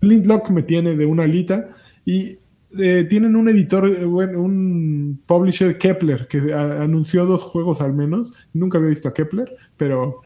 [0.00, 1.70] Flintlock me tiene de una alita
[2.04, 2.38] y
[2.76, 7.92] eh, tienen un editor, eh, bueno, un publisher Kepler que a- anunció dos juegos al
[7.94, 8.32] menos.
[8.52, 10.20] Nunca había visto a Kepler, pero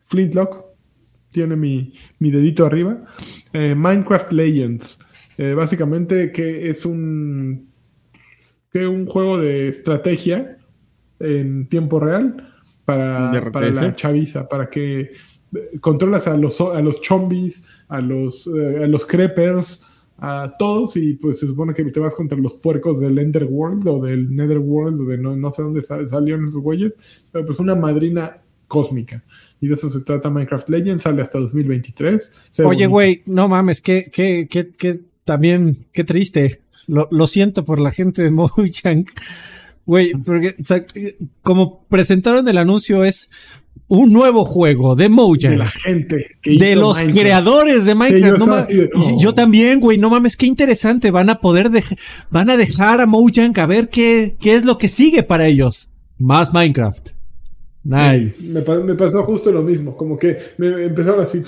[0.00, 0.62] Flintlock
[1.30, 3.02] tiene mi, mi dedito arriba.
[3.54, 4.98] Eh, Minecraft Legends,
[5.38, 7.66] eh, básicamente que es un
[8.70, 10.58] que un juego de estrategia
[11.18, 12.52] en tiempo real
[12.84, 15.12] para, para la chaviza, para que
[15.80, 19.82] controlas a los, a los zombies, a los, eh, a los creepers,
[20.18, 24.02] a todos y pues se supone que te vas contra los puercos del Enderworld o
[24.02, 26.98] del Netherworld o de no, no sé dónde sal- salieron esos güeyes,
[27.32, 29.24] pero pues una madrina cósmica.
[29.60, 32.30] Y de eso se trata Minecraft Legends, sale hasta 2023.
[32.52, 36.60] Se ve Oye, güey, no mames, que, que, que, que también, qué triste.
[36.86, 39.04] Lo, lo siento por la gente de Mojang.
[39.84, 40.84] Güey, porque o sea,
[41.42, 43.30] como presentaron el anuncio es
[43.88, 45.58] un nuevo juego de De Mojang.
[45.58, 46.36] la gente.
[46.42, 47.20] que De hizo los Minecraft.
[47.20, 48.38] creadores de Minecraft.
[48.38, 49.20] yo no de, y- "Oh".
[49.20, 49.96] Yo también, güey.
[49.98, 51.10] No mames, qué interesante.
[51.10, 51.70] Van a poder
[52.30, 55.88] van a dejar a Mojang a ver qué, qué es lo que sigue para ellos.
[56.18, 57.10] Más Minecraft.
[57.88, 58.52] Nice.
[58.52, 59.96] Me, pa- me pasó justo lo mismo.
[59.96, 61.40] Como que me empezaron así.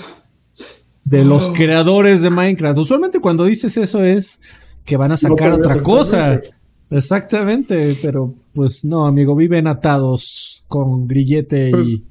[1.05, 1.53] de los Oh.
[1.53, 2.79] creadores de Minecraft.
[2.79, 4.39] Usualmente cuando dices eso es
[4.85, 6.41] que van a sacar No, otra cosa.
[6.89, 12.03] Exactamente, pero pues no, amigo, viven atados con grillete y,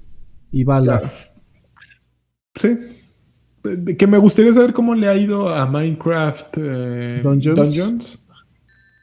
[0.53, 1.01] y bala.
[1.01, 1.15] Claro.
[2.57, 2.69] Sí.
[3.63, 8.19] De- Que me gustaría saber cómo le ha ido a Minecraft eh, Dungeons.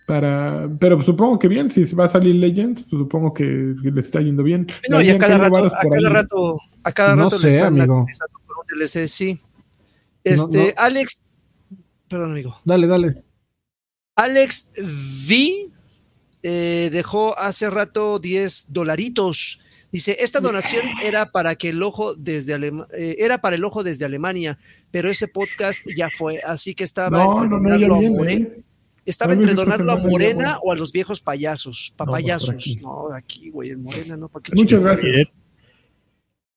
[0.07, 3.99] Para, pero supongo que bien, si va a salir Legends, pues supongo que, que le
[3.99, 4.65] está yendo bien.
[4.89, 7.67] No, y a cada rato, a cada rato, a cada No rato sé, le están
[7.77, 7.97] amigo.
[8.07, 9.39] actualizando por un DLC, sí.
[10.23, 10.81] Este, no.
[10.81, 11.23] Alex,
[12.07, 12.55] perdón, amigo.
[12.63, 13.23] Dale, dale.
[14.15, 15.67] Alex V
[16.41, 19.61] eh, dejó hace rato 10 dolaritos.
[19.91, 23.83] Dice, esta donación era para que el ojo desde Alema- eh, era para el ojo
[23.83, 24.57] desde Alemania,
[24.89, 28.63] pero ese podcast ya fue, así que estaba No, no, no, donarlo ya a viene.
[29.07, 29.09] ¿Eh?
[29.09, 32.49] estaba entre donarlo a Morena o a los viejos payasos, papayasos.
[32.49, 32.75] aquí.
[32.77, 35.01] No, aquí, güey, en Morena, no, ¿para qué Muchas chingados?
[35.01, 35.27] gracias.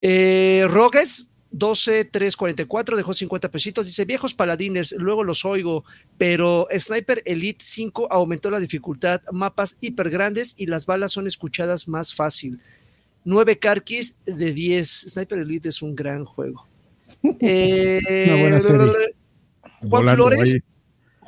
[0.02, 3.86] Eh, Rogues 12344 dejó 50 pesitos.
[3.86, 5.84] Dice: Viejos paladines, luego los oigo,
[6.16, 11.88] pero Sniper Elite 5 aumentó la dificultad, mapas hiper grandes y las balas son escuchadas
[11.88, 12.60] más fácil.
[13.24, 14.88] 9 carquis de 10.
[14.88, 16.66] Sniper Elite es un gran juego.
[17.40, 18.00] Eh,
[18.32, 18.86] Una buena serie.
[19.80, 20.54] Juan Volando Flores.
[20.54, 20.60] ahí.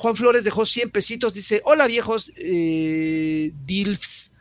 [0.03, 1.35] Juan Flores dejó 100 pesitos.
[1.35, 4.37] Dice: Hola viejos eh, DILFs.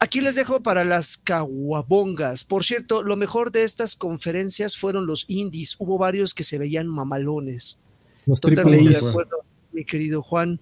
[0.00, 2.42] Aquí les dejo para las caguabongas.
[2.42, 5.76] Por cierto, lo mejor de estas conferencias fueron los indies.
[5.78, 7.78] Hubo varios que se veían mamalones.
[8.26, 10.58] Los Totalmente de acuerdo, mi querido Juan.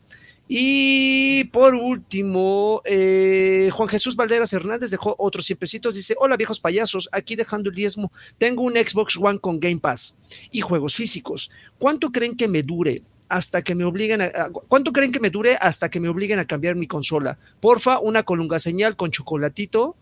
[0.47, 5.95] Y por último, eh, Juan Jesús Valderas Hernández dejó otros 100 pesitos.
[5.95, 8.13] Dice: Hola viejos payasos, aquí dejando el diezmo.
[8.37, 10.19] Tengo un Xbox One con Game Pass
[10.51, 11.51] y juegos físicos.
[11.79, 13.03] ¿Cuánto creen que me dure?
[13.29, 16.39] Hasta que me obliguen a, a- ¿Cuánto creen que me dure hasta que me obliguen
[16.39, 17.39] a cambiar mi consola?
[17.61, 19.97] Porfa, una colunga señal con chocolatito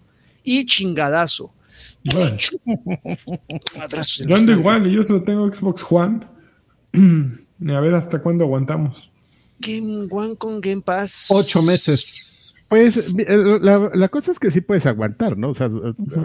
[0.45, 1.53] y chingadazo.
[2.15, 2.37] Bueno,
[4.27, 6.21] yo ando igual, y yo solo tengo Xbox One.
[7.69, 9.11] A ver hasta cuándo aguantamos.
[9.59, 11.29] Game One con Game Pass.
[11.31, 12.55] Ocho meses.
[12.69, 15.51] Pues eh, la, la cosa es que sí puedes aguantar, ¿no?
[15.51, 15.71] O sea,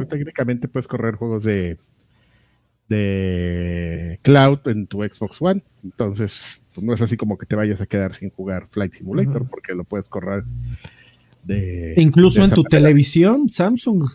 [0.09, 1.77] técnicamente puedes correr juegos de,
[2.89, 5.63] de cloud en tu Xbox One.
[5.83, 9.47] Entonces, pues no es así como que te vayas a quedar sin jugar Flight Simulator,
[9.49, 10.43] porque lo puedes correr
[11.43, 11.93] de.
[11.97, 12.69] Incluso de en tu manera.
[12.79, 14.07] televisión, Samsung,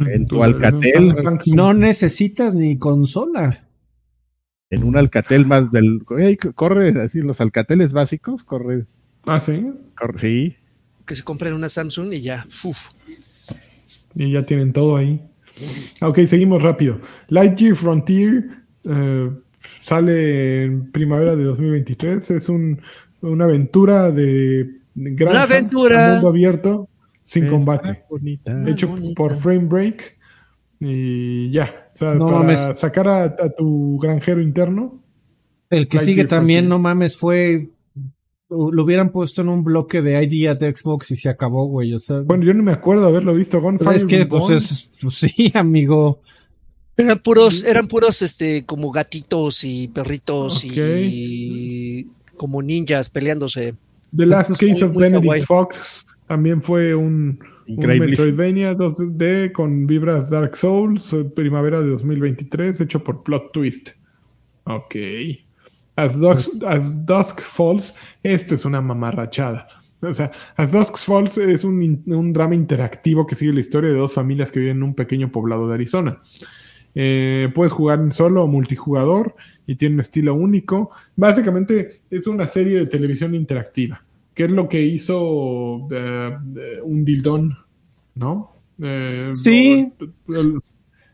[0.00, 1.16] En tu Alcatel.
[1.16, 1.54] Samsung.
[1.56, 3.62] no necesitas ni consola.
[4.70, 6.02] En un Alcatel más del.
[6.54, 8.86] Corre así, los Alcateles básicos, corre.
[9.24, 9.66] Ah, sí.
[9.96, 10.56] corre sí.
[11.04, 12.44] Que se compren una Samsung y ya.
[12.64, 12.88] Uf.
[14.14, 15.20] Y ya tienen todo ahí.
[16.00, 17.00] Ah, Ok, seguimos rápido.
[17.28, 18.44] Lightyear Frontier
[18.84, 19.30] eh,
[19.80, 22.30] sale en primavera de 2023.
[22.32, 22.80] Es un,
[23.22, 26.12] una aventura de Una aventura.
[26.14, 26.88] mundo abierto
[27.24, 28.04] sin combate.
[28.08, 28.62] bonita.
[28.68, 29.14] Hecho bonita.
[29.16, 30.16] por Frame Break.
[30.80, 31.90] Y ya.
[31.94, 32.60] O sea, No para mames.
[32.76, 35.02] sacar a, a tu granjero interno.
[35.70, 37.70] El que sigue también, no mames, fue.
[38.48, 41.92] Lo hubieran puesto en un bloque de ID de Xbox y se acabó, güey.
[41.94, 43.60] O sea, Bueno, yo no me acuerdo haberlo visto.
[43.60, 46.20] Gunfire es que, pues, es, pues sí, amigo.
[46.96, 52.06] Eran puros, eran puros, este, como gatitos y perritos y
[52.36, 53.74] como ninjas peleándose.
[54.16, 55.42] The Last Case of muy Benedict kawaii.
[55.42, 57.76] Fox también fue un, un.
[57.76, 63.90] Metroidvania 2D con vibras Dark Souls, eh, primavera de 2023, hecho por Plot Twist.
[64.64, 64.96] Ok.
[65.96, 69.66] As Dusk, As Dusk Falls, esto es una mamarrachada.
[70.02, 73.96] O sea, As Dusk Falls es un, un drama interactivo que sigue la historia de
[73.96, 76.20] dos familias que viven en un pequeño poblado de Arizona.
[76.98, 79.34] Eh, puedes jugar en solo o multijugador
[79.66, 80.90] y tiene un estilo único.
[81.14, 84.02] Básicamente es una serie de televisión interactiva,
[84.32, 86.32] que es lo que hizo eh,
[86.82, 87.58] un dildón,
[88.14, 88.52] ¿no?
[88.82, 89.92] Eh, Sí.
[90.28, 90.60] el-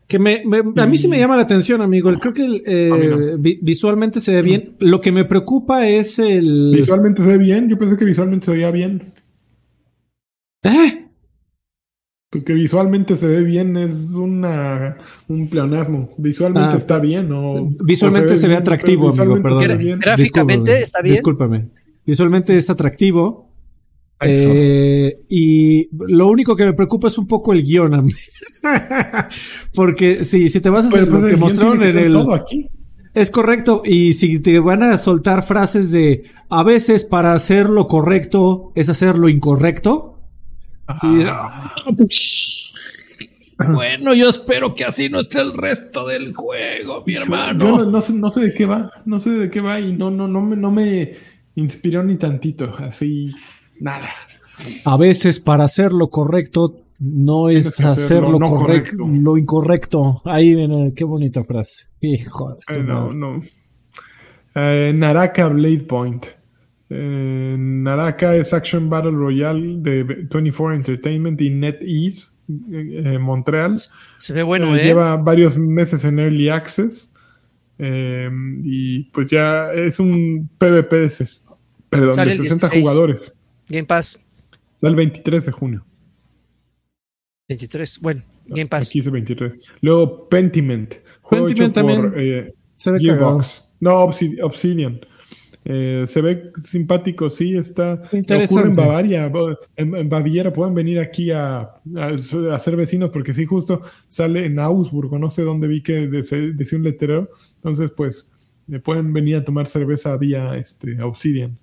[0.07, 2.11] Que me, me- a mí sí me llama la atención, amigo.
[2.19, 3.37] Creo que eh, no.
[3.39, 4.75] vi- visualmente se ve bien.
[4.79, 6.71] Lo que me preocupa es el.
[6.75, 7.67] visualmente se ve bien.
[7.67, 9.13] Yo pensé que visualmente se veía bien.
[10.63, 11.02] ¿Eh?
[12.33, 14.97] Porque visualmente se ve bien, es una,
[15.27, 16.09] un pleonasmo.
[16.17, 16.77] Visualmente Ah.
[16.77, 19.99] está bien, o Visualmente o se ve bien, atractivo, amigo, perdón.
[19.99, 21.13] Gráficamente Discúlpame, está bien.
[21.15, 21.67] Discúlpame.
[22.05, 23.49] Visualmente es atractivo.
[24.25, 27.93] Eh, y lo único que me preocupa es un poco el guion.
[27.93, 28.13] a mí.
[29.73, 32.13] Porque si, si te vas a hacer Pero, pues, lo que mostraron que en el.
[32.13, 32.67] todo aquí.
[33.13, 33.83] Es correcto.
[33.85, 38.89] Y si te van a soltar frases de a veces para hacer lo correcto es
[38.89, 40.12] hacer lo incorrecto.
[40.99, 41.23] Sí.
[43.71, 47.59] Bueno, yo espero que así no esté el resto del juego, mi hermano.
[47.59, 49.93] Yo no, no sé, no sé de qué va, no sé de qué va y
[49.93, 51.13] no, no, no, me, no me
[51.55, 53.31] inspiró ni tantito, así,
[53.79, 54.09] nada.
[54.85, 59.21] A veces para hacer lo correcto no es hacer hacer lo lo, no correcto, correcto.
[59.21, 60.21] lo incorrecto.
[60.25, 61.87] Ahí viene, qué bonita frase.
[62.01, 63.41] Hijo Eh, no, no.
[64.55, 66.25] Eh, Naraka Blade Point.
[66.89, 72.33] Eh, Naraka es Action Battle Royale de 24 Entertainment y NetEase,
[72.71, 73.77] eh, eh, Montreal.
[74.19, 74.83] Se ve bueno, Eh, ¿eh?
[74.85, 77.09] Lleva varios meses en Early Access.
[77.79, 78.29] eh,
[78.61, 81.43] y pues ya es un PvP de, ses-
[81.89, 82.81] perdón, de el 60 16.
[82.87, 83.33] jugadores.
[83.67, 84.23] Game Pass
[84.79, 85.85] Sale el 23 de junio.
[87.49, 87.99] 23.
[88.01, 88.89] Bueno, Game Pass.
[88.89, 89.53] Aquí dice 23.
[89.81, 90.93] Luego Pentiment.
[91.21, 92.99] Juego Pentiment hecho por, también eh, Se ve.
[92.99, 93.65] Gearbox.
[93.79, 94.99] No, Obsi- Obsidian.
[95.65, 98.01] Eh, se ve simpático, sí, está.
[98.11, 98.53] Interesante.
[98.53, 99.31] Ocurre en Bavaria,
[99.77, 100.51] en, en Baviera.
[100.51, 105.17] Pueden venir aquí a, a- a ser vecinos, porque sí, justo sale en Augsburgo.
[105.17, 107.29] No sé dónde vi que decía un letrero.
[107.55, 108.29] Entonces, pues,
[108.69, 111.57] eh, pueden venir a tomar cerveza vía este, Obsidian.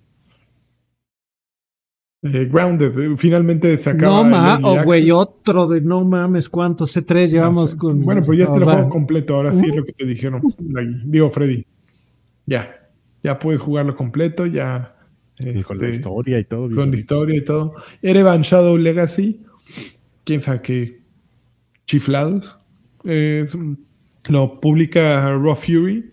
[2.22, 4.16] Eh, Grounded, finalmente se acaba.
[4.16, 7.76] No el ma, Early oh güey, otro de no mames, ¿cuántos C3 llevamos No sé.
[7.78, 8.00] con?
[8.00, 9.36] Bueno, pues ya está el Ah, juego completo.
[9.36, 10.42] Ahora sí es lo que te dijeron.
[11.06, 11.64] Digo, Freddy.
[12.44, 12.76] Ya.
[13.22, 14.46] Ya puedes jugarlo completo.
[14.46, 14.96] Ya.
[15.38, 16.62] Con la este, historia y todo.
[16.62, 16.96] con la bonito.
[17.00, 17.74] historia y todo.
[18.02, 19.42] Erevan Shadow Legacy.
[20.24, 21.00] Quién sabe qué
[21.86, 22.58] chiflados.
[24.28, 26.10] Lo publica Raw Fury.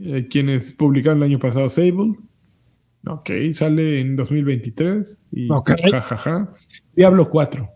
[0.00, 2.14] eh, quienes publicaron el año pasado Sable.
[3.06, 5.18] Ok, sale en 2023.
[5.32, 5.70] Y Ok.
[5.90, 6.52] jajaja.
[6.94, 7.68] Diablo 4.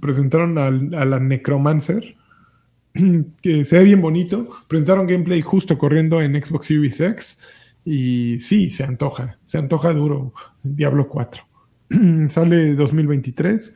[0.00, 2.16] Presentaron al- a la Necromancer.
[3.42, 4.48] Que se ve bien bonito.
[4.68, 7.40] Presentaron gameplay justo corriendo en Xbox Series X.
[7.84, 9.38] Y sí, se antoja.
[9.44, 10.32] Se antoja duro
[10.62, 11.42] Diablo 4.
[12.28, 13.74] Sale 2023.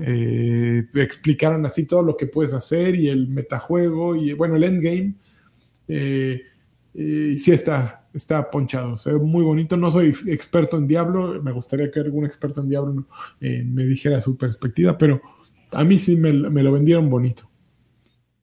[0.00, 5.14] Eh, explicaron así todo lo que puedes hacer y el metajuego y bueno, el endgame.
[5.88, 6.42] Eh,
[6.94, 8.96] eh, sí está, está ponchado.
[8.96, 9.76] Se ve muy bonito.
[9.76, 11.42] No soy experto en Diablo.
[11.42, 13.06] Me gustaría que algún experto en Diablo
[13.40, 15.20] eh, me dijera su perspectiva, pero
[15.72, 17.48] a mí sí me, me lo vendieron bonito.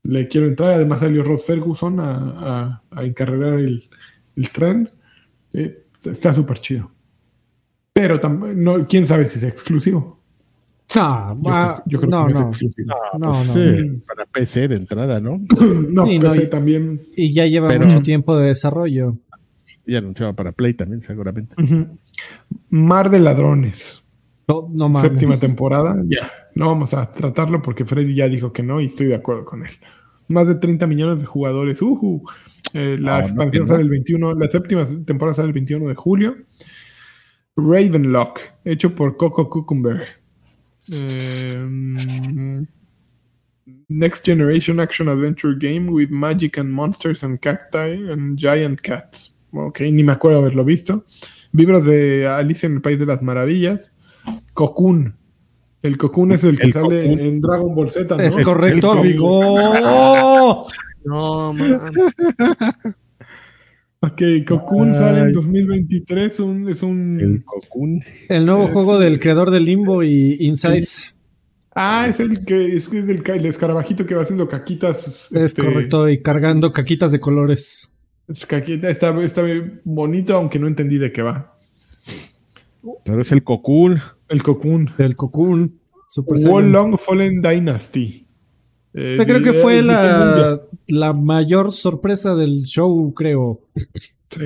[0.04, 0.74] Le quiero entrar.
[0.76, 3.90] Además salió Rod Ferguson a, a, a encargar el,
[4.36, 4.90] el tren.
[5.54, 6.92] Eh, está súper chido.
[7.94, 8.20] Pero
[8.56, 10.20] no, quién sabe si es exclusivo.
[10.96, 12.50] Ah, Yo, creo, yo creo no, que no, no.
[12.50, 12.94] es exclusivo.
[12.94, 13.54] Ah, No, pues no.
[13.54, 15.40] sí, para PC de entrada, ¿no?
[15.90, 17.02] No, Sí, no, PC y- también.
[17.16, 19.16] Y ya lleva Pero- mucho tiempo de desarrollo.
[19.88, 21.56] Y anunciaba para Play también, seguramente.
[22.70, 24.04] Mar de Ladrones.
[24.48, 25.12] No, no mames.
[25.12, 25.96] Séptima temporada.
[26.08, 26.32] Ya.
[26.56, 29.66] No vamos a tratarlo porque Freddy ya dijo que no y estoy de acuerdo con
[29.66, 29.72] él.
[30.28, 31.80] Más de 30 millones de jugadores.
[32.74, 33.68] Eh, la Ah, expansión no.
[33.68, 34.34] sale el 21.
[34.34, 36.36] La séptima temporada sale el 21 de julio.
[37.56, 40.08] Ravenlock, hecho por Coco Cucumber.
[40.92, 42.64] Eh,
[43.88, 47.78] Next Generation Action Adventure Game with Magic and Monsters and Cacti
[48.12, 49.38] and Giant Cats.
[49.52, 51.06] Ok, ni me acuerdo haberlo visto.
[51.52, 53.94] Vibras de Alicia en el País de las Maravillas.
[54.54, 55.16] Cocoon.
[55.86, 57.20] El Cocoon es el que El sale Cocoon.
[57.20, 58.24] en Dragon Ball Z, ¿no?
[58.24, 59.40] Es correcto, el- amigo.
[59.84, 60.68] ¡Oh!
[61.06, 61.92] No, man.
[64.02, 64.96] Ok, Cocoon Ay.
[64.96, 66.40] sale en 2023.
[66.40, 67.20] un- es un.
[67.20, 68.04] El Cocoon.
[68.30, 70.88] El nuevo Es- juego del creador de Limbo y Inside.
[71.76, 75.30] Ah, es el que es, es el, el escarabajito que va haciendo caquitas.
[75.32, 77.92] Es este, correcto, y cargando caquitas de colores.
[78.28, 79.44] es caquita, está, está
[79.84, 81.58] bonito, aunque no entendí de qué va.
[83.04, 84.00] Pero es el Cocoon.
[84.30, 84.90] El Cocoon.
[84.98, 85.74] El Cocoon.
[86.10, 86.52] Super Saiyan.
[86.52, 88.26] Wolong Fallen Dynasty.
[88.94, 93.62] Eh, Esa creo que fue la, la mayor sorpresa del show, creo.
[94.32, 94.42] Sí.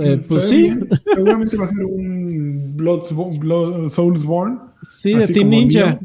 [0.00, 0.62] Eh, pues sí.
[0.62, 0.88] bien.
[1.14, 4.58] Seguramente va a ser un Bloodsborne- Blood, Soulsborne.
[4.82, 6.00] Sí, de Team Ninja.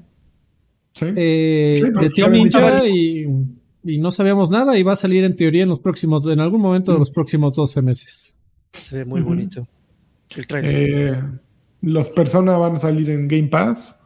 [0.94, 1.06] Sí.
[1.16, 3.26] Eh, Sí, no, de Team Ninja y,
[3.84, 6.62] y no sabíamos nada y va a salir en teoría en los próximos, en algún
[6.62, 8.36] momento de los próximos 12 meses.
[8.74, 9.68] Se ve muy bonito.
[10.36, 11.24] El trailer.
[11.82, 14.00] Eh, los personas van a salir en Game Pass.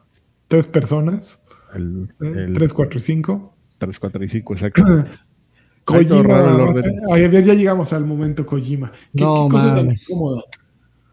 [0.47, 1.43] Tres personas.
[1.73, 2.45] El, ¿eh?
[2.45, 3.49] el Tres, cuatro y cinco.
[3.79, 4.83] 3, 4 y 5, exacto.
[5.83, 6.39] Kojima.
[6.39, 8.91] a ver, ya llegamos al momento Kojima.
[9.13, 10.09] ¿Qué, No qué cosa tan mames.
[10.09, 10.43] incómoda?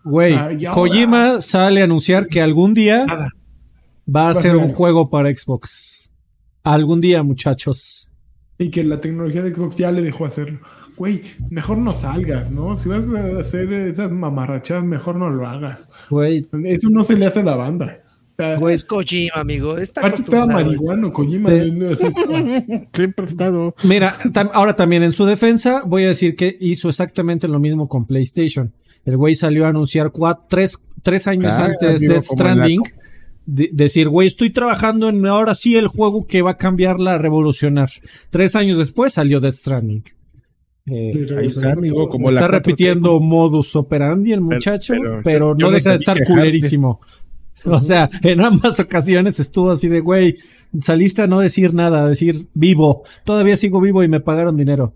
[0.05, 3.31] Güey, Ah, ahora- Kojima sale a anunciar que algún día Nada.
[4.15, 6.11] va a ser un juego para Xbox.
[6.63, 8.09] Algún día, muchachos.
[8.59, 10.61] Y que la tecnología de Xbox ya le dejó hacerlo.
[11.01, 12.77] Güey, mejor no salgas, ¿no?
[12.77, 15.89] Si vas a hacer esas mamarrachadas, mejor no lo hagas.
[16.11, 18.01] Güey, Eso no se le hace a la banda.
[18.33, 19.79] O sea, Güey, es Kojima, amigo.
[19.79, 21.49] Está aparte estaba marihuano, Kojima.
[21.49, 21.71] Sí.
[21.71, 21.97] no,
[22.93, 23.75] Siempre ha estado.
[23.85, 27.89] Mira, tam- ahora también en su defensa voy a decir que hizo exactamente lo mismo
[27.89, 28.75] con PlayStation.
[29.07, 30.13] El güey salió a anunciar
[30.51, 32.83] tres, tres años Ah, antes digo, Death Stranding.
[33.47, 37.19] de- decir, güey, estoy trabajando en ahora sí el juego que va a cambiarla, a
[37.19, 37.89] revolucionar.
[38.29, 40.05] Tres años después salió Death Stranding.
[40.91, 42.51] Eh, Ahí está, amigo, como está la 4T.
[42.51, 46.41] repitiendo modus operandi el muchacho, pero, no deja de estar quejando.
[46.41, 47.01] culerísimo.
[47.67, 50.37] O sea, en ambas ocasiones estuvo así de, güey,
[50.81, 53.05] saliste a no decir nada, a decir vivo.
[53.23, 54.95] Todavía sigo vivo y me pagaron dinero.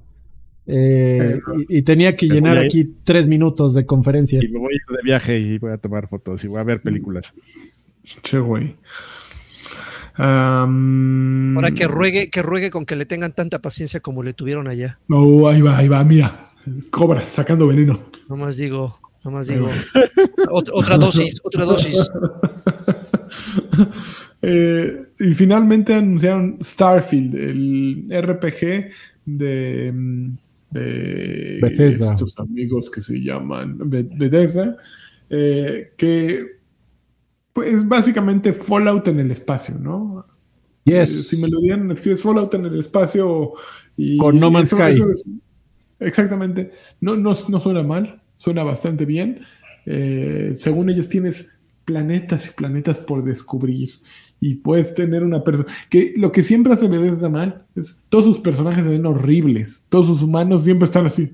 [0.67, 4.41] Eh, y, y tenía que Me llenar aquí tres minutos de conferencia.
[4.43, 6.65] Y me voy a ir de viaje y voy a tomar fotos y voy a
[6.65, 7.35] ver películas.
[8.23, 8.77] Che, güey.
[10.17, 14.99] Ahora que ruegue, que ruegue con que le tengan tanta paciencia como le tuvieron allá.
[15.09, 16.47] No, ahí va, ahí va, mira.
[16.91, 18.01] Cobra, sacando veneno.
[18.29, 19.69] Nomás digo, nomás digo.
[20.51, 22.11] Ot- otra dosis, otra dosis.
[24.43, 28.91] Eh, y finalmente anunciaron Starfield, el RPG
[29.25, 29.93] de,
[30.71, 32.11] de Bethesda.
[32.13, 34.77] estos amigos que se llaman Be- Bethesda,
[35.31, 36.47] eh, que
[37.55, 40.27] pues básicamente Fallout en el espacio, ¿no?
[40.85, 41.29] Eh, Yes.
[41.29, 43.53] si me lo dieran, escribes Fallout en el espacio
[43.97, 45.01] y Con No Man's Sky.
[45.01, 45.25] es-
[46.01, 46.73] exactamente.
[47.01, 49.41] No, no, no suena mal, suena bastante bien.
[49.87, 51.51] Eh, según ellos tienes
[51.85, 53.91] planetas y planetas por descubrir
[54.41, 58.39] y puedes tener una persona que lo que siempre hace Bethesda mal es todos sus
[58.39, 61.31] personajes se ven horribles, todos sus humanos siempre están así.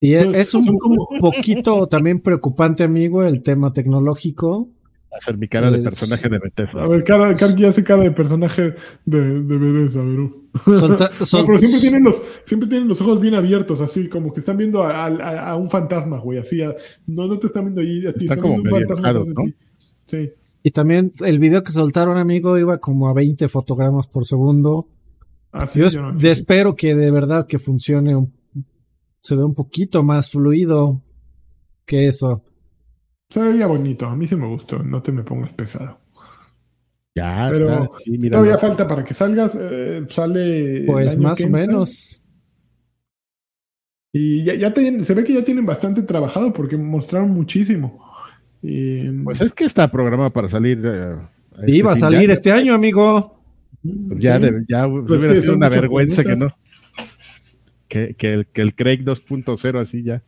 [0.00, 4.68] Y e- Son- es un como- poquito también preocupante, amigo, el tema tecnológico.
[5.12, 6.84] Hacer mi cara de personaje de Bethesda.
[6.84, 8.74] A ver, cara, Karki hace cara de personaje
[9.04, 10.48] de, de Bethesda, Verú.
[10.66, 14.32] Solta- No, sol- pero siempre tienen los, siempre tienen los ojos bien abiertos, así como
[14.32, 16.62] que están viendo a, a- a un fantasma, güey, así.
[16.62, 16.74] a-
[17.08, 19.44] no, no te están viendo ahí a ti, Están están como viendo un fantasma ¿no?
[19.44, 19.54] ti.
[20.06, 20.30] Sí.
[20.62, 24.86] Y también el video que soltaron, amigo, iba como a 20 fotogramas por segundo.
[25.52, 28.32] Así Yo yo no- espero que de verdad que funcione, un-
[29.22, 31.02] se ve un poquito más fluido
[31.86, 32.44] que eso.
[33.28, 35.98] Se veía bonito, a mí sí me gustó, no te me pongas pesado.
[37.14, 37.88] Ya Pero está.
[37.98, 38.18] Sí.
[38.30, 40.84] Todavía falta para que salgas, eh, sale.
[40.86, 42.20] Pues más o menos.
[44.12, 48.04] Y ya, ya tienen- se ve que ya tienen bastante trabajado porque mostraron muchísimo.
[48.62, 50.80] Y, Pues es que está programado para salir.
[50.84, 51.16] eh,
[51.58, 53.40] este Iba a salir este año, amigo.
[53.82, 54.42] Pues ya, sí.
[54.42, 56.48] de- ya Pues sido son una vergüenza que no.
[57.90, 60.22] Que, que el, que el Craig 2.0 así ya.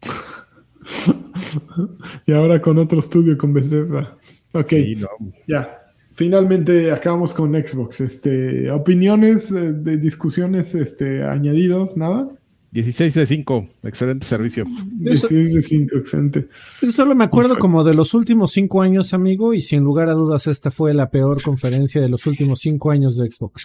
[2.26, 4.16] y ahora con otro estudio con Bethesda.
[4.52, 4.68] Ok.
[4.70, 5.08] Sí, no.
[5.48, 5.78] Ya,
[6.14, 8.00] finalmente acabamos con Xbox.
[8.00, 12.28] Este, opiniones eh, de discusiones este, añadidos, nada.
[12.70, 14.64] 16 de 5, excelente servicio.
[15.04, 16.48] Eso- 16 de 5, excelente.
[16.80, 20.14] Yo solo me acuerdo como de los últimos cinco años, amigo, y sin lugar a
[20.14, 23.64] dudas esta fue la peor conferencia de los últimos cinco años de Xbox.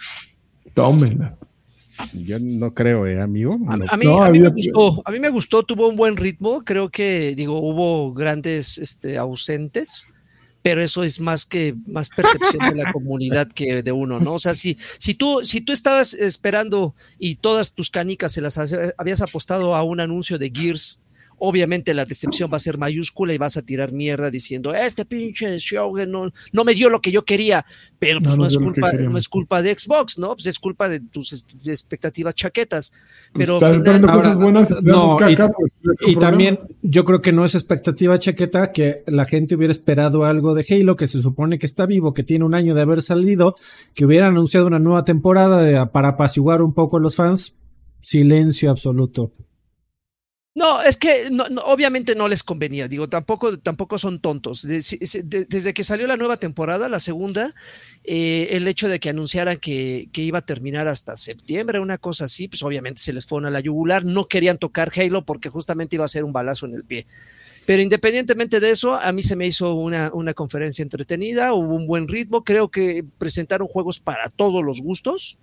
[0.74, 1.38] Tómenla.
[2.12, 3.58] Yo no creo, eh, amigo.
[3.68, 3.84] A, No.
[3.88, 6.62] a mí, No, a mí me gustó, a mí me gustó, tuvo un buen ritmo,
[6.64, 10.08] creo que, digo, hubo grandes este, ausentes,
[10.62, 14.34] pero eso es más que más percepción de la comunidad que de uno, ¿no?
[14.34, 18.58] O sea, si, si tú, si tú estabas esperando y todas tus canicas se las
[18.96, 21.00] habías apostado a un anuncio de Gears,
[21.40, 25.56] obviamente la decepción va a ser mayúscula y vas a tirar mierda diciendo, este pinche
[25.58, 27.64] show no, no me dio lo que yo quería,
[27.98, 29.12] pero pues No es dio lo que culpa, queríamos.
[29.12, 30.34] no es culpa de Xbox, ¿no?
[30.34, 32.92] Pues es culpa de tus expectativas chaquetas.
[33.32, 37.44] Pero Estás final- Ahora, cosas buenas no, y- pues, Y también yo creo que no
[37.44, 41.66] es expectativa chaqueta que la gente hubiera esperado algo de Halo, que se supone que
[41.66, 43.56] está vivo, que tiene un año de haber salido,
[43.94, 47.54] que hubiera anunciado una nueva temporada de- para apaciguar un poco a los fans.
[48.00, 49.32] Silencio absoluto.
[50.58, 54.62] No, es que no- obviamente no les convenía, digo, tampoco, tampoco son tontos.
[54.66, 57.52] Desde que salió la nueva temporada, la segunda,
[58.02, 62.24] eh, el hecho de que anunciaran que, que iba a terminar hasta septiembre, una cosa
[62.24, 65.94] así, pues obviamente se les fueron a la yugular, no querían tocar Halo porque justamente
[65.94, 67.06] iba a ser un balazo en el pie.
[67.64, 71.86] Pero independientemente de eso, a mí se me hizo una, una conferencia entretenida, hubo un
[71.86, 75.38] buen ritmo, creo que presentaron juegos para todos los gustos.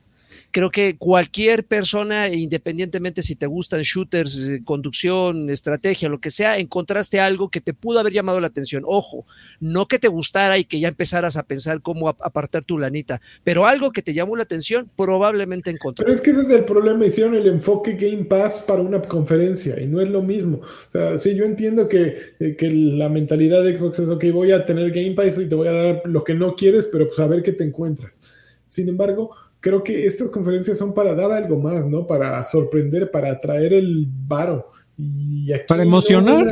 [0.52, 6.58] Creo que cualquier persona, independientemente si te gustan shooters, eh, conducción, estrategia, lo que sea,
[6.58, 8.84] encontraste algo que te pudo haber llamado la atención.
[8.86, 9.26] Ojo,
[9.60, 13.22] no que te gustara y que ya empezaras a pensar cómo ap- apartar tu lanita,
[13.44, 16.22] pero algo que te llamó la atención, probablemente Pero es encontraste.
[16.22, 20.02] que ese es el problema, hicieron el enfoque Game Pass para una conferencia y no
[20.02, 20.58] es lo mismo.
[20.62, 24.52] O sea, sí, yo entiendo que, eh, que la mentalidad de Xbox es, ok, voy
[24.52, 27.20] a tener Game Pass y te voy a dar lo que no quieres, pero pues
[27.20, 28.20] a ver qué te encuentras.
[28.68, 29.32] Sin embargo,
[29.66, 32.06] creo que estas conferencias son para dar algo más, ¿no?
[32.06, 34.70] Para sorprender, para atraer el varo.
[34.96, 36.46] Y aquí Para no emocionar.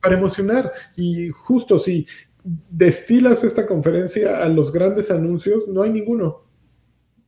[0.00, 0.72] para emocionar.
[0.96, 2.06] Y justo si
[2.70, 6.44] destilas esta conferencia a los grandes anuncios, no hay ninguno.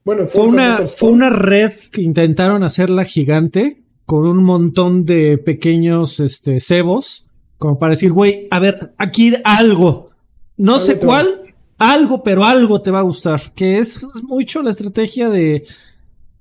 [0.04, 6.20] Bueno, Fue una, fue una red que intentaron hacerla gigante con un montón de pequeños
[6.20, 7.26] este, cebos,
[7.58, 10.10] como para decir, güey, a ver, aquí algo.
[10.56, 11.45] no sé cuál,
[11.78, 13.40] algo, pero algo te va a gustar.
[13.54, 15.64] Que es, es mucho la estrategia de,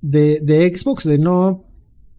[0.00, 1.64] de, de Xbox, de no.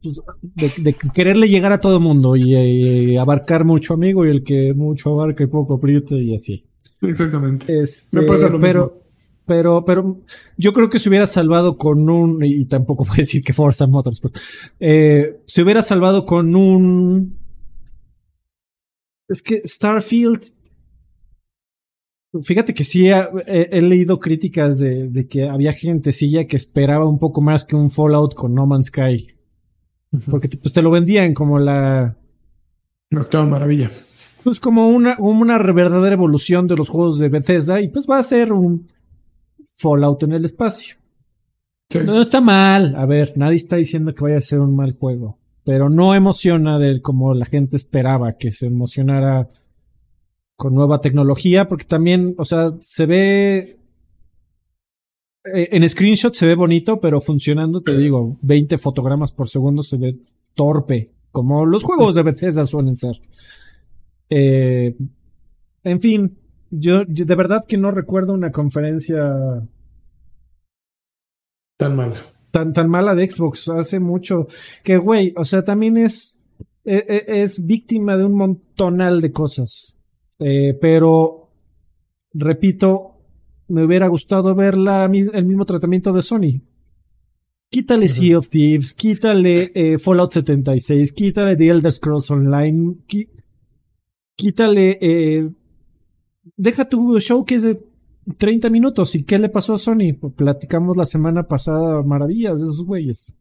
[0.01, 4.73] pues, De, de quererle llegar a todo mundo y, abarcar mucho amigo y el que
[4.73, 6.63] mucho abarca y poco aprieta y así.
[7.01, 7.65] Exactamente.
[7.81, 9.01] Este, Me pasa lo pero, mismo.
[9.45, 10.21] pero, pero
[10.57, 13.85] yo creo que se hubiera salvado con un, y tampoco voy a decir que Forza
[13.87, 14.35] Motorsport,
[14.79, 17.37] eh, se hubiera salvado con un,
[19.27, 20.39] es que Starfield,
[22.43, 23.15] fíjate que sí he,
[23.47, 27.75] he- he leído críticas de, de que había gentecilla que esperaba un poco más que
[27.75, 29.27] un Fallout con No Man's Sky,
[30.29, 32.17] porque te- pues te lo vendían como la,
[33.11, 33.91] No, estaba maravilla.
[34.43, 38.23] pues como una, una verdadera evolución de los juegos de Bethesda y pues va a
[38.23, 38.87] ser un
[39.77, 40.95] Fallout en el espacio.
[41.89, 41.99] Sí.
[42.05, 45.39] No está mal, a ver, nadie está diciendo que vaya a ser un mal juego,
[45.63, 49.49] pero no emociona de como la gente esperaba que se emocionara
[50.57, 53.79] con nueva tecnología, porque también, o sea, se ve
[55.53, 59.97] eh, en screenshot se ve bonito, pero funcionando, te digo, 20 fotogramas por segundo se
[59.97, 60.17] ve
[60.55, 63.21] torpe, como los juegos de Bethesda suelen ser.
[64.29, 64.97] Eh,
[65.83, 66.37] en fin,
[66.71, 69.63] yo, yo de verdad que no recuerdo una conferencia
[71.77, 72.33] Tan mala.
[72.51, 74.47] tan, tan mala de Xbox hace mucho
[74.83, 76.45] que, güey, o sea, también es,
[76.83, 79.96] e- e- es, víctima de un montonal de cosas.
[80.39, 81.49] Eh, pero,
[82.33, 83.13] repito,
[83.69, 86.61] me hubiera gustado ver la, el mismo tratamiento de Sony.
[87.69, 93.29] Quítale Sea of Thieves, quítale eh, Fallout 76, quítale The Elder Scrolls Online, qui-
[94.35, 94.97] quítale...
[95.01, 95.49] Eh,
[96.55, 97.77] deja tu show que es de
[98.37, 99.15] 30 minutos.
[99.15, 100.13] ¿Y qué le pasó a Sony?
[100.19, 103.35] Pues platicamos la semana pasada maravillas de esos güeyes.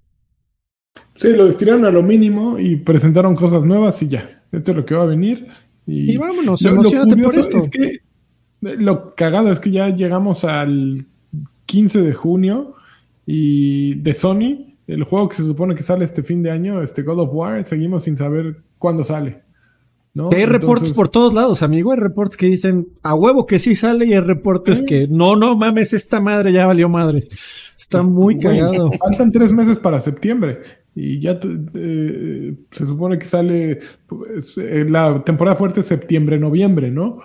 [1.14, 4.42] Sí, lo estiraron a lo mínimo y presentaron cosas nuevas y ya.
[4.50, 5.46] Esto es lo que va a venir.
[5.86, 7.58] Y, Y vámonos, Lo- lo emocionate por esto.
[7.58, 7.98] Es que
[8.60, 11.06] lo cagado es que ya llegamos al
[11.66, 12.74] 15 de junio
[13.26, 17.02] y de Sony, el juego que se supone que sale este fin de año, este
[17.02, 19.42] God of War, seguimos sin saber cuándo sale.
[20.14, 20.30] ¿no?
[20.32, 21.92] hay reportes por todos lados, amigo.
[21.92, 25.56] Hay reportes que dicen a huevo que sí sale y hay reportes que no, no
[25.56, 27.28] mames, esta madre ya valió madres.
[27.76, 28.90] Está muy Güey, cagado.
[28.98, 30.60] Faltan tres meses para septiembre
[30.98, 36.90] y ya te- eh, se supone que sale pues, eh, la temporada fuerte es septiembre-noviembre,
[36.90, 37.18] ¿no?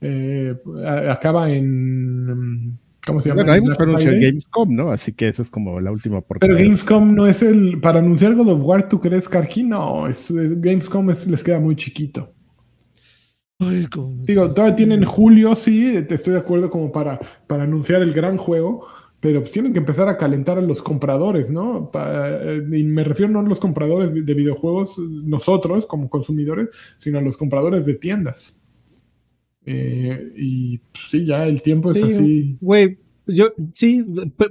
[0.00, 0.54] Eh,
[0.84, 2.26] a- acaba en...
[2.26, 3.42] mm, ¿Cómo se llama?
[3.42, 4.30] Bueno, hay Black mucho anuncio en Friday.
[4.30, 4.90] Gamescom, ¿no?
[4.92, 6.58] Así que eso es como la última Pero oportunidad.
[6.58, 7.80] Gamescom no es el...
[7.80, 9.62] Para anunciar God of War, ¿tú crees, Karki?
[9.64, 12.32] No, es, es- Gamescom es- les queda muy chiquito.
[13.60, 18.02] Ay, como- Digo, todavía tienen julio, sí, te estoy de acuerdo como para, para anunciar
[18.02, 18.86] el gran juego,
[19.22, 21.90] pero pues tienen que empezar a calentar a los compradores, ¿no?
[21.92, 26.68] Pa- eh, y me refiero no a los compradores de videojuegos, nosotros como consumidores,
[26.98, 28.58] sino a los compradores de tiendas.
[29.64, 32.56] Eh, y pues, sí, ya el tiempo es Sí, así.
[32.60, 34.04] Güey, yo, sí,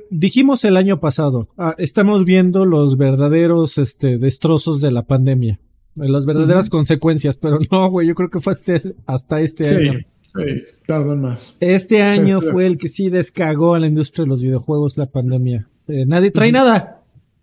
[0.09, 5.59] dijimos el año pasado, ah, estamos viendo los verdaderos este, destrozos de la pandemia,
[5.95, 9.99] las verdaderas consecuencias, pero no, güey, yo creo que fue este- hasta este Sí, año.
[10.35, 11.57] Sí, tardan más.
[11.59, 12.47] Este año sí.
[12.51, 15.67] fue el que sí descagó a la industria de los videojuegos la pandemia.
[15.87, 17.01] Eh, nadie trae nada.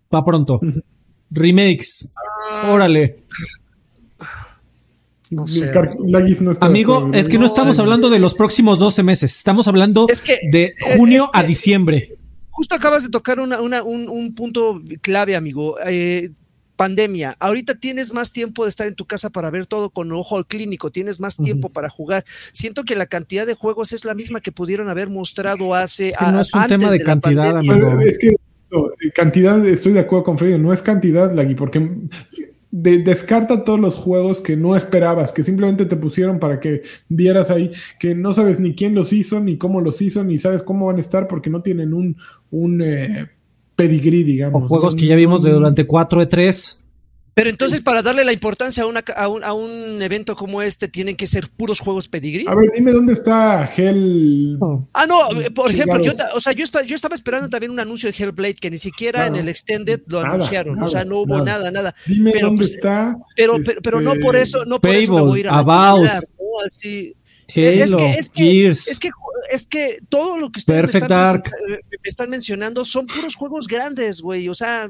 [0.09, 0.59] Pa' pronto.
[1.31, 2.09] Remakes.
[2.69, 3.19] Órale.
[5.29, 5.71] No sé.
[6.41, 9.35] No Amigo, es que no No, estamos es- hablando de los próximos 12 meses.
[9.35, 12.15] Estamos hablando Es que- de es- junio es que- a diciembre.
[12.49, 15.75] Justo acabas de tocar una- una- un, un punto clave, amigo.
[15.85, 16.31] Eh,
[16.79, 17.35] pandemia.
[17.39, 20.91] Ahorita tienes más tiempo de estar en tu casa para ver todo con ojo clínico,
[20.91, 22.23] tienes más tiempo para jugar.
[22.53, 26.25] Siento que la cantidad de juegos es la misma que pudieron haber mostrado hace que
[26.31, 27.73] no a- es un antes tema de la cantidad, pandemia.
[27.73, 27.89] amigo.
[27.97, 28.35] Pero Es que
[28.71, 31.85] no, eh, cantidad, estoy de acuerdo con Freddy, no es cantidad, Lagui, porque
[32.71, 37.51] de- descarta todos los juegos que no esperabas, que simplemente te pusieron para que vieras
[37.51, 40.85] ahí, que no sabes ni quién los hizo, ni cómo los hizo, ni sabes cómo
[40.85, 42.15] van a estar, porque no tienen un,
[42.51, 43.27] un eh,
[43.87, 44.63] pedigrí, digamos.
[44.63, 46.75] O juegos que ya vimos de durante 4 E3.
[47.35, 50.61] Pero entonces, para darle la importancia a, una ca- a, un, a un evento como
[50.61, 52.43] este, tienen que ser puros juegos pedigrí.
[52.49, 54.57] A ver, dime dónde está Hell.
[54.59, 54.83] Oh.
[54.91, 57.79] Ah, no, eh, por ejemplo, yo, o sea, yo, esta- yo estaba esperando también un
[57.79, 59.35] anuncio de Hellblade que ni siquiera Claro.
[59.35, 60.83] en el Extended lo Nada, anunciaron.
[60.83, 61.59] o sea, no hubo nada.
[61.59, 61.95] nada, nada.
[62.05, 63.15] Dime Pero, dónde pues, está.
[63.37, 65.51] Pero, pero, pero no por este, eso, no por eso me voy a ir a
[65.53, 65.95] la About.
[65.97, 66.65] yugular, ¿no?
[66.67, 67.15] Así.
[67.55, 69.09] Halo, es que, es que, es que,
[69.49, 71.43] es que todo lo que ustedes me están, Dark.
[71.69, 74.47] eh, me están mencionando son puros juegos grandes, güey.
[74.49, 74.89] O sea,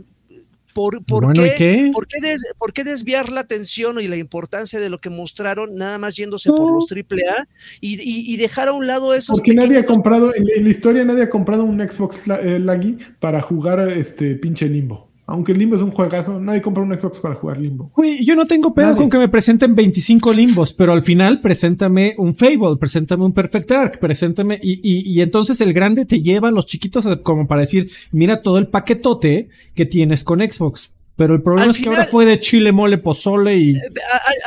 [0.73, 1.55] ¿por, por bueno, ¿y qué?
[1.57, 1.89] qué?
[1.91, 5.75] ¿Por qué, des- por qué desviar la atención y la importancia de lo que mostraron,
[5.75, 7.47] nada más yéndose por los AAA
[7.81, 10.63] y, y, y dejar a un lado esos Porque nadie ha comprado, en la, en
[10.63, 15.08] la historia nadie ha comprado un Xbox eh, Laggy para jugar este pinche limbo.
[15.29, 17.91] Aunque Limbo es un juegazo, nadie compra un Xbox para jugar Limbo.
[17.95, 18.97] Güey, yo no tengo pedo Nadie.
[18.97, 23.69] con que me presenten 25 limbos, pero al final preséntame un Fable, preséntame un Perfect
[23.69, 24.59] Dark, preséntame.
[24.61, 27.89] Y, y, y entonces el grande te lleva a los chiquitos a- como para decir,
[28.11, 30.91] mira todo el paquetote que tienes con Xbox.
[31.15, 33.75] Pero el problema Al es que ahora fue de chile, mole, pozole y.
[33.75, 33.81] Al,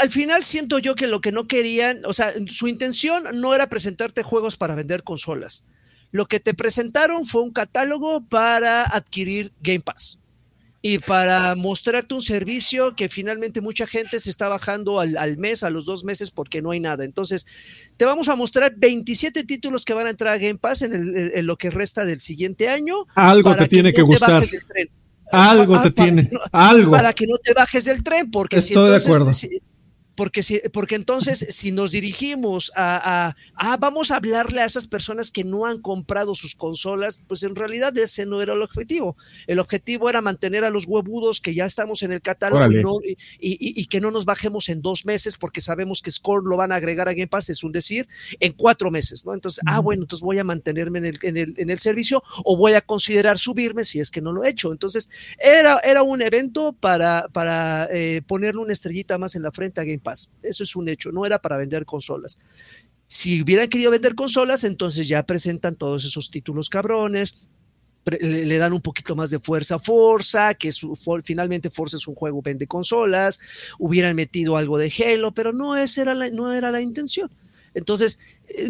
[0.00, 3.68] al final siento yo que lo que no querían, o sea, su intención no era
[3.68, 5.66] presentarte juegos para vender consolas.
[6.12, 10.18] Lo que te presentaron fue un catálogo para adquirir Game Pass
[10.84, 15.62] y para mostrarte un servicio que finalmente mucha gente se está bajando al, al mes,
[15.62, 17.04] a los dos meses, porque no hay nada.
[17.04, 17.46] Entonces,
[17.96, 21.32] te vamos a mostrar 27 títulos que van a entrar a Game Pass en, el-
[21.34, 23.06] en- lo que resta del siguiente año.
[23.14, 24.42] Algo te tiene no que gustar.
[25.30, 26.28] Algo Ah, te tiene.
[26.32, 26.90] no- Algo.
[26.90, 29.32] para que no te bajes del tren, porque si Estoy de entonces, acuerdo.
[29.32, 29.62] si-
[30.14, 34.86] porque, si, porque entonces si nos dirigimos a, a, ah, vamos a hablarle a esas
[34.86, 39.16] personas que no han comprado sus consolas, pues en realidad ese no era el objetivo.
[39.46, 42.82] El objetivo era mantener a los huevudos que ya estamos en el catálogo y, Órale.
[42.82, 46.44] no- y- y- y que no nos bajemos en dos meses porque sabemos que Score
[46.44, 48.06] lo van a agregar a Game Pass, es un decir,
[48.40, 49.34] en cuatro meses, ¿no?
[49.34, 52.56] Entonces, ah, bueno, entonces voy a mantenerme en el, en el, en el servicio o
[52.56, 54.72] voy a considerar subirme si es que no lo he hecho.
[54.72, 55.08] Entonces,
[55.38, 59.84] era, era un evento para, para eh, ponerle una estrellita más en la frente a
[59.84, 59.98] Game
[60.42, 62.38] Eso es un hecho, no era para vender consolas.
[63.06, 67.46] Si hubieran querido vender consolas, entonces ya presentan todos esos títulos cabrones,
[68.04, 70.70] le, dan un poquito más de fuerza a Forza, que
[71.24, 73.38] finalmente Forza es un juego vende consolas,
[73.78, 77.30] hubieran metido algo de Halo, pero no, era la, no era la intención.
[77.74, 78.18] Entonces,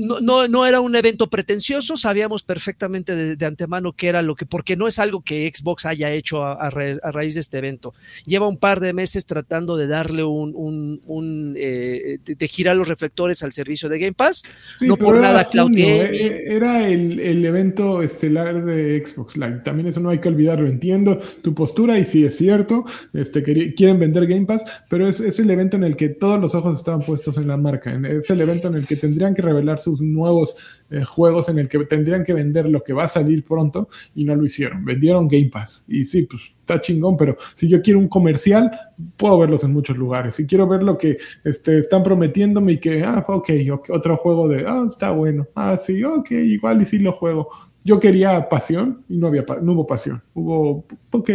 [0.00, 4.34] no, no, no era un evento pretencioso, sabíamos perfectamente de, de antemano que era lo
[4.34, 7.40] que, porque no es algo que Xbox haya hecho a, a ra- a raíz de
[7.40, 7.94] este evento.
[8.26, 12.76] Lleva un par de meses tratando de darle un, un, un, eh, de, de girar
[12.76, 14.42] los reflectores al servicio de Game Pass.
[14.78, 16.20] Sí, No por nada Cloud junio, Gaming.
[16.20, 19.60] eh, Era el, el evento estelar de Xbox Live.
[19.64, 20.68] También eso no hay que olvidarlo.
[20.68, 22.84] Entiendo tu postura y sí es cierto.
[23.12, 26.54] Este, quieren vender Game Pass, pero es, es el evento en el que todos los
[26.54, 27.92] ojos estaban puestos en la marca.
[28.08, 30.56] Es el evento en el que tendrían que revelar sus nuevos
[30.90, 34.24] eh, juegos, en el que tendrían que vender lo que va a salir pronto y
[34.24, 34.84] no lo hicieron.
[34.84, 35.84] Vendieron Game Pass.
[35.88, 38.70] Y sí, pues está chingón, pero si yo quiero un comercial,
[39.16, 40.36] puedo verlos en muchos lugares.
[40.36, 43.50] Si quiero ver lo que este, están prometiéndome y que, ah, ok,
[43.90, 47.48] otro juego de, ah, está bueno, ah, sí, ok, igual y sí lo juego.
[47.84, 50.22] Yo quería pasión y no, había, no hubo pasión.
[50.34, 51.30] Hubo, ok,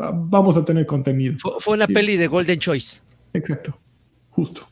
[0.00, 1.34] va- vamos a tener contenido.
[1.38, 1.92] Fue, fue una Sí.
[1.92, 3.02] peli de Golden Choice.
[3.34, 3.76] Exacto,
[4.30, 4.66] justo.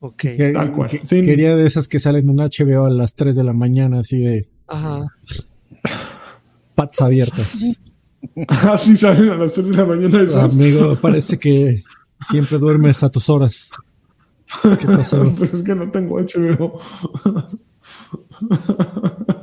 [0.00, 0.16] Ok.
[0.16, 0.88] que- tal cual.
[0.90, 1.22] que- Sí.
[1.22, 4.48] Quería de esas que salen en HBO a las 3 de la mañana, así de
[4.66, 5.06] Ajá.
[6.74, 7.62] patas abiertas.
[8.48, 10.22] Así salen a las 3 de la mañana.
[10.22, 10.52] esos.
[10.54, 11.78] Amigo, parece que
[12.28, 13.70] siempre duermes a tus horas.
[14.62, 15.22] ¿Qué pasó?
[15.38, 16.80] pues es que no tengo HBO.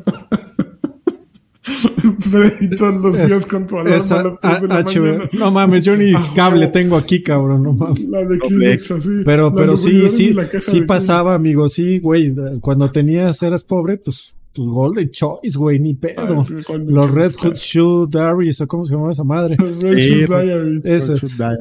[2.20, 4.84] Freddy todos los Es- días con su alarma Esa- a las 3 de la a-
[4.84, 5.02] HBO.
[5.06, 5.26] mañana.
[5.34, 8.04] No mames, yo ni Ah, cable tengo aquí, cabrón, no mames.
[8.08, 9.10] La de Kleenex, así.
[9.26, 12.34] Pero, La pero sí, sí, sí pasaba, amigo, sí, güey.
[12.62, 16.44] Cuando tenías, eras pobre, pues, tus Golden Choice, güey, ni pedo.
[16.46, 16.54] Sí,
[16.88, 17.56] Los Red Hood.
[17.56, 19.58] Shoe Diaries, o cómo se llamaba esa madre.
[19.58, 20.86] Rachel's Sí, pues, Diaries.
[20.86, 21.14] Ese.
[21.38, 21.60] Diary.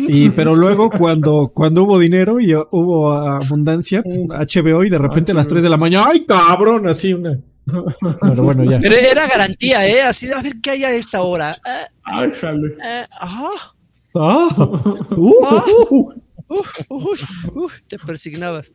[0.00, 5.34] Y, pero luego, cuando, cuando hubo dinero y hubo abundancia, HBO y de repente a
[5.36, 5.50] las HBO.
[5.52, 6.88] 3 de la mañana, ¡ay, cabrón!
[6.88, 7.38] Así una.
[7.66, 8.78] Pero bueno, ya.
[8.80, 10.02] Pero era garantía, ¿eh?
[10.02, 11.52] Así de a ver qué hay a esta hora.
[11.52, 12.74] Eh, Ay, jale.
[12.84, 13.48] eh, ajá.
[14.14, 14.48] ¡Ah!
[14.56, 15.14] ¡Uh!
[15.16, 16.12] uh, uh.
[16.46, 17.18] Uf, uy,
[17.54, 18.70] uy, te persignabas.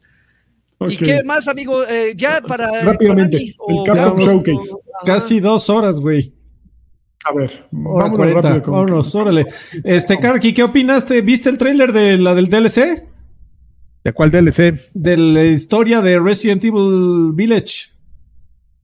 [0.80, 0.92] Ok.
[0.92, 1.84] ¿Y qué más, amigo?
[1.88, 2.84] Eh, ya para.
[2.84, 4.70] Rápidamente, Konami, el o- Capcom Showcase.
[5.06, 6.34] Casi dos horas, güey.
[7.26, 8.42] A ver, Hora vámonos 40.
[8.42, 9.46] rápido con- Vámonos, órale.
[9.84, 11.22] Este, Karki, ¿qué opinaste?
[11.22, 13.04] ¿Viste el tráiler de la del DLC?
[14.04, 14.90] ¿De cuál DLC?
[14.94, 17.90] De la historia de Resident Evil Village.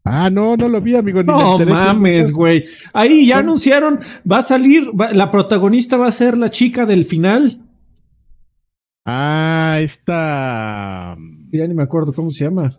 [0.07, 1.22] Ah, no, no lo vi, amigo.
[1.23, 2.64] ni No mames, güey.
[2.94, 3.99] Ahí ya anunciaron,
[4.32, 7.60] va a salir, va- la protagonista va a ser la chica del final.
[9.06, 11.18] Ah, esta.
[11.52, 12.76] Ya ni me acuerdo cómo se llama.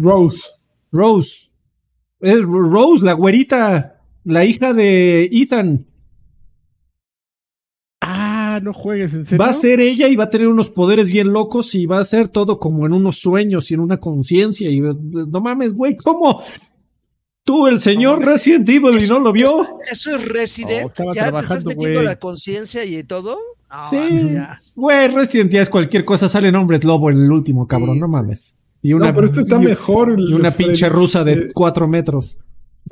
[0.00, 0.42] Rose.
[0.92, 1.48] Rose.
[2.20, 5.86] Es Ro- Rose, la güerita, la hija de Ethan.
[8.62, 9.38] No juegues, ¿en serio?
[9.38, 12.04] Va a ser ella y va a tener unos poderes bien locos y va a
[12.04, 14.70] ser todo como en unos sueños y en una conciencia.
[14.70, 16.42] Y no mames, güey, ¿cómo?
[17.44, 18.24] Tú, el señor.
[18.24, 19.46] Resident Evil, y no lo vio.
[19.46, 20.86] Eso, eso es Resident.
[20.86, 23.36] Estaba ya te estás metiendo la conciencia y todo.
[23.70, 24.36] No, Sí,
[24.76, 26.28] güey, Resident ya es cualquier cosa.
[26.28, 28.00] Salen hombres lobo en el último, cabrón, Sí.
[28.00, 28.58] no mames.
[28.80, 30.14] Y una, no, pero esto está y- mejor.
[30.18, 30.66] y una Freddy.
[30.70, 32.38] pinche rusa de Eh, cuatro metros.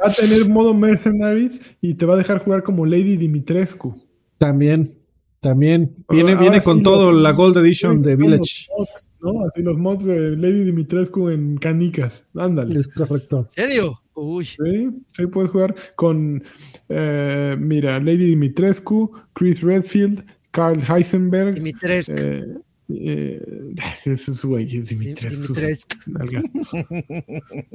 [0.02, 3.94] Va a tener modo Mercenaries y te va a dejar jugar como Lady Dimitrescu.
[4.38, 4.94] También,
[5.40, 5.92] también.
[6.08, 8.38] Viene, Ahora viene sí con los- todo la Gold Edition de Village.
[8.38, 9.44] los mods, ¿no?
[9.46, 12.24] Así los mods de Lady Dimitrescu en canicas.
[12.34, 12.78] Ándale.
[12.78, 13.40] Es correcto.
[13.40, 14.00] ¿En serio?
[14.14, 14.44] Uy.
[14.44, 16.42] Sí, sí, puedes jugar con,
[16.90, 21.54] eh, mira, Lady Dimitrescu, Chris Redfield, Carl Heisenberg.
[21.54, 22.14] Dimitrescu.
[22.18, 22.44] Eh,
[22.92, 25.54] eh, esos güeyes, Dimitrescu.
[25.54, 25.96] Dimitrescu.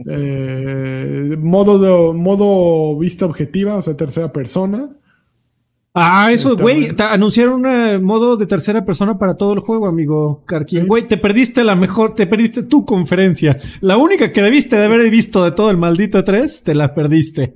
[0.07, 4.89] Eh, modo, de- modo vista objetiva, o sea, tercera persona.
[5.97, 6.89] Ah, eso, güey.
[7.09, 10.81] Anunciaron un modo de tercera persona para todo el juego, amigo Karkin.
[10.81, 10.87] Sí.
[10.87, 13.55] Güey, te perdiste la mejor, te perdiste tu conferencia.
[13.79, 17.55] La única que debiste de haber visto de todo el maldito 3, te la perdiste.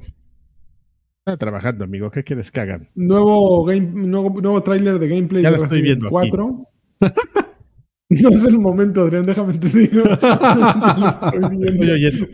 [1.20, 2.10] Está trabajando, amigo.
[2.11, 2.88] ¿Qué quieres que hagan?
[2.95, 6.30] Nuevo, game, nuevo, nuevo tráiler de gameplay Ya de lo estoy viendo aquí.
[6.30, 6.68] 4.
[8.10, 10.03] no es el momento, Adrián, déjame te digo.
[10.06, 11.66] Lo estoy viendo.
[11.66, 12.26] Estoy oyendo.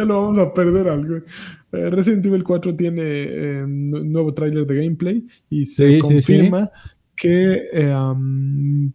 [0.00, 1.16] Ya lo vamos a perder algo.
[1.16, 6.00] Eh, Resident Evil 4 tiene eh, nu- nuevo tráiler de gameplay y se Sí, sí,
[6.00, 6.02] sí.
[6.36, 6.70] confirma
[7.14, 8.90] que eh, um,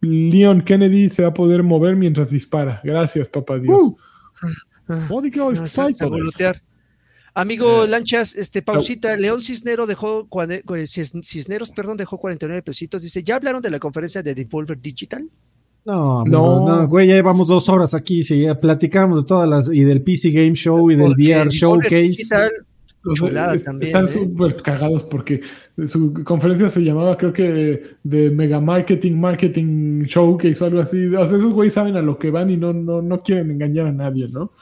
[0.00, 2.80] Leon Kennedy se va a poder mover mientras dispara.
[2.84, 3.76] Gracias, papá Dios.
[3.78, 3.96] Uh.
[5.52, 5.82] No, se-.
[7.34, 10.26] Amigo Lanchas, este pausita, León Cisnero dejó
[10.86, 13.02] Cisneros, perdón, dejó 49 pesitos.
[13.02, 15.28] Dice, ¿ya hablaron de la conferencia de Devolver Digital?
[15.90, 16.66] No, No.
[16.66, 19.80] no, no, güey, ya llevamos dos horas aquí, sí, ya platicamos de todas las, y
[19.84, 22.06] del PC Game Show y del Porque VR Showcase.
[22.08, 22.28] Es-
[23.64, 24.08] también, Están ¿eh?
[24.08, 25.40] súper cagados porque
[25.86, 31.06] su conferencia se llamaba, creo que, de Mega Marketing, Marketing Showcase o algo así.
[31.06, 33.86] O sea, esos güeyes saben a lo que van y no, no, no quieren engañar
[33.86, 34.52] a nadie, ¿no?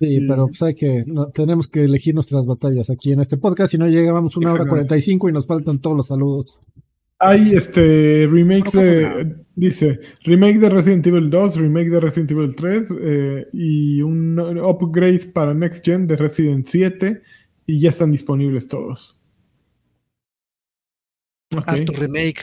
[0.00, 3.70] Sí, pero pues hay que, no, tenemos que elegir nuestras batallas aquí en este podcast,
[3.72, 4.88] si no llegamos una hora Exactamente.
[4.88, 6.60] 45 y nos faltan todos los saludos.
[7.24, 12.94] Hay este remake de, dice, remake de Resident Evil 2, remake de Resident Evil 3
[13.00, 17.22] eh, y un upgrade para Next Gen de Resident 7
[17.64, 19.16] y ya están disponibles todos.
[21.56, 21.62] Ok.
[21.64, 22.40] harto remake.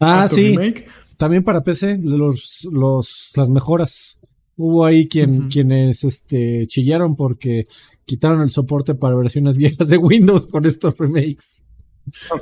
[0.00, 0.86] Ah, Harto sí, remake.
[1.16, 4.18] también para PC, los, los, las mejoras.
[4.56, 7.66] Hubo ahí quien, quienes este, chillaron porque
[8.04, 11.64] quitaron el soporte para versiones viejas de Windows con estos remakes.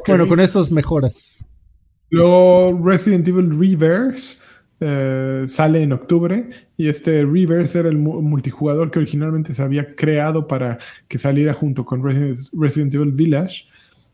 [0.07, 1.47] Bueno, con estas mejoras.
[2.15, 4.37] Luego Resident Evil Reverse
[4.81, 9.95] eh, sale en octubre y este Reverse era el mu- multijugador que originalmente se había
[9.95, 10.79] creado para
[11.09, 13.65] que saliera junto con Resident, Resident Evil Village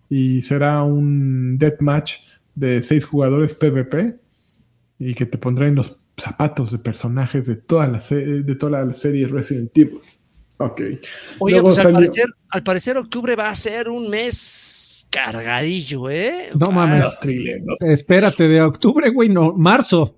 [0.08, 2.16] y será un deathmatch
[2.54, 4.16] de seis jugadores PvP
[4.98, 8.84] y que te pondrá en los zapatos de personajes de toda la, se- de toda
[8.84, 10.00] la serie Resident Evil.
[10.58, 10.80] Ok.
[11.38, 16.48] Oye, Luego pues al parecer, al parecer octubre va a ser un mes cargadillo, ¿eh?
[16.54, 17.18] No Ah, mames.
[17.20, 17.66] Trillions.
[17.80, 20.16] Espérate, de octubre, güey, no, marzo.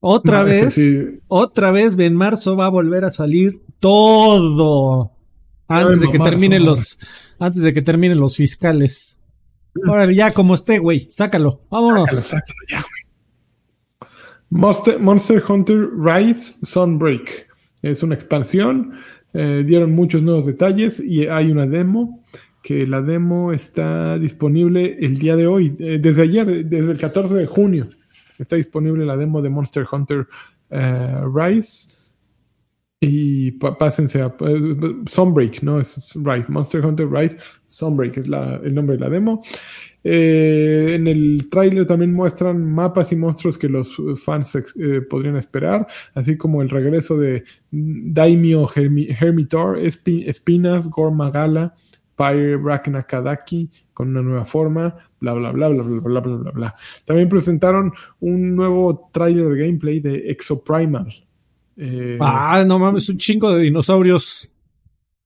[0.00, 0.98] Otra No, vez, sí.
[1.26, 5.10] otra vez en marzo va a volver a salir todo.
[5.68, 6.98] Antes de que marzo, terminen los,
[7.38, 9.20] antes de que terminen los fiscales.
[9.88, 11.62] Órale, ya como esté, güey, sácalo.
[11.70, 12.04] Vámonos.
[12.08, 14.10] Sácalo, sácalo ya, güey.
[14.50, 17.46] Monster, Monster Hunter Rise Sunbreak.
[17.82, 18.92] Es una expansión.
[19.38, 22.22] eh, dieron muchos nuevos detalles y hay una demo.
[22.66, 25.76] Que la demo está disponible el día de hoy.
[25.78, 27.88] eh, desde ayer, desde el 14 de junio.
[28.40, 30.26] Está disponible la demo de Monster Hunter
[30.70, 31.94] eh, Rise.
[32.98, 34.76] Y pásense a eh,
[35.06, 36.46] Sunbreak, no es Rise.
[36.48, 37.36] Monster Hunter Rise
[37.66, 39.42] Sunbreak es la- el nombre de la demo.
[40.02, 44.58] En el tráiler también muestran mapas y monstruos que los fans
[45.08, 51.74] podrían esperar, así como el regreso de Daimyo Hermi- Hermitor, Espi- Espinas, Gormagala,
[52.16, 56.74] Pyre Raknakadaki con una nueva forma, bla bla bla bla bla bla bla bla bla.
[57.04, 61.12] También presentaron un nuevo tráiler de gameplay de Exoprimal.
[61.76, 64.48] Eh, Ah, no mames, un chingo de dinosaurios.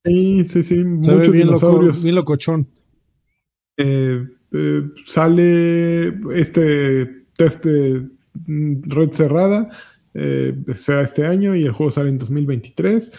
[0.04, 2.02] sí, sí, sí, Se ve muchos bien loco, dinosaurios.
[2.02, 2.68] bien locochón.
[3.76, 8.08] Eh, eh, sale este test de
[8.46, 9.68] mm, red cerrada,
[10.74, 13.12] será este año y el juego sale en 2023.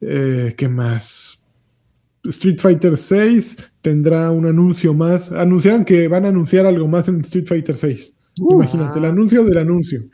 [0.00, 1.35] Eh, ¿Qué más?
[2.26, 5.32] Street Fighter 6 tendrá un anuncio más.
[5.32, 8.14] Anunciaron que van a anunciar algo más en Street Fighter 6.
[8.38, 8.54] Uh.
[8.54, 10.04] Imagínate, el anuncio del anuncio.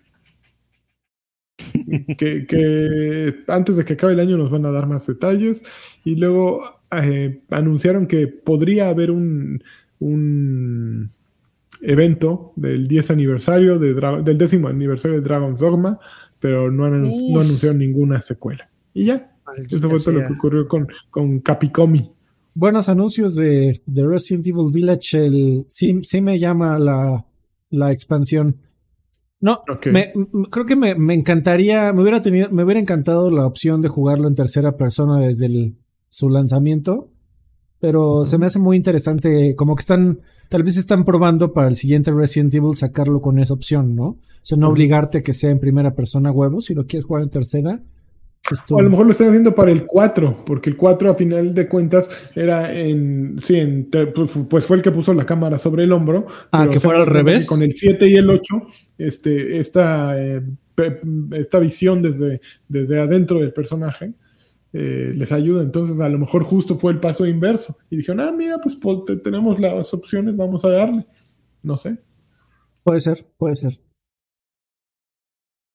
[2.19, 5.65] que, que antes de que acabe el año nos van a dar más detalles.
[6.05, 6.61] Y luego
[6.91, 9.63] eh, anunciaron que podría haber un,
[9.99, 11.11] un
[11.83, 15.99] evento del 10 aniversario de Dra- del décimo aniversario de Dragon's Dogma,
[16.39, 18.69] pero no, han no anunciaron ninguna secuela.
[18.95, 21.95] Y ya, eso fue todo lo que ocurrió con, con Capicom.
[22.55, 25.27] Buenos anuncios de, de Resident Evil Village.
[25.27, 27.25] El, sí, sí me llama la,
[27.71, 28.57] la expansión.
[29.41, 29.61] No,
[29.91, 30.13] me-
[30.51, 34.29] creo que me, me encantaría, me hubiera tenido, me hubiera encantado la opción de jugarlo
[34.29, 35.77] en tercera persona desde el-
[36.11, 37.09] su lanzamiento.
[37.81, 41.75] Pero se me hace muy interesante, como que están, tal vez están probando para el
[41.75, 44.05] siguiente Resident Evil sacarlo con esa opción, ¿no?
[44.05, 47.25] O sea, no obligarte a que sea en primera persona huevo, si lo quieres jugar
[47.25, 47.81] en tercera,
[48.71, 51.55] O a lo mejor lo están haciendo para el 4, porque el 4 a final
[51.55, 53.37] de cuentas era en.
[53.41, 56.27] Sí, en, pues pues fue el que puso la cámara sobre el hombro.
[56.51, 57.47] Ah, que fuera al cuenta revés.
[57.47, 58.43] Con el 7 y el 8,
[58.99, 60.43] este, esta, eh,
[61.33, 64.13] esta visión desde, desde adentro del personaje
[64.73, 65.63] eh, les ayuda.
[65.63, 67.77] Entonces, a lo mejor justo fue el paso inverso.
[67.91, 68.77] Y dijeron, ah, mira, pues,
[69.23, 71.07] tenemos las opciones, vamos a darle.
[71.63, 71.97] No sé.
[72.83, 73.73] Puede ser, puede ser.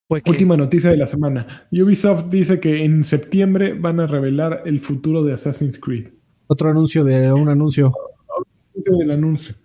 [0.09, 1.67] Que- Última noticia de la semana.
[1.71, 6.07] Ubisoft dice que en septiembre van a revelar el futuro de Assassin's Creed.
[6.47, 7.93] Otro anuncio de un anuncio.
[8.73, 9.55] Del anuncio.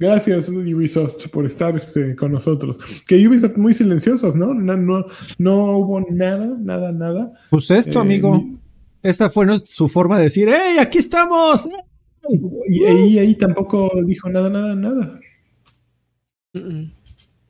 [0.00, 2.78] Gracias Ubisoft por estar este, con nosotros.
[3.06, 4.52] Que Ubisoft muy silenciosos, ¿no?
[4.52, 5.06] No, no,
[5.38, 7.32] no hubo nada, nada, nada.
[7.50, 8.42] Pues esto, Eh, amigo.
[9.04, 11.68] Esta fue su forma de decir, ¡Hey, aquí estamos!
[12.68, 15.20] Y ahí, ahí tampoco dijo nada, nada, nada.
[16.54, 16.92] Mm, mm.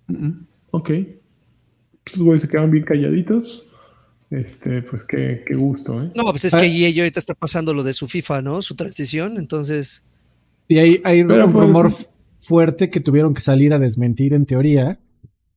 [0.08, 0.46] Mm, mm.
[0.72, 0.90] Ok.
[2.14, 3.66] Los güeyes se quedaron bien calladitos.
[4.30, 6.10] Este, pues qué, qué gusto, ¿eh?
[6.14, 6.60] No, pues es Ah.
[6.60, 8.62] que EA ahorita está pasando lo de su FIFA, ¿no?
[8.62, 10.04] Su transición, entonces.
[10.68, 11.92] Y hay, hay un pues, rumor
[12.40, 14.98] fuerte que tuvieron que salir a desmentir en teoría,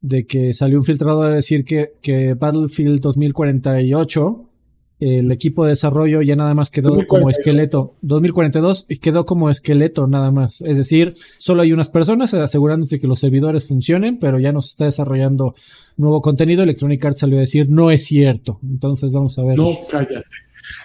[0.02, 4.50] de que salió un filtrado a decir que, que Battlefield 2048,
[5.00, 7.38] el equipo de desarrollo ya nada más quedó como 2042.
[7.40, 7.96] esqueleto.
[8.02, 10.62] 2042 y quedó como esqueleto nada más.
[10.62, 14.70] Es decir, solo hay unas personas asegurándose que los servidores funcionen, pero ya no se
[14.70, 15.54] está desarrollando
[15.98, 16.64] nuevo contenido.
[16.64, 18.60] Electronic Arts salió a decir, no es cierto.
[18.64, 19.58] Entonces vamos a ver.
[19.58, 20.24] No, cállate.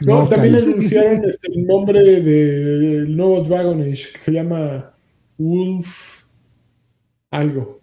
[0.05, 0.73] No, No, también cállate.
[0.73, 4.93] anunciaron este, el nombre de- del nuevo Dragon Age, que se llama
[5.39, 6.25] Wolf
[7.31, 7.81] algo.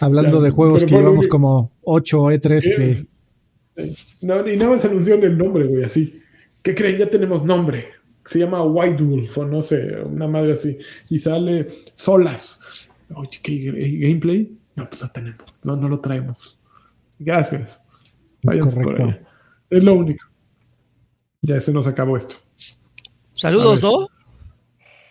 [0.00, 2.96] Hablando Ya, de juegos que bueno, llevamos que- como 8 E3 que...
[4.22, 6.20] No, ni nada más anunciaron el nombre, güey, así.
[6.62, 6.98] ¿Qué creen?
[6.98, 7.88] Ya tenemos nombre.
[8.24, 10.78] Se llama White Wolf, o no sé, una madre así.
[11.08, 12.88] Y sale solas.
[13.14, 14.56] Oye, ¿qué eh, gameplay?
[14.76, 15.46] No, pues no tenemos.
[15.64, 16.58] No, no lo traemos.
[17.18, 17.82] Gracias.
[18.42, 19.14] Es correcto.
[19.70, 20.26] Es lo único.
[21.40, 22.36] Ya se nos acabó esto.
[23.32, 23.82] Saludos.
[23.82, 24.08] ¿no?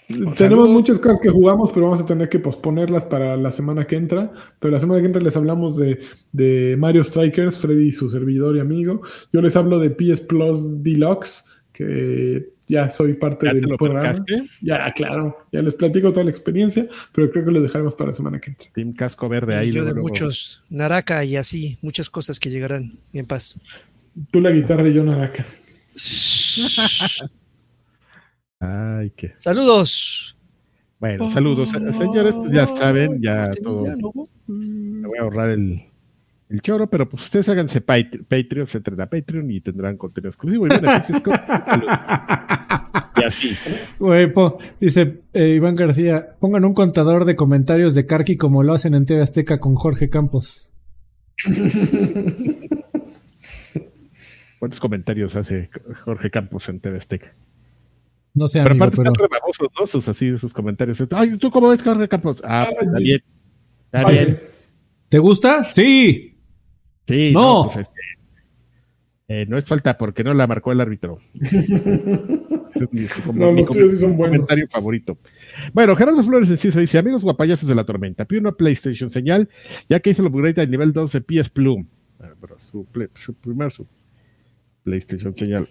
[0.08, 0.70] Tenemos saludos.
[0.70, 4.32] muchas cosas que jugamos, pero vamos a tener que posponerlas para la semana que entra.
[4.60, 6.00] Pero la semana que entra les hablamos de,
[6.32, 9.02] de Mario Strikers, Freddy, su servidor y amigo.
[9.34, 11.44] Yo les hablo de PS Plus Deluxe,
[11.74, 14.24] que ya soy parte ¿Ya te del lo programa.
[14.62, 18.14] Ya, claro, ya les platico toda la experiencia, pero creo que lo dejaremos para la
[18.14, 18.68] semana que entra.
[18.74, 19.70] Team Casco Verde ahí.
[19.70, 20.08] Y yo luego, de luego.
[20.08, 23.60] muchos, Naraka y así, muchas cosas que llegarán en paz.
[24.32, 25.46] Tú la guitarra y yo Naraka.
[28.60, 29.34] Ay, qué.
[29.38, 30.38] Saludos.
[31.00, 31.70] Bueno, saludos.
[31.70, 33.86] Señores, pues ya saben, ya todo.
[33.98, 34.12] ¿no?
[34.48, 35.84] Me voy a ahorrar el,
[36.50, 40.30] el choro, pero pues ustedes háganse Pat- Patreon, se entren a Patreon y tendrán contenido
[40.30, 41.22] exclusivo y beneficios.
[41.22, 41.36] con-
[43.16, 43.52] y así.
[44.00, 48.74] Güey, po- dice eh, Iván García, pongan un contador de comentarios de Karki como lo
[48.74, 50.72] hacen en TV Azteca con Jorge Campos.
[54.60, 55.70] ¿Cuántos comentarios hace
[56.04, 57.36] Jorge Campos en TV Azteca?
[58.38, 59.12] No sé, Pero amigo, aparte pero...
[59.12, 59.88] están re babosos, ¿no?
[59.88, 61.04] Sus, así, sus comentarios.
[61.12, 62.42] Ay, ¿tú cómo ves Jorge Campos?
[62.46, 63.24] Ah, pues, está bien.
[63.92, 64.40] Está bien.
[65.10, 65.64] ¿Te gusta?
[65.66, 66.38] Sí.
[67.08, 67.64] Sí, No.
[67.64, 67.64] no.
[67.74, 68.00] pues, este,
[69.30, 71.18] eh, no es falta porque no la marcó el árbitro.
[73.26, 74.36] Como No, mi los tuyos sí son buenos.
[74.38, 75.18] comentario favorito.
[75.74, 79.50] Bueno, Gerardo Flores Enciso dice: Amigos guapayazos de la tormenta, pido una PlayStation señal,
[79.90, 81.80] ya que hizo el upgrade al nivel 2 de PS Plus.
[82.20, 83.88] Ah, pero su, play- su primer su
[84.84, 85.68] PlayStation señal.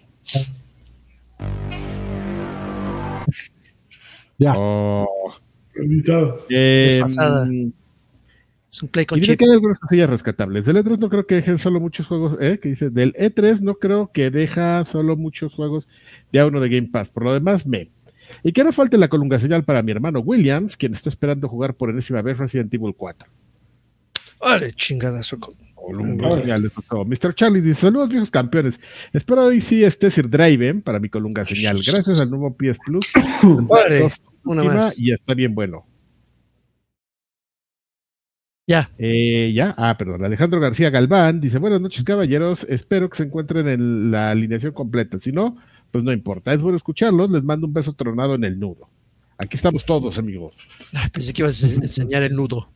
[4.37, 4.53] Ya.
[4.55, 5.33] Oh,
[5.81, 6.45] Invitado.
[6.49, 7.47] eh, Desfasada.
[8.69, 9.39] Es un play con Y chip.
[9.39, 10.65] que hay algunas cosillas rescatables.
[10.65, 12.59] Del E3 no creo que dejen solo muchos juegos, ¿eh?
[12.61, 15.87] Que dice, del E3 no creo que deja solo muchos juegos
[16.31, 17.09] de a uno de Game Pass.
[17.09, 17.89] Por lo demás, me.
[18.43, 21.75] Y que no falte la colunga señal para mi hermano Williams, quien está esperando jugar
[21.75, 23.29] por enésima vez Resident Evil 4.
[24.41, 25.39] ¡Órale, chingadazo!
[25.39, 25.55] con-
[25.87, 26.41] Órale.
[26.41, 27.05] señal, eso es todo.
[27.05, 27.33] Mr.
[27.33, 28.79] Charlie dice, saludos viejos campeones.
[29.13, 31.77] Espero hoy sí esté Sir Driven para mi colunga señal.
[31.77, 33.11] Gracias al nuevo PS Plus.
[33.41, 34.99] Dos, una más.
[35.01, 35.85] Y está bien bueno.
[38.67, 38.91] Ya.
[38.97, 40.25] Eh, ya, ah, perdón.
[40.25, 42.65] Alejandro García Galván dice: Buenas noches, caballeros.
[42.65, 45.17] Espero que se encuentren en la alineación completa.
[45.19, 45.57] Si no,
[45.91, 46.53] pues no importa.
[46.53, 47.31] Es bueno escucharlos.
[47.31, 48.89] Les mando un beso tronado en el nudo.
[49.37, 50.53] Aquí estamos todos, amigos.
[50.93, 52.69] Ay, pensé que ibas a enseñar el nudo.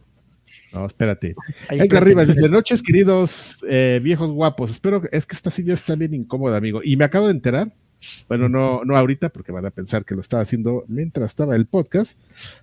[0.74, 1.36] No, espérate.
[1.68, 2.26] Ahí enfrente.
[2.34, 4.72] dice: Noches, queridos eh, viejos guapos.
[4.72, 6.82] Espero que es que esta silla está bien incómoda, amigo.
[6.84, 7.74] Y me acabo de enterar.
[8.28, 11.68] Bueno, no, no ahorita, porque van a pensar que lo estaba haciendo mientras estaba el
[11.68, 12.18] podcast.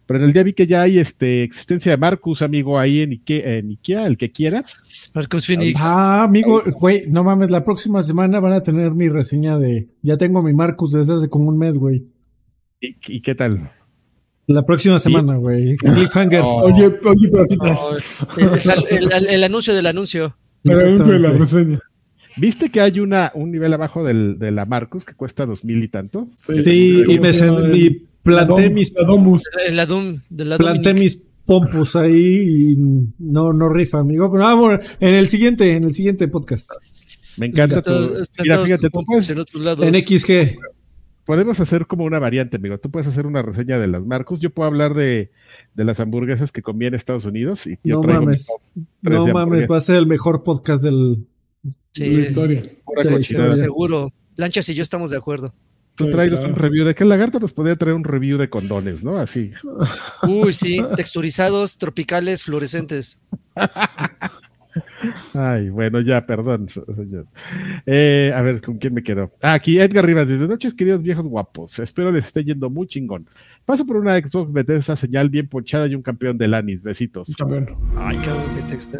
[0.06, 3.12] Pero en el día vi que ya hay este existencia de Marcus, amigo, ahí en
[3.12, 4.62] Ikea, en Ikea el que quiera.
[5.14, 5.80] Marcus Phoenix.
[5.84, 9.88] Ah, amigo, güey, no mames, la próxima semana van a tener mi reseña de...
[10.02, 12.04] Ya tengo mi Marcus desde hace como un mes, güey.
[12.80, 13.70] ¿Y, y qué tal?
[14.48, 15.76] La próxima semana, güey.
[15.76, 16.40] Cliffhanger.
[16.42, 16.62] Oh.
[16.64, 20.36] Oye, oye, pero No, el, el- el- el anuncio del anuncio.
[20.64, 21.80] el anuncio de la reseña.
[22.36, 25.82] ¿Viste que hay una, un nivel abajo del, de la Marcus que cuesta dos mil
[25.82, 26.28] y tanto?
[26.34, 27.30] Sí, y me,
[27.76, 27.90] y
[28.22, 29.42] planté mis, La Domus.
[29.66, 31.02] El la Doom, de la planté Dominic.
[31.02, 32.76] mis pompus ahí y
[33.18, 34.30] no, no rifa, amigo.
[34.30, 36.70] Pero vamos, en el siguiente, en el siguiente podcast.
[37.38, 37.90] Me encanta tu...
[37.90, 39.84] Plantados- Mira, fíjate, tú puedes, en otros lados.
[39.86, 40.58] En XG.
[41.28, 42.78] Podemos hacer como una variante, amigo.
[42.78, 44.40] Tú puedes hacer una reseña de las Marcus.
[44.40, 45.30] Yo puedo hablar de,
[45.74, 47.66] de las hamburguesas que comí en Estados Unidos.
[47.66, 48.48] Y yo No traigo mi mames.
[49.02, 51.26] No de mames, va a ser el mejor podcast del.
[51.92, 52.62] Sí, La historia.
[52.62, 54.10] Sí, sí, seguro.
[54.36, 55.52] Lanchas y yo estamos de acuerdo.
[55.96, 56.48] Tú Sí, traes claro.
[56.48, 59.18] un review de que el lagarto nos podría traer un review de condones, ¿no?
[59.18, 59.52] Así.
[60.26, 63.20] Uy, sí, texturizados, tropicales, fluorescentes.
[65.34, 67.26] Ay, bueno, ya, perdón, se- señor.
[67.86, 69.32] Eh, a ver, ¿con quién me quedo?
[69.42, 71.78] Ah, aquí Edgar Rivas, desde noches, queridos viejos guapos.
[71.78, 73.28] Espero les esté yendo muy chingón.
[73.64, 76.82] Paso por una Xbox Bethesda señal bien ponchada y un campeón del Anis.
[76.82, 77.28] Besitos.
[77.36, 77.68] También.
[77.96, 78.98] Ay, cabrón, qué texto.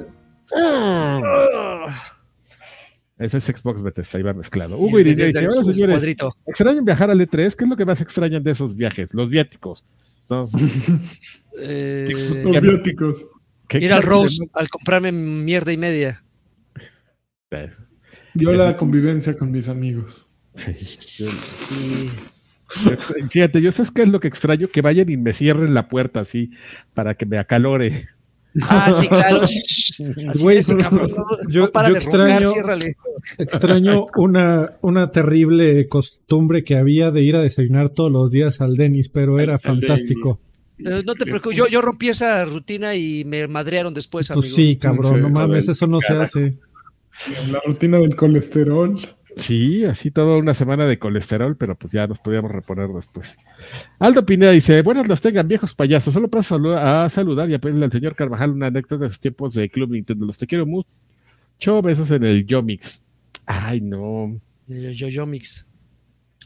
[3.19, 4.79] Ese es Xbox Bethesda, iba mezclado.
[4.79, 6.17] Hugo Irineo dice, hola señores.
[6.47, 7.55] ¿extrañan viajar al E3?
[7.57, 9.13] ¿Qué es lo que más extrañan de esos viajes?
[9.13, 9.85] Los viáticos.
[10.31, 10.47] ¿no?
[11.61, 13.27] Eh, Los bióticos.
[13.69, 16.23] ¿Qué ir al de Rose al comprarme mierda y media.
[18.35, 20.27] Yo la convivencia con mis amigos.
[20.55, 21.27] Sí.
[23.31, 26.21] Fíjate, yo sabes qué es lo que extraño, que vayan y me cierren la puerta
[26.21, 26.51] así
[26.95, 28.09] para que me acalore.
[28.63, 29.41] Ah, sí, claro.
[30.43, 31.11] Güey, es, cabrón.
[31.17, 32.97] No, yo- no para yo de roncar, extraño- ciérrale.
[33.39, 38.75] Extraño una, una terrible costumbre que había de ir a desayunar todos los días al
[38.77, 40.41] Denis, pero era fantástico.
[40.79, 44.43] No te preocupes, yo, yo rompí esa rutina y me madrearon después, amigo.
[44.43, 46.55] Pues sí, cabrón, Sí, no mames, eso no se hace.
[47.51, 48.97] La rutina del colesterol.
[49.37, 53.37] Sí, así toda una semana de colesterol, pero pues ya nos podíamos reponer después.
[54.01, 56.13] Aldo Pineda dice, buenas las tengan, viejos payasos.
[56.15, 59.11] Solo paso a, salu- a saludar y a pedirle al señor Carvajal una anécdota de
[59.11, 60.27] sus tiempos de Club Nintendo.
[60.27, 60.89] Los te quiero mucho.
[61.83, 63.03] Besos en el Yomix.
[63.47, 64.41] Ay, no.
[64.69, 65.67] Eh, Yo, yo mix.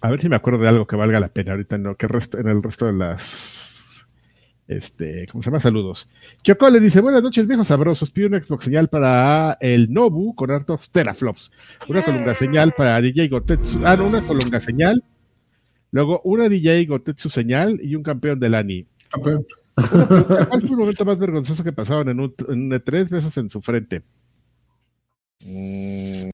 [0.01, 1.53] A ver si me acuerdo de algo que valga la pena.
[1.53, 3.62] Ahorita no, que resto, en el resto de las.
[4.69, 5.61] Este, ¿cómo se llama?
[5.61, 6.09] Saludos.
[6.43, 8.11] Kyoko le dice: Buenas noches, viejos sabrosos.
[8.11, 11.51] Pido una Xbox señal para el Nobu con hartos teraflops.
[11.89, 13.81] Una colunga señal para DJ Gotetsu.
[13.85, 15.03] Ah, no, una colunga señal.
[15.91, 18.87] Luego una DJ Gotetsu señal y un campeón del ANI.
[19.11, 19.45] Campeón.
[19.75, 23.09] ¿Cuál fue el momento más vergonzoso que pasaron en un, en un E3?
[23.09, 24.03] Besos en su frente.
[25.45, 26.31] Mm,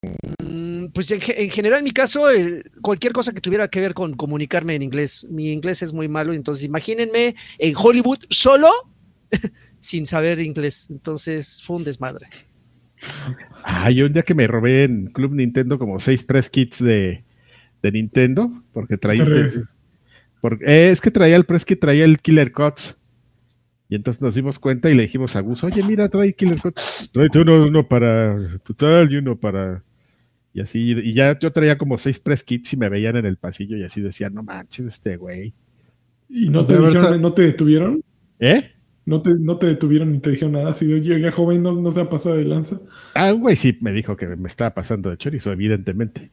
[0.92, 3.94] Pues en, ge- en general, en mi caso, eh, cualquier cosa que tuviera que ver
[3.94, 5.26] con comunicarme en inglés.
[5.30, 8.68] Mi inglés es muy malo, entonces imagínense en Hollywood solo
[9.80, 10.88] sin saber inglés.
[10.90, 12.26] Entonces fue un desmadre.
[13.64, 17.24] Ah, yo un día que me robé en Club Nintendo como seis press kits de,
[17.82, 19.24] de Nintendo, porque traía.
[20.40, 22.96] Porque, eh, es que traía el press kit, traía el Killer Cuts.
[23.90, 27.10] Y entonces nos dimos cuenta y le dijimos a Gus, oye, mira, trae Killer Cuts.
[27.40, 29.82] Uno, uno para total y uno para.
[30.52, 33.36] Y así, y ya yo traía como seis press kits y me veían en el
[33.36, 35.54] pasillo y así decían, no manches, este güey.
[36.28, 38.02] ¿Y no te, dijeron, no te detuvieron?
[38.40, 38.70] ¿Eh?
[39.06, 40.74] ¿No te, no te detuvieron ni te dijeron nada?
[40.74, 42.78] Si oye, joven, no, no se ha pasado de lanza.
[43.14, 46.30] Ah, güey sí me dijo que me estaba pasando de chorizo, evidentemente.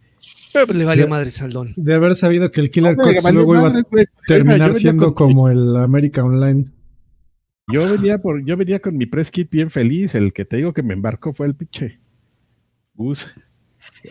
[0.53, 1.73] Pero pues, le valió madre Saldón.
[1.77, 3.83] De haber sabido que el Killer valió luego iba a yo
[4.27, 6.65] terminar siendo con- como el América Online.
[7.71, 10.13] Yo venía por, yo venía con mi press kit bien feliz.
[10.13, 11.99] El que te digo que me embarcó fue el pinche
[12.93, 13.27] Gus.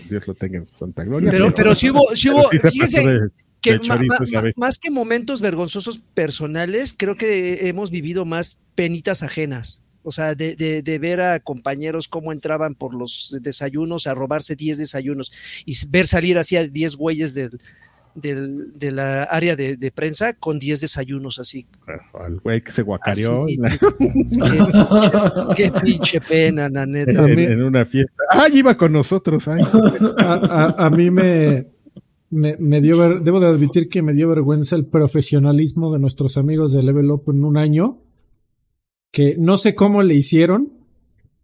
[0.09, 1.31] Dios lo tenga en santa gloria.
[1.31, 3.21] Pero, pero sí hubo, sí hubo, sí se fíjense
[3.61, 9.85] que ma- ma- más que momentos vergonzosos personales, creo que hemos vivido más penitas ajenas.
[10.07, 14.55] O sea, de, de- de ver a compañeros cómo entraban por los desayunos a robarse
[14.55, 15.33] 10 desayunos
[15.65, 17.59] y ver salir así a 10 güeyes del,
[18.15, 21.67] del- de la área de, de prensa con 10 desayunos así.
[22.15, 23.57] Al güey que se guacareó Así,
[24.25, 24.41] sí,
[25.57, 27.29] qué, pinche, pena, la neta.
[27.29, 28.13] en- una fiesta.
[28.31, 29.47] ¡Ay, iba con nosotros!
[29.49, 29.63] ¡Ay!
[30.19, 30.33] A,
[30.79, 31.67] a- a mí me,
[32.31, 36.37] me, me dio, ver- debo de admitir que me dio vergüenza el profesionalismo de nuestros
[36.37, 37.99] amigos de Level Up en un año,
[39.13, 40.73] que no sé cómo le hicieron,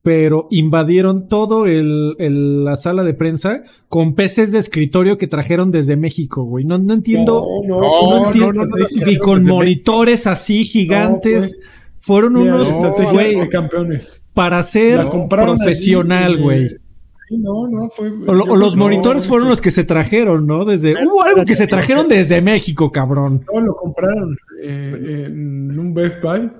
[0.02, 5.70] pero invadieron todo el, el- la sala de prensa con peces de escritorio que trajeron
[5.70, 6.64] desde México, güey.
[6.64, 7.44] No, no entiendo.
[7.66, 8.52] No, no no, entiendo.
[8.52, 11.58] no, no, no, y con monitores así gigantes.
[12.02, 12.72] Fueron Mira, unos,
[13.12, 14.26] güey, de campeones.
[14.32, 16.64] para ser profesional, güey.
[16.64, 16.68] eh,
[17.28, 18.10] sí, No, no, fue.
[18.26, 20.64] O, lo- los monitores fueron los que se trajeron, ¿no?
[20.64, 23.44] Desde hubo algo que se trajeron desde México, cabrón.
[23.52, 26.50] No, lo compraron eh, en un Best Buy.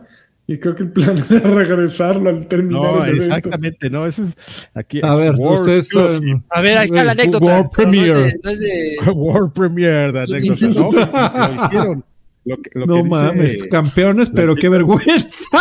[0.53, 4.35] Y creo que el plan era regresarlo al terminar No, el exactamente, no, eso es
[4.75, 5.01] aquí.
[5.01, 7.47] A ver, World ustedes son- A ver, ahí está la World anécdota.
[7.47, 8.35] pero no es de- Premiere.
[8.43, 10.67] no es de- World Premiere, de anécdota.
[10.69, 12.05] No, lo hicieron.
[12.45, 15.59] Lo, que- lo que No dice- mames, campeones, pero qué vergüenza.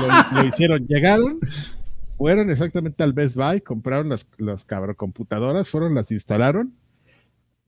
[0.34, 0.86] lo, lo hicieron.
[0.86, 1.38] Llegaron
[2.16, 6.74] fueron exactamente al Best Buy, compraron las, las cabrocomputadoras, fueron, las instalaron.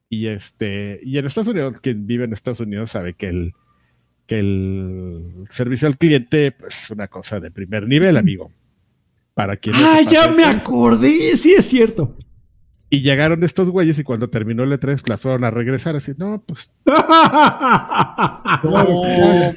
[0.07, 3.53] Y este, y en Estados Unidos, quien vive en Estados Unidos sabe que el,
[4.33, 8.51] que el servicio al cliente pues, es una cosa de primer nivel, amigo.
[9.33, 12.15] Para quien no Ah, ya me acordé, sí es cierto.
[12.89, 16.43] Y llegaron estos güeyes y cuando terminó el E3 las fueron a regresar así, no,
[16.45, 16.69] pues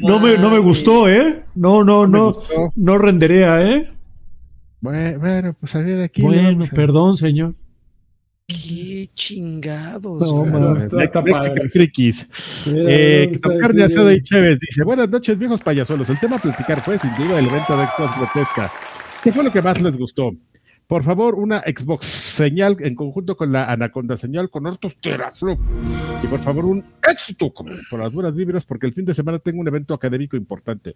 [0.00, 1.44] no, me, no me gustó, ¿eh?
[1.54, 2.32] No, no, no.
[2.32, 2.72] gustó.
[2.76, 3.92] No rendería, ¿eh?
[4.80, 6.22] Bueno, pues a ver aquí.
[6.22, 7.54] Bueno, a- perdón, señor.
[8.48, 10.22] Qué chingados.
[10.22, 10.80] No, man.
[11.00, 11.24] Está-.
[11.68, 12.28] Frikis.
[12.66, 16.20] Eh, ¿dónde está con el carne asada y Chévez dice, buenas noches viejos payasuelos, el
[16.20, 18.72] tema a platicar fue sin duda el evento de Xbox Grotesca.
[19.24, 20.30] ¿Qué fue lo que más les gustó?
[20.86, 25.58] Por favor, una Xbox señal en conjunto con la Anaconda señal con hartos teraflop.
[26.22, 29.60] Y por favor, un éxito por las buenas vibras, porque el fin de semana tengo
[29.60, 30.94] un evento académico importante.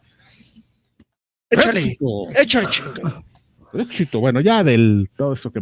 [1.50, 2.30] Échale, Éxito.
[2.40, 3.24] échale, chinga.
[3.72, 4.20] Éxito.
[4.20, 5.60] Bueno, ya del todo eso que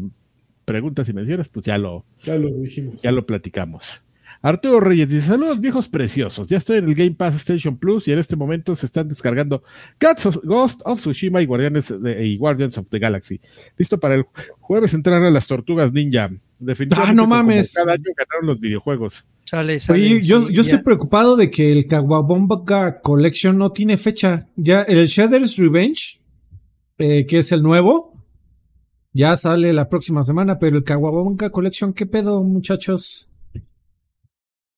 [0.69, 3.01] preguntas y menciones, pues ya lo, Ya lo dijimos.
[3.03, 4.01] ya lo platicamos.
[4.41, 6.47] Arturo Reyes dice: Saludos viejos preciosos.
[6.49, 9.65] Ya estoy en el Game Pass Station Plus y en este momento se están descargando
[10.01, 13.41] Gods of- Ghost of Tsushima y Guardianes de- y Guardians of the Galaxy.
[13.77, 14.25] Listo para el
[14.61, 16.31] jueves entrar a las tortugas ninja.
[16.61, 17.75] Definitivamente, Ah, no mames.
[17.75, 19.25] Cada año ganaron los videojuegos.
[19.45, 19.99] Sale, sale.
[20.05, 24.47] Oye, yo, sí, yo estoy preocupado de que el Kawabonga Collection no tiene fecha.
[24.55, 26.21] Ya el Shadow's Revenge,
[26.99, 28.13] eh, que es el nuevo,
[29.13, 33.29] ya sale la próxima semana, pero el Kawabonga Collection, ¿qué pedo, muchachos?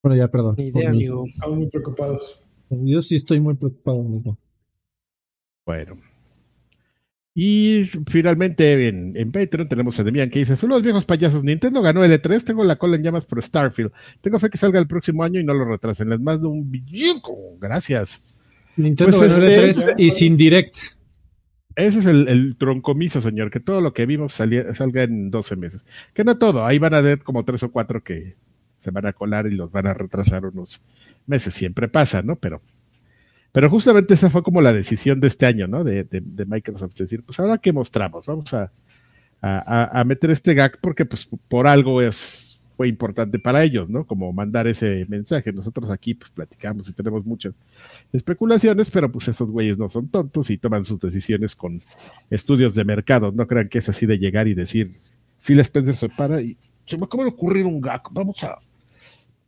[0.02, 0.55] Bueno, ya, perdón.
[0.59, 1.24] Ni idea, amigo.
[1.27, 2.40] Estamos muy preocupados.
[2.70, 4.39] Yo sí estoy muy preocupado, amigo.
[5.66, 5.98] Bueno.
[7.35, 11.81] Y finalmente en, en Patreon tenemos a Demian que dice, son los viejos payasos, Nintendo
[11.81, 14.89] ganó el E3, tengo la cola en llamas por Starfield, tengo fe que salga el
[14.89, 17.20] próximo año y no lo retrasen, les mando un billete,
[17.61, 18.20] gracias.
[18.77, 20.77] Nintendo Pues ganó el este- E3 y sin direct.
[21.81, 25.85] Ese es el, troncomiso, señor, que todo lo que vimos salga en 12 meses.
[26.15, 28.36] Que no todo, ahí van a ver como tres o cuatro que
[28.78, 30.81] se van a colar y los van a retrasar unos
[31.27, 31.52] meses.
[31.55, 32.36] Siempre pasa, ¿no?
[32.36, 32.62] Pero,
[33.52, 35.85] pero justamente esa fue como la decisión de este año, ¿no?
[35.85, 38.70] De, de- de Microsoft, decir, pues ahora que mostramos, vamos a-
[39.43, 42.49] a- a meter este gag porque pues por algo es,
[42.81, 44.07] fue importante para ellos, ¿no?
[44.07, 45.52] Como mandar ese mensaje.
[45.52, 47.52] Nosotros aquí pues platicamos y tenemos muchas
[48.11, 51.82] especulaciones, pero pues esos güeyes no son tontos y toman sus decisiones con
[52.31, 53.32] estudios de mercado.
[53.32, 54.94] No crean que es así de llegar y decir,
[55.44, 58.01] Phil Spencer se para y se me acaba de ocurrir un gag.
[58.12, 58.57] Vamos a,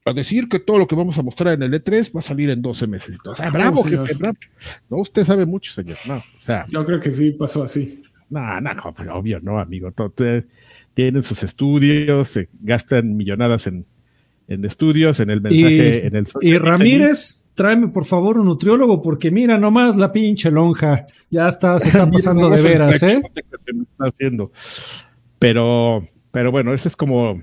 [0.04, 2.50] a decir que todo lo que vamos a mostrar en el E3 va a salir
[2.50, 3.16] en 12 meses.
[3.24, 4.36] O sea, bravo, jefe, bravo.
[4.90, 5.96] No, usted sabe mucho, señor.
[6.06, 8.02] No, o sea, Yo creo que sí pasó así.
[8.28, 9.90] no, no, no, pero obvio, no, amigo.
[10.14, 10.44] Te-
[10.94, 13.86] tienen sus estudios, se gastan millonadas en,
[14.48, 19.31] en estudios, en el mensaje, en el Y Ramírez, tráeme por favor un nutriólogo, porque
[19.31, 21.06] mira nomás la pinche lonja.
[21.31, 23.23] Ya está, se está pasando de veras, ¿eh?
[23.35, 24.52] Que se me está haciendo.
[25.39, 27.43] Pero, pero bueno, ese es como,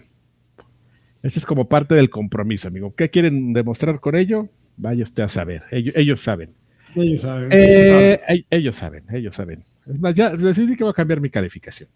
[1.24, 2.94] ese es como parte del compromiso, amigo.
[2.96, 4.48] ¿Qué quieren demostrar con ello?
[4.78, 5.64] Vaya usted a saber.
[5.72, 6.52] Ellos, ellos saben.
[6.96, 7.50] Ellos saben.
[7.52, 9.66] Eh, e- ellos saben, ellos saben.
[9.86, 11.90] Es más, ya decidí que voy a cambiar mi calificación.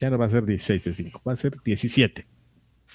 [0.00, 2.26] Ya no va a ser 16 de 5, va a ser 17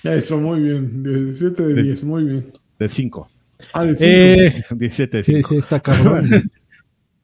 [0.03, 1.03] Eso, muy bien.
[1.03, 2.45] 17 de 10, muy bien.
[2.79, 3.27] de 5.
[3.73, 4.05] Ah, de 5.
[4.05, 5.37] Eh, 17 de 5.
[5.37, 6.29] Sí, sí, está cabrón.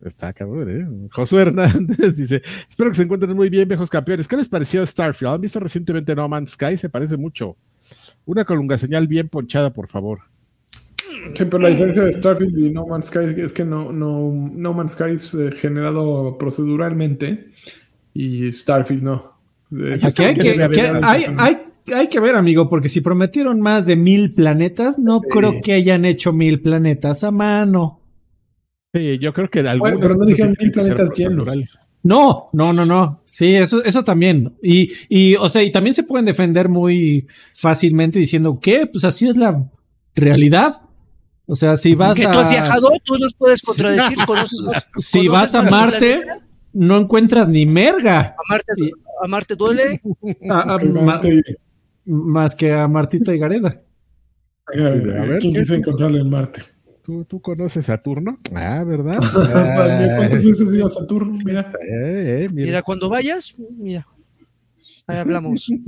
[0.01, 1.09] Está cabrón, ¿eh?
[1.11, 4.29] Josué Hernández dice: Espero que se encuentren muy bien, viejos campeones.
[4.29, 5.33] ¿Qué les pareció Starfield?
[5.33, 6.77] ¿Han visto recientemente No Man's Sky?
[6.77, 7.57] Se parece mucho.
[8.25, 10.21] Una colunga señal bien ponchada, por favor.
[11.35, 14.73] Sí, pero la diferencia de Starfield y No Man's Sky es que no, no, no
[14.73, 17.49] Man's Sky es eh, generado proceduralmente
[18.13, 19.38] y Starfield no.
[20.03, 20.61] Aquí hay que,
[21.03, 21.57] hay, hay,
[21.93, 26.05] hay que ver, amigo, porque si prometieron más de mil planetas, no creo que hayan
[26.05, 28.01] hecho mil planetas a mano.
[28.93, 29.99] Sí, yo creo que algunos.
[30.01, 31.47] pero no dijeron mil que planetas llenos.
[32.01, 33.21] No, no, no, no.
[33.25, 34.55] Sí, eso, eso también.
[34.63, 39.27] Y, y, o sea, y también se pueden defender muy fácilmente diciendo que, pues así
[39.27, 39.69] es la
[40.15, 40.81] realidad.
[41.45, 42.31] O sea, si vas Que a.
[42.31, 44.17] tú has viajado, tú nos puedes contradecir.
[44.25, 46.21] conoces- Si conoces vas a Marte,
[46.73, 48.19] no encuentras ni merga.
[48.19, 48.71] A Marte,
[49.21, 50.01] a Marte duele.
[50.49, 51.41] A- a- Que ma- Marte-
[52.05, 53.81] más que a Martita y Gareda.
[54.67, 56.61] a ver, a ver, ¿Quién quiso encontrarlo en Marte?
[57.03, 58.37] ¿Tú, ¿Tú conoces Saturno?
[58.53, 59.17] Ah, ¿verdad?
[59.53, 61.39] Ah, ¿Cuántas veces has ido a Saturno?
[61.43, 61.71] Mira.
[61.81, 62.65] eh, eh, mira.
[62.67, 64.05] Mira, cuando vayas, mira.
[65.07, 65.67] Ahí hablamos.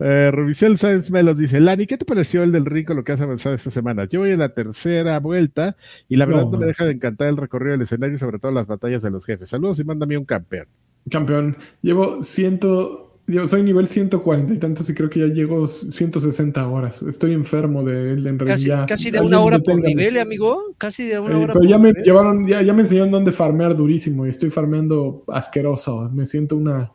[0.00, 3.20] Eh, Rubicel Sáenz Melos dice, Lani, ¿qué te pareció el del rico lo que has
[3.20, 4.06] avanzado esta semana?
[4.06, 5.76] Yo voy en la tercera vuelta
[6.08, 6.58] y la verdad no, No.
[6.58, 9.24] me deja de encantar el recorrido del escenario y sobre todo las batallas de los
[9.24, 9.50] jefes.
[9.50, 10.66] Saludos y mándame un campeón.
[11.10, 11.56] Campeón.
[11.82, 17.02] Llevo ciento Yo soy nivel 140 y tantos y creo que ya llego 160 horas.
[17.02, 18.48] Estoy enfermo de Elden Ring.
[18.48, 18.86] Casi, ya.
[18.86, 20.58] casi de una hora por nivel, ¿eh, amigo.
[20.78, 22.04] Casi de una Sí, hora pero por ya me nivel.
[22.04, 26.08] llevaron, ya, ya me enseñaron dónde farmear durísimo y estoy farmeando asqueroso.
[26.10, 26.90] Me siento una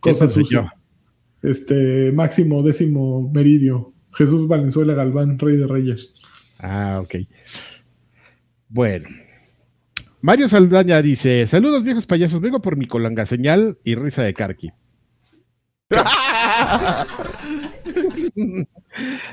[0.00, 0.72] ¿Quién cosa sucia.
[1.42, 3.92] Este, máximo décimo meridio.
[4.12, 6.12] Jesús Valenzuela Galván, rey de reyes.
[6.58, 7.14] Ah, ok.
[8.68, 9.08] Bueno.
[10.26, 12.40] Mario Saldaña dice: Saludos, viejos payasos.
[12.40, 14.72] Vengo por mi colanga señal y risa de Karki.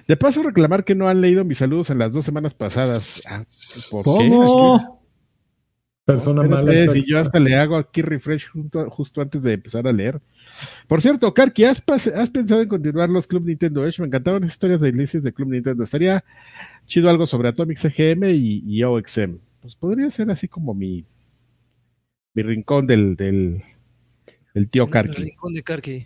[0.07, 3.23] De paso, reclamar que no han leído mis saludos en las dos semanas pasadas.
[3.27, 3.43] Ah,
[3.89, 4.29] ¿por qué?
[4.29, 5.01] ¿Cómo?
[6.05, 6.71] Persona mala.
[6.93, 10.21] si yo hasta le hago aquí refresh junto- justo antes de empezar a leer.
[10.87, 13.99] Por cierto, Karki, ¿has, pensado en continuar los Club Nintendo Edge?
[13.99, 15.85] Me encantaban las historias de inicios de Club Nintendo.
[15.85, 16.23] Estaría
[16.85, 19.39] chido algo sobre Atomic CGM y, y OXM.
[19.63, 21.05] Pues podría ser así como mi,
[22.33, 23.63] mi rincón del, del,
[24.53, 26.03] del tío El Karki, rincón de Karki.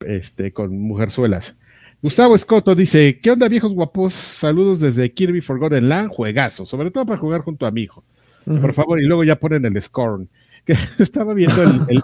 [0.00, 1.56] este, con mujerzuelas.
[2.02, 4.14] Gustavo Escoto dice, ¿qué onda viejos guapos?
[4.14, 8.04] Saludos desde Kirby Forgotten Land, juegazo, sobre todo para jugar junto a mi hijo.
[8.44, 10.28] Por favor, y luego ya ponen el Scorn.
[10.64, 12.02] Que estaba viendo el, el-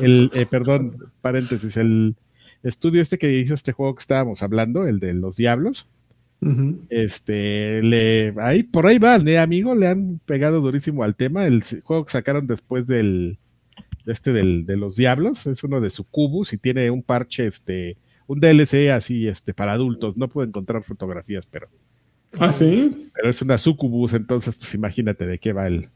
[0.00, 2.16] el, eh, perdón, paréntesis, el
[2.62, 5.86] estudio este que hizo este juego que estábamos hablando, el de los diablos.
[6.90, 9.74] Este, le, ahí, por ahí van, ¿eh, amigo?
[9.74, 11.46] Le han pegado durísimo al tema.
[11.46, 13.38] El juego que sacaron después del,
[14.04, 17.96] de este del, de los diablos, es uno de Sucubus y tiene un parche, este,
[18.26, 20.16] un DLC así, este, para adultos.
[20.16, 21.68] No puedo encontrar fotografías, pero,
[22.38, 22.90] Ah, sí.
[23.14, 25.88] pero es una Sucubus, entonces, pues imagínate de qué va el,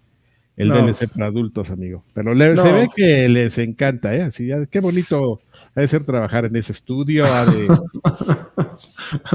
[0.60, 0.74] el No.
[0.86, 2.04] DLC para adultos, amigo.
[2.14, 4.22] Pero le- se ve que les encanta, ¿eh?
[4.22, 5.40] Así, ya, qué bonito
[5.74, 7.68] ha de ser trabajar en ese estudio, ha de,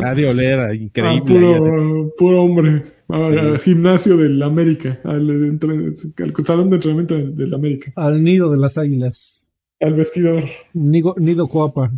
[0.03, 1.21] ha de oler a Ah, increíble.
[1.33, 2.11] puro, adentro.
[2.17, 2.83] puro hombre.
[3.09, 3.37] Ah, Sí.
[3.39, 4.99] al gimnasio del América.
[5.03, 5.59] Al
[6.45, 7.91] salón de entrenamiento del, del América.
[7.95, 9.49] Al nido de las águilas.
[9.79, 10.43] Al vestidor.
[10.73, 11.91] Nido, nido coapa.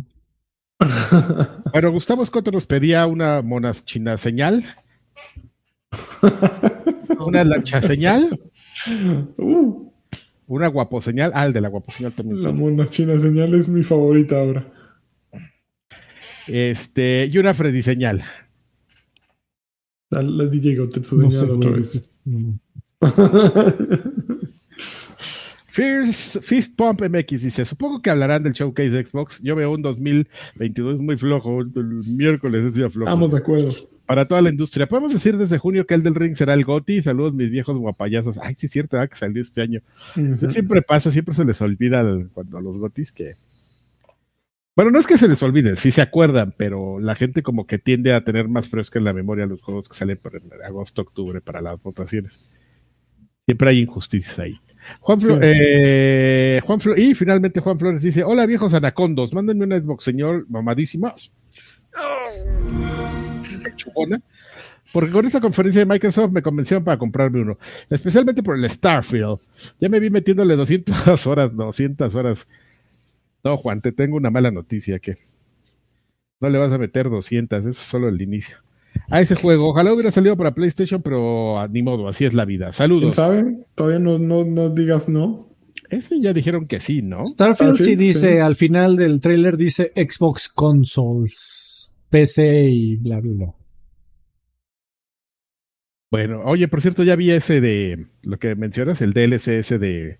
[1.72, 4.64] Bueno, Gustavo Escoto nos pedía una monachina señal,
[7.26, 8.38] una lancha señal,
[9.36, 9.90] Uh,
[10.46, 11.32] una guapo señal.
[11.34, 12.42] Ah, el de la guapo señal también.
[12.42, 14.66] la mona china señal es mi favorita ahora.
[16.46, 18.24] Este, y una Freddy señal.
[20.10, 21.82] La, la DJ Gotet su No señal sé, otra güey.
[21.82, 22.10] vez.
[22.24, 22.58] No.
[25.70, 29.40] Fierce Fist Pump MX dice: Supongo que hablarán del showcase de Xbox.
[29.42, 31.60] Yo veo un 2022 muy flojo.
[31.60, 31.70] El
[32.10, 33.08] miércoles es día flojo.
[33.08, 33.70] Estamos de acuerdo.
[34.08, 34.88] Para toda la industria.
[34.88, 37.02] Podemos decir desde junio que el del ring será el GOTI.
[37.02, 38.38] Saludos, mis viejos guapayazos.
[38.38, 39.10] Ay, sí, es cierto, ¿verdad?
[39.10, 39.82] que salió este año.
[40.48, 43.34] Siempre pasa, siempre se les olvida el- cuando a los gotis que.
[44.74, 47.78] Bueno, no es que se les olvide, sí se acuerdan, pero la gente como que
[47.78, 51.40] tiende a tener más fresca en la memoria los juegos que salen por agosto, octubre
[51.42, 52.40] para las votaciones.
[53.44, 54.58] Siempre hay injusticias ahí.
[55.00, 55.40] Juan, Flo- Sí.
[55.42, 60.46] eh, Juan Flo- y finalmente Juan Flores dice: Hola viejos anacondos, mándenme una Xbox, señor
[60.48, 61.30] mamadísimas.
[64.92, 67.58] Porque con esta conferencia de Microsoft me convencieron para comprarme uno,
[67.90, 69.38] especialmente por el Starfield.
[69.80, 72.46] Ya me vi metiéndole 200 horas, 200 horas.
[73.44, 75.16] No, Juan, te tengo una mala noticia que
[76.40, 78.56] no le vas a meter 200, eso es solo el inicio.
[79.10, 82.44] A ese juego, ojalá hubiera salido para PlayStation, pero ah, ni modo, así es la
[82.44, 82.66] vida.
[82.66, 83.14] ¿Quién Saludos.
[83.14, 83.66] sabe?
[83.74, 85.48] Todavía no, no, no digas no.
[85.90, 87.24] Ese ya dijeron que sí, ¿no?
[87.24, 88.38] Starfield sí dice, sí.
[88.38, 91.67] al final del trailer dice Xbox Consoles,
[92.10, 93.54] PC y bla, bla, bla.
[96.10, 100.18] Bueno, oye, por cierto, ya vi ese de lo que mencionas, el DLC ese de,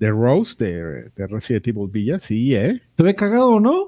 [0.00, 2.18] de Rose, de, de Resident Evil Villa.
[2.20, 2.80] Sí, ¿eh?
[2.96, 3.86] ¿Te ve cagado o no?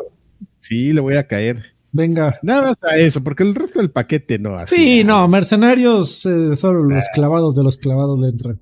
[0.60, 1.72] Sí, le voy a caer.
[1.90, 2.38] Venga.
[2.42, 4.56] Nada más a eso, porque el resto del paquete no.
[4.56, 8.60] así, Sí, no, mercenarios eh, son los clavados de los clavados le entran.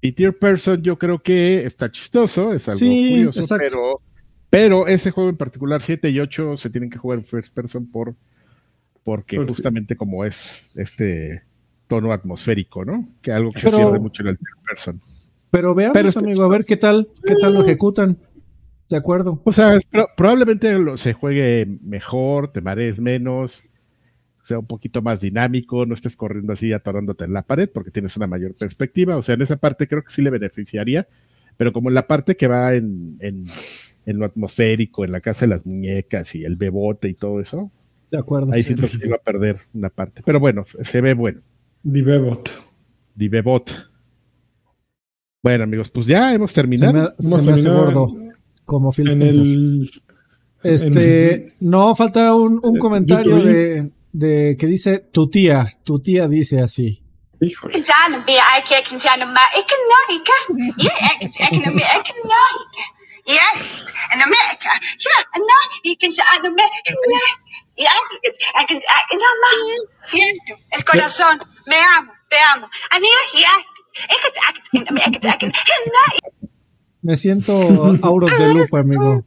[0.00, 3.64] Y Tier Person yo creo que está chistoso, es algo Sí, curioso, exacto.
[3.68, 4.00] pero,
[4.50, 7.86] pero ese juego en particular, 7 y 8, se tienen que jugar en First Person
[7.86, 8.14] por,
[9.04, 9.54] porque Por sí.
[9.54, 11.42] justamente como es este
[11.88, 13.08] tono atmosférico, ¿no?
[13.22, 15.00] Que algo que Pero- se pierde mucho en el Tier Person.
[15.50, 18.16] Pero veamos, Pero está amigo, a ver qué tal, qué tal lo ejecutan.
[18.88, 19.40] De acuerdo.
[19.44, 23.64] O sea, pro- probablemente lo- se juegue mejor, te marees menos,
[24.44, 28.16] sea un poquito más dinámico, no estés corriendo así atorándote en la pared porque tienes
[28.16, 29.16] una mayor perspectiva.
[29.16, 31.08] O sea, en esa parte creo que sí le beneficiaría,
[31.56, 33.44] pero como en la parte que va en, en,
[34.06, 37.70] en lo atmosférico, en la casa de las muñecas y el bebote y todo eso,
[38.10, 38.52] De acuerdo.
[38.52, 40.22] ahí siento que iba a perder una parte.
[40.24, 41.40] Pero bueno, se ve bueno.
[41.82, 42.48] Divebot.
[43.14, 43.70] Di bebot.
[45.42, 46.92] Bueno, amigos, pues ya hemos Se terminado.
[47.18, 48.14] me, se me hace terminado gordo.
[48.64, 49.42] Como Phil En Spencer.
[49.44, 49.90] el.
[50.62, 56.26] Este, no, falta un, un Eh, comentario de, de que dice tu tía, tu tía
[56.26, 57.02] dice así.
[57.40, 57.84] Híjole.
[63.26, 63.32] I.
[63.32, 63.40] Yeah.
[63.54, 64.70] Yes, in America.
[65.04, 66.92] Yeah, and now you can say in America.
[67.76, 67.90] Yeah,
[68.54, 69.50] I can, I can, no, ma,
[70.02, 72.68] siento el corazón, me amo, te amo.
[72.90, 75.52] And here, yeah, in America, I can,
[77.02, 77.52] Me siento
[78.02, 79.24] out of the loop, amigo.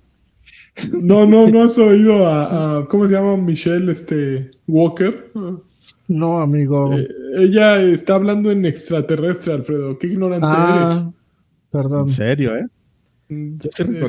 [0.91, 3.35] No, no, no has oído a, a ¿cómo se llama?
[3.37, 5.31] Michelle este, Walker.
[6.07, 6.97] No, amigo.
[6.97, 7.07] Eh,
[7.37, 9.97] ella está hablando en extraterrestre, Alfredo.
[9.99, 11.11] Qué ignorante ah,
[11.69, 12.07] perdón.
[12.07, 12.65] En serio, ¿eh?
[13.29, 13.57] Mm,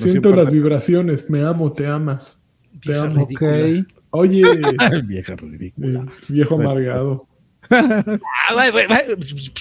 [0.01, 1.29] siento las vibraciones.
[1.31, 2.43] Me amo, te amas.
[2.83, 3.27] Te Vieja amo.
[3.27, 3.51] ridícula.
[3.53, 3.87] Ok.
[4.13, 4.43] Oye,
[5.07, 6.01] Vieja ridícula.
[6.01, 7.27] eh, viejo amargado.
[7.73, 8.69] Ah,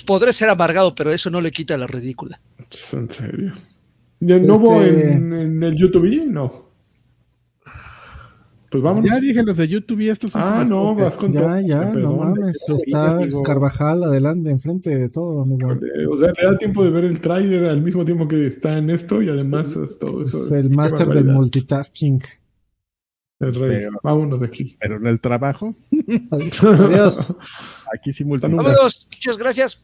[0.07, 2.40] Podré ser amargado, pero eso no le quita la ridícula.
[2.69, 3.53] Pss, En serio.
[4.19, 6.26] ¿De nuevo Este- en, en el YouTube?
[6.26, 6.69] No.
[8.72, 9.10] Pues vámonos.
[9.10, 11.60] Ya dije los de YouTube y estos son Ah, no, vas con Ya, todo.
[11.62, 12.64] ya, Perdón, no mames.
[12.70, 13.41] Está amigo.
[13.41, 15.72] Carvajal adelante, enfrente de todo, amigo.
[15.74, 18.78] Eh, O sea, le da tiempo de ver el tráiler al mismo tiempo que está
[18.78, 20.38] en esto y además es todo eso.
[20.38, 22.22] Es el máster del multitasking.
[23.40, 23.70] El rey.
[23.86, 24.78] Pero- Vámonos de aquí.
[24.80, 25.76] Pero en el trabajo,
[26.32, 27.34] Adiós.
[27.94, 28.58] aquí sí multitasking.
[28.58, 29.82] Vámonos, muchas gracias.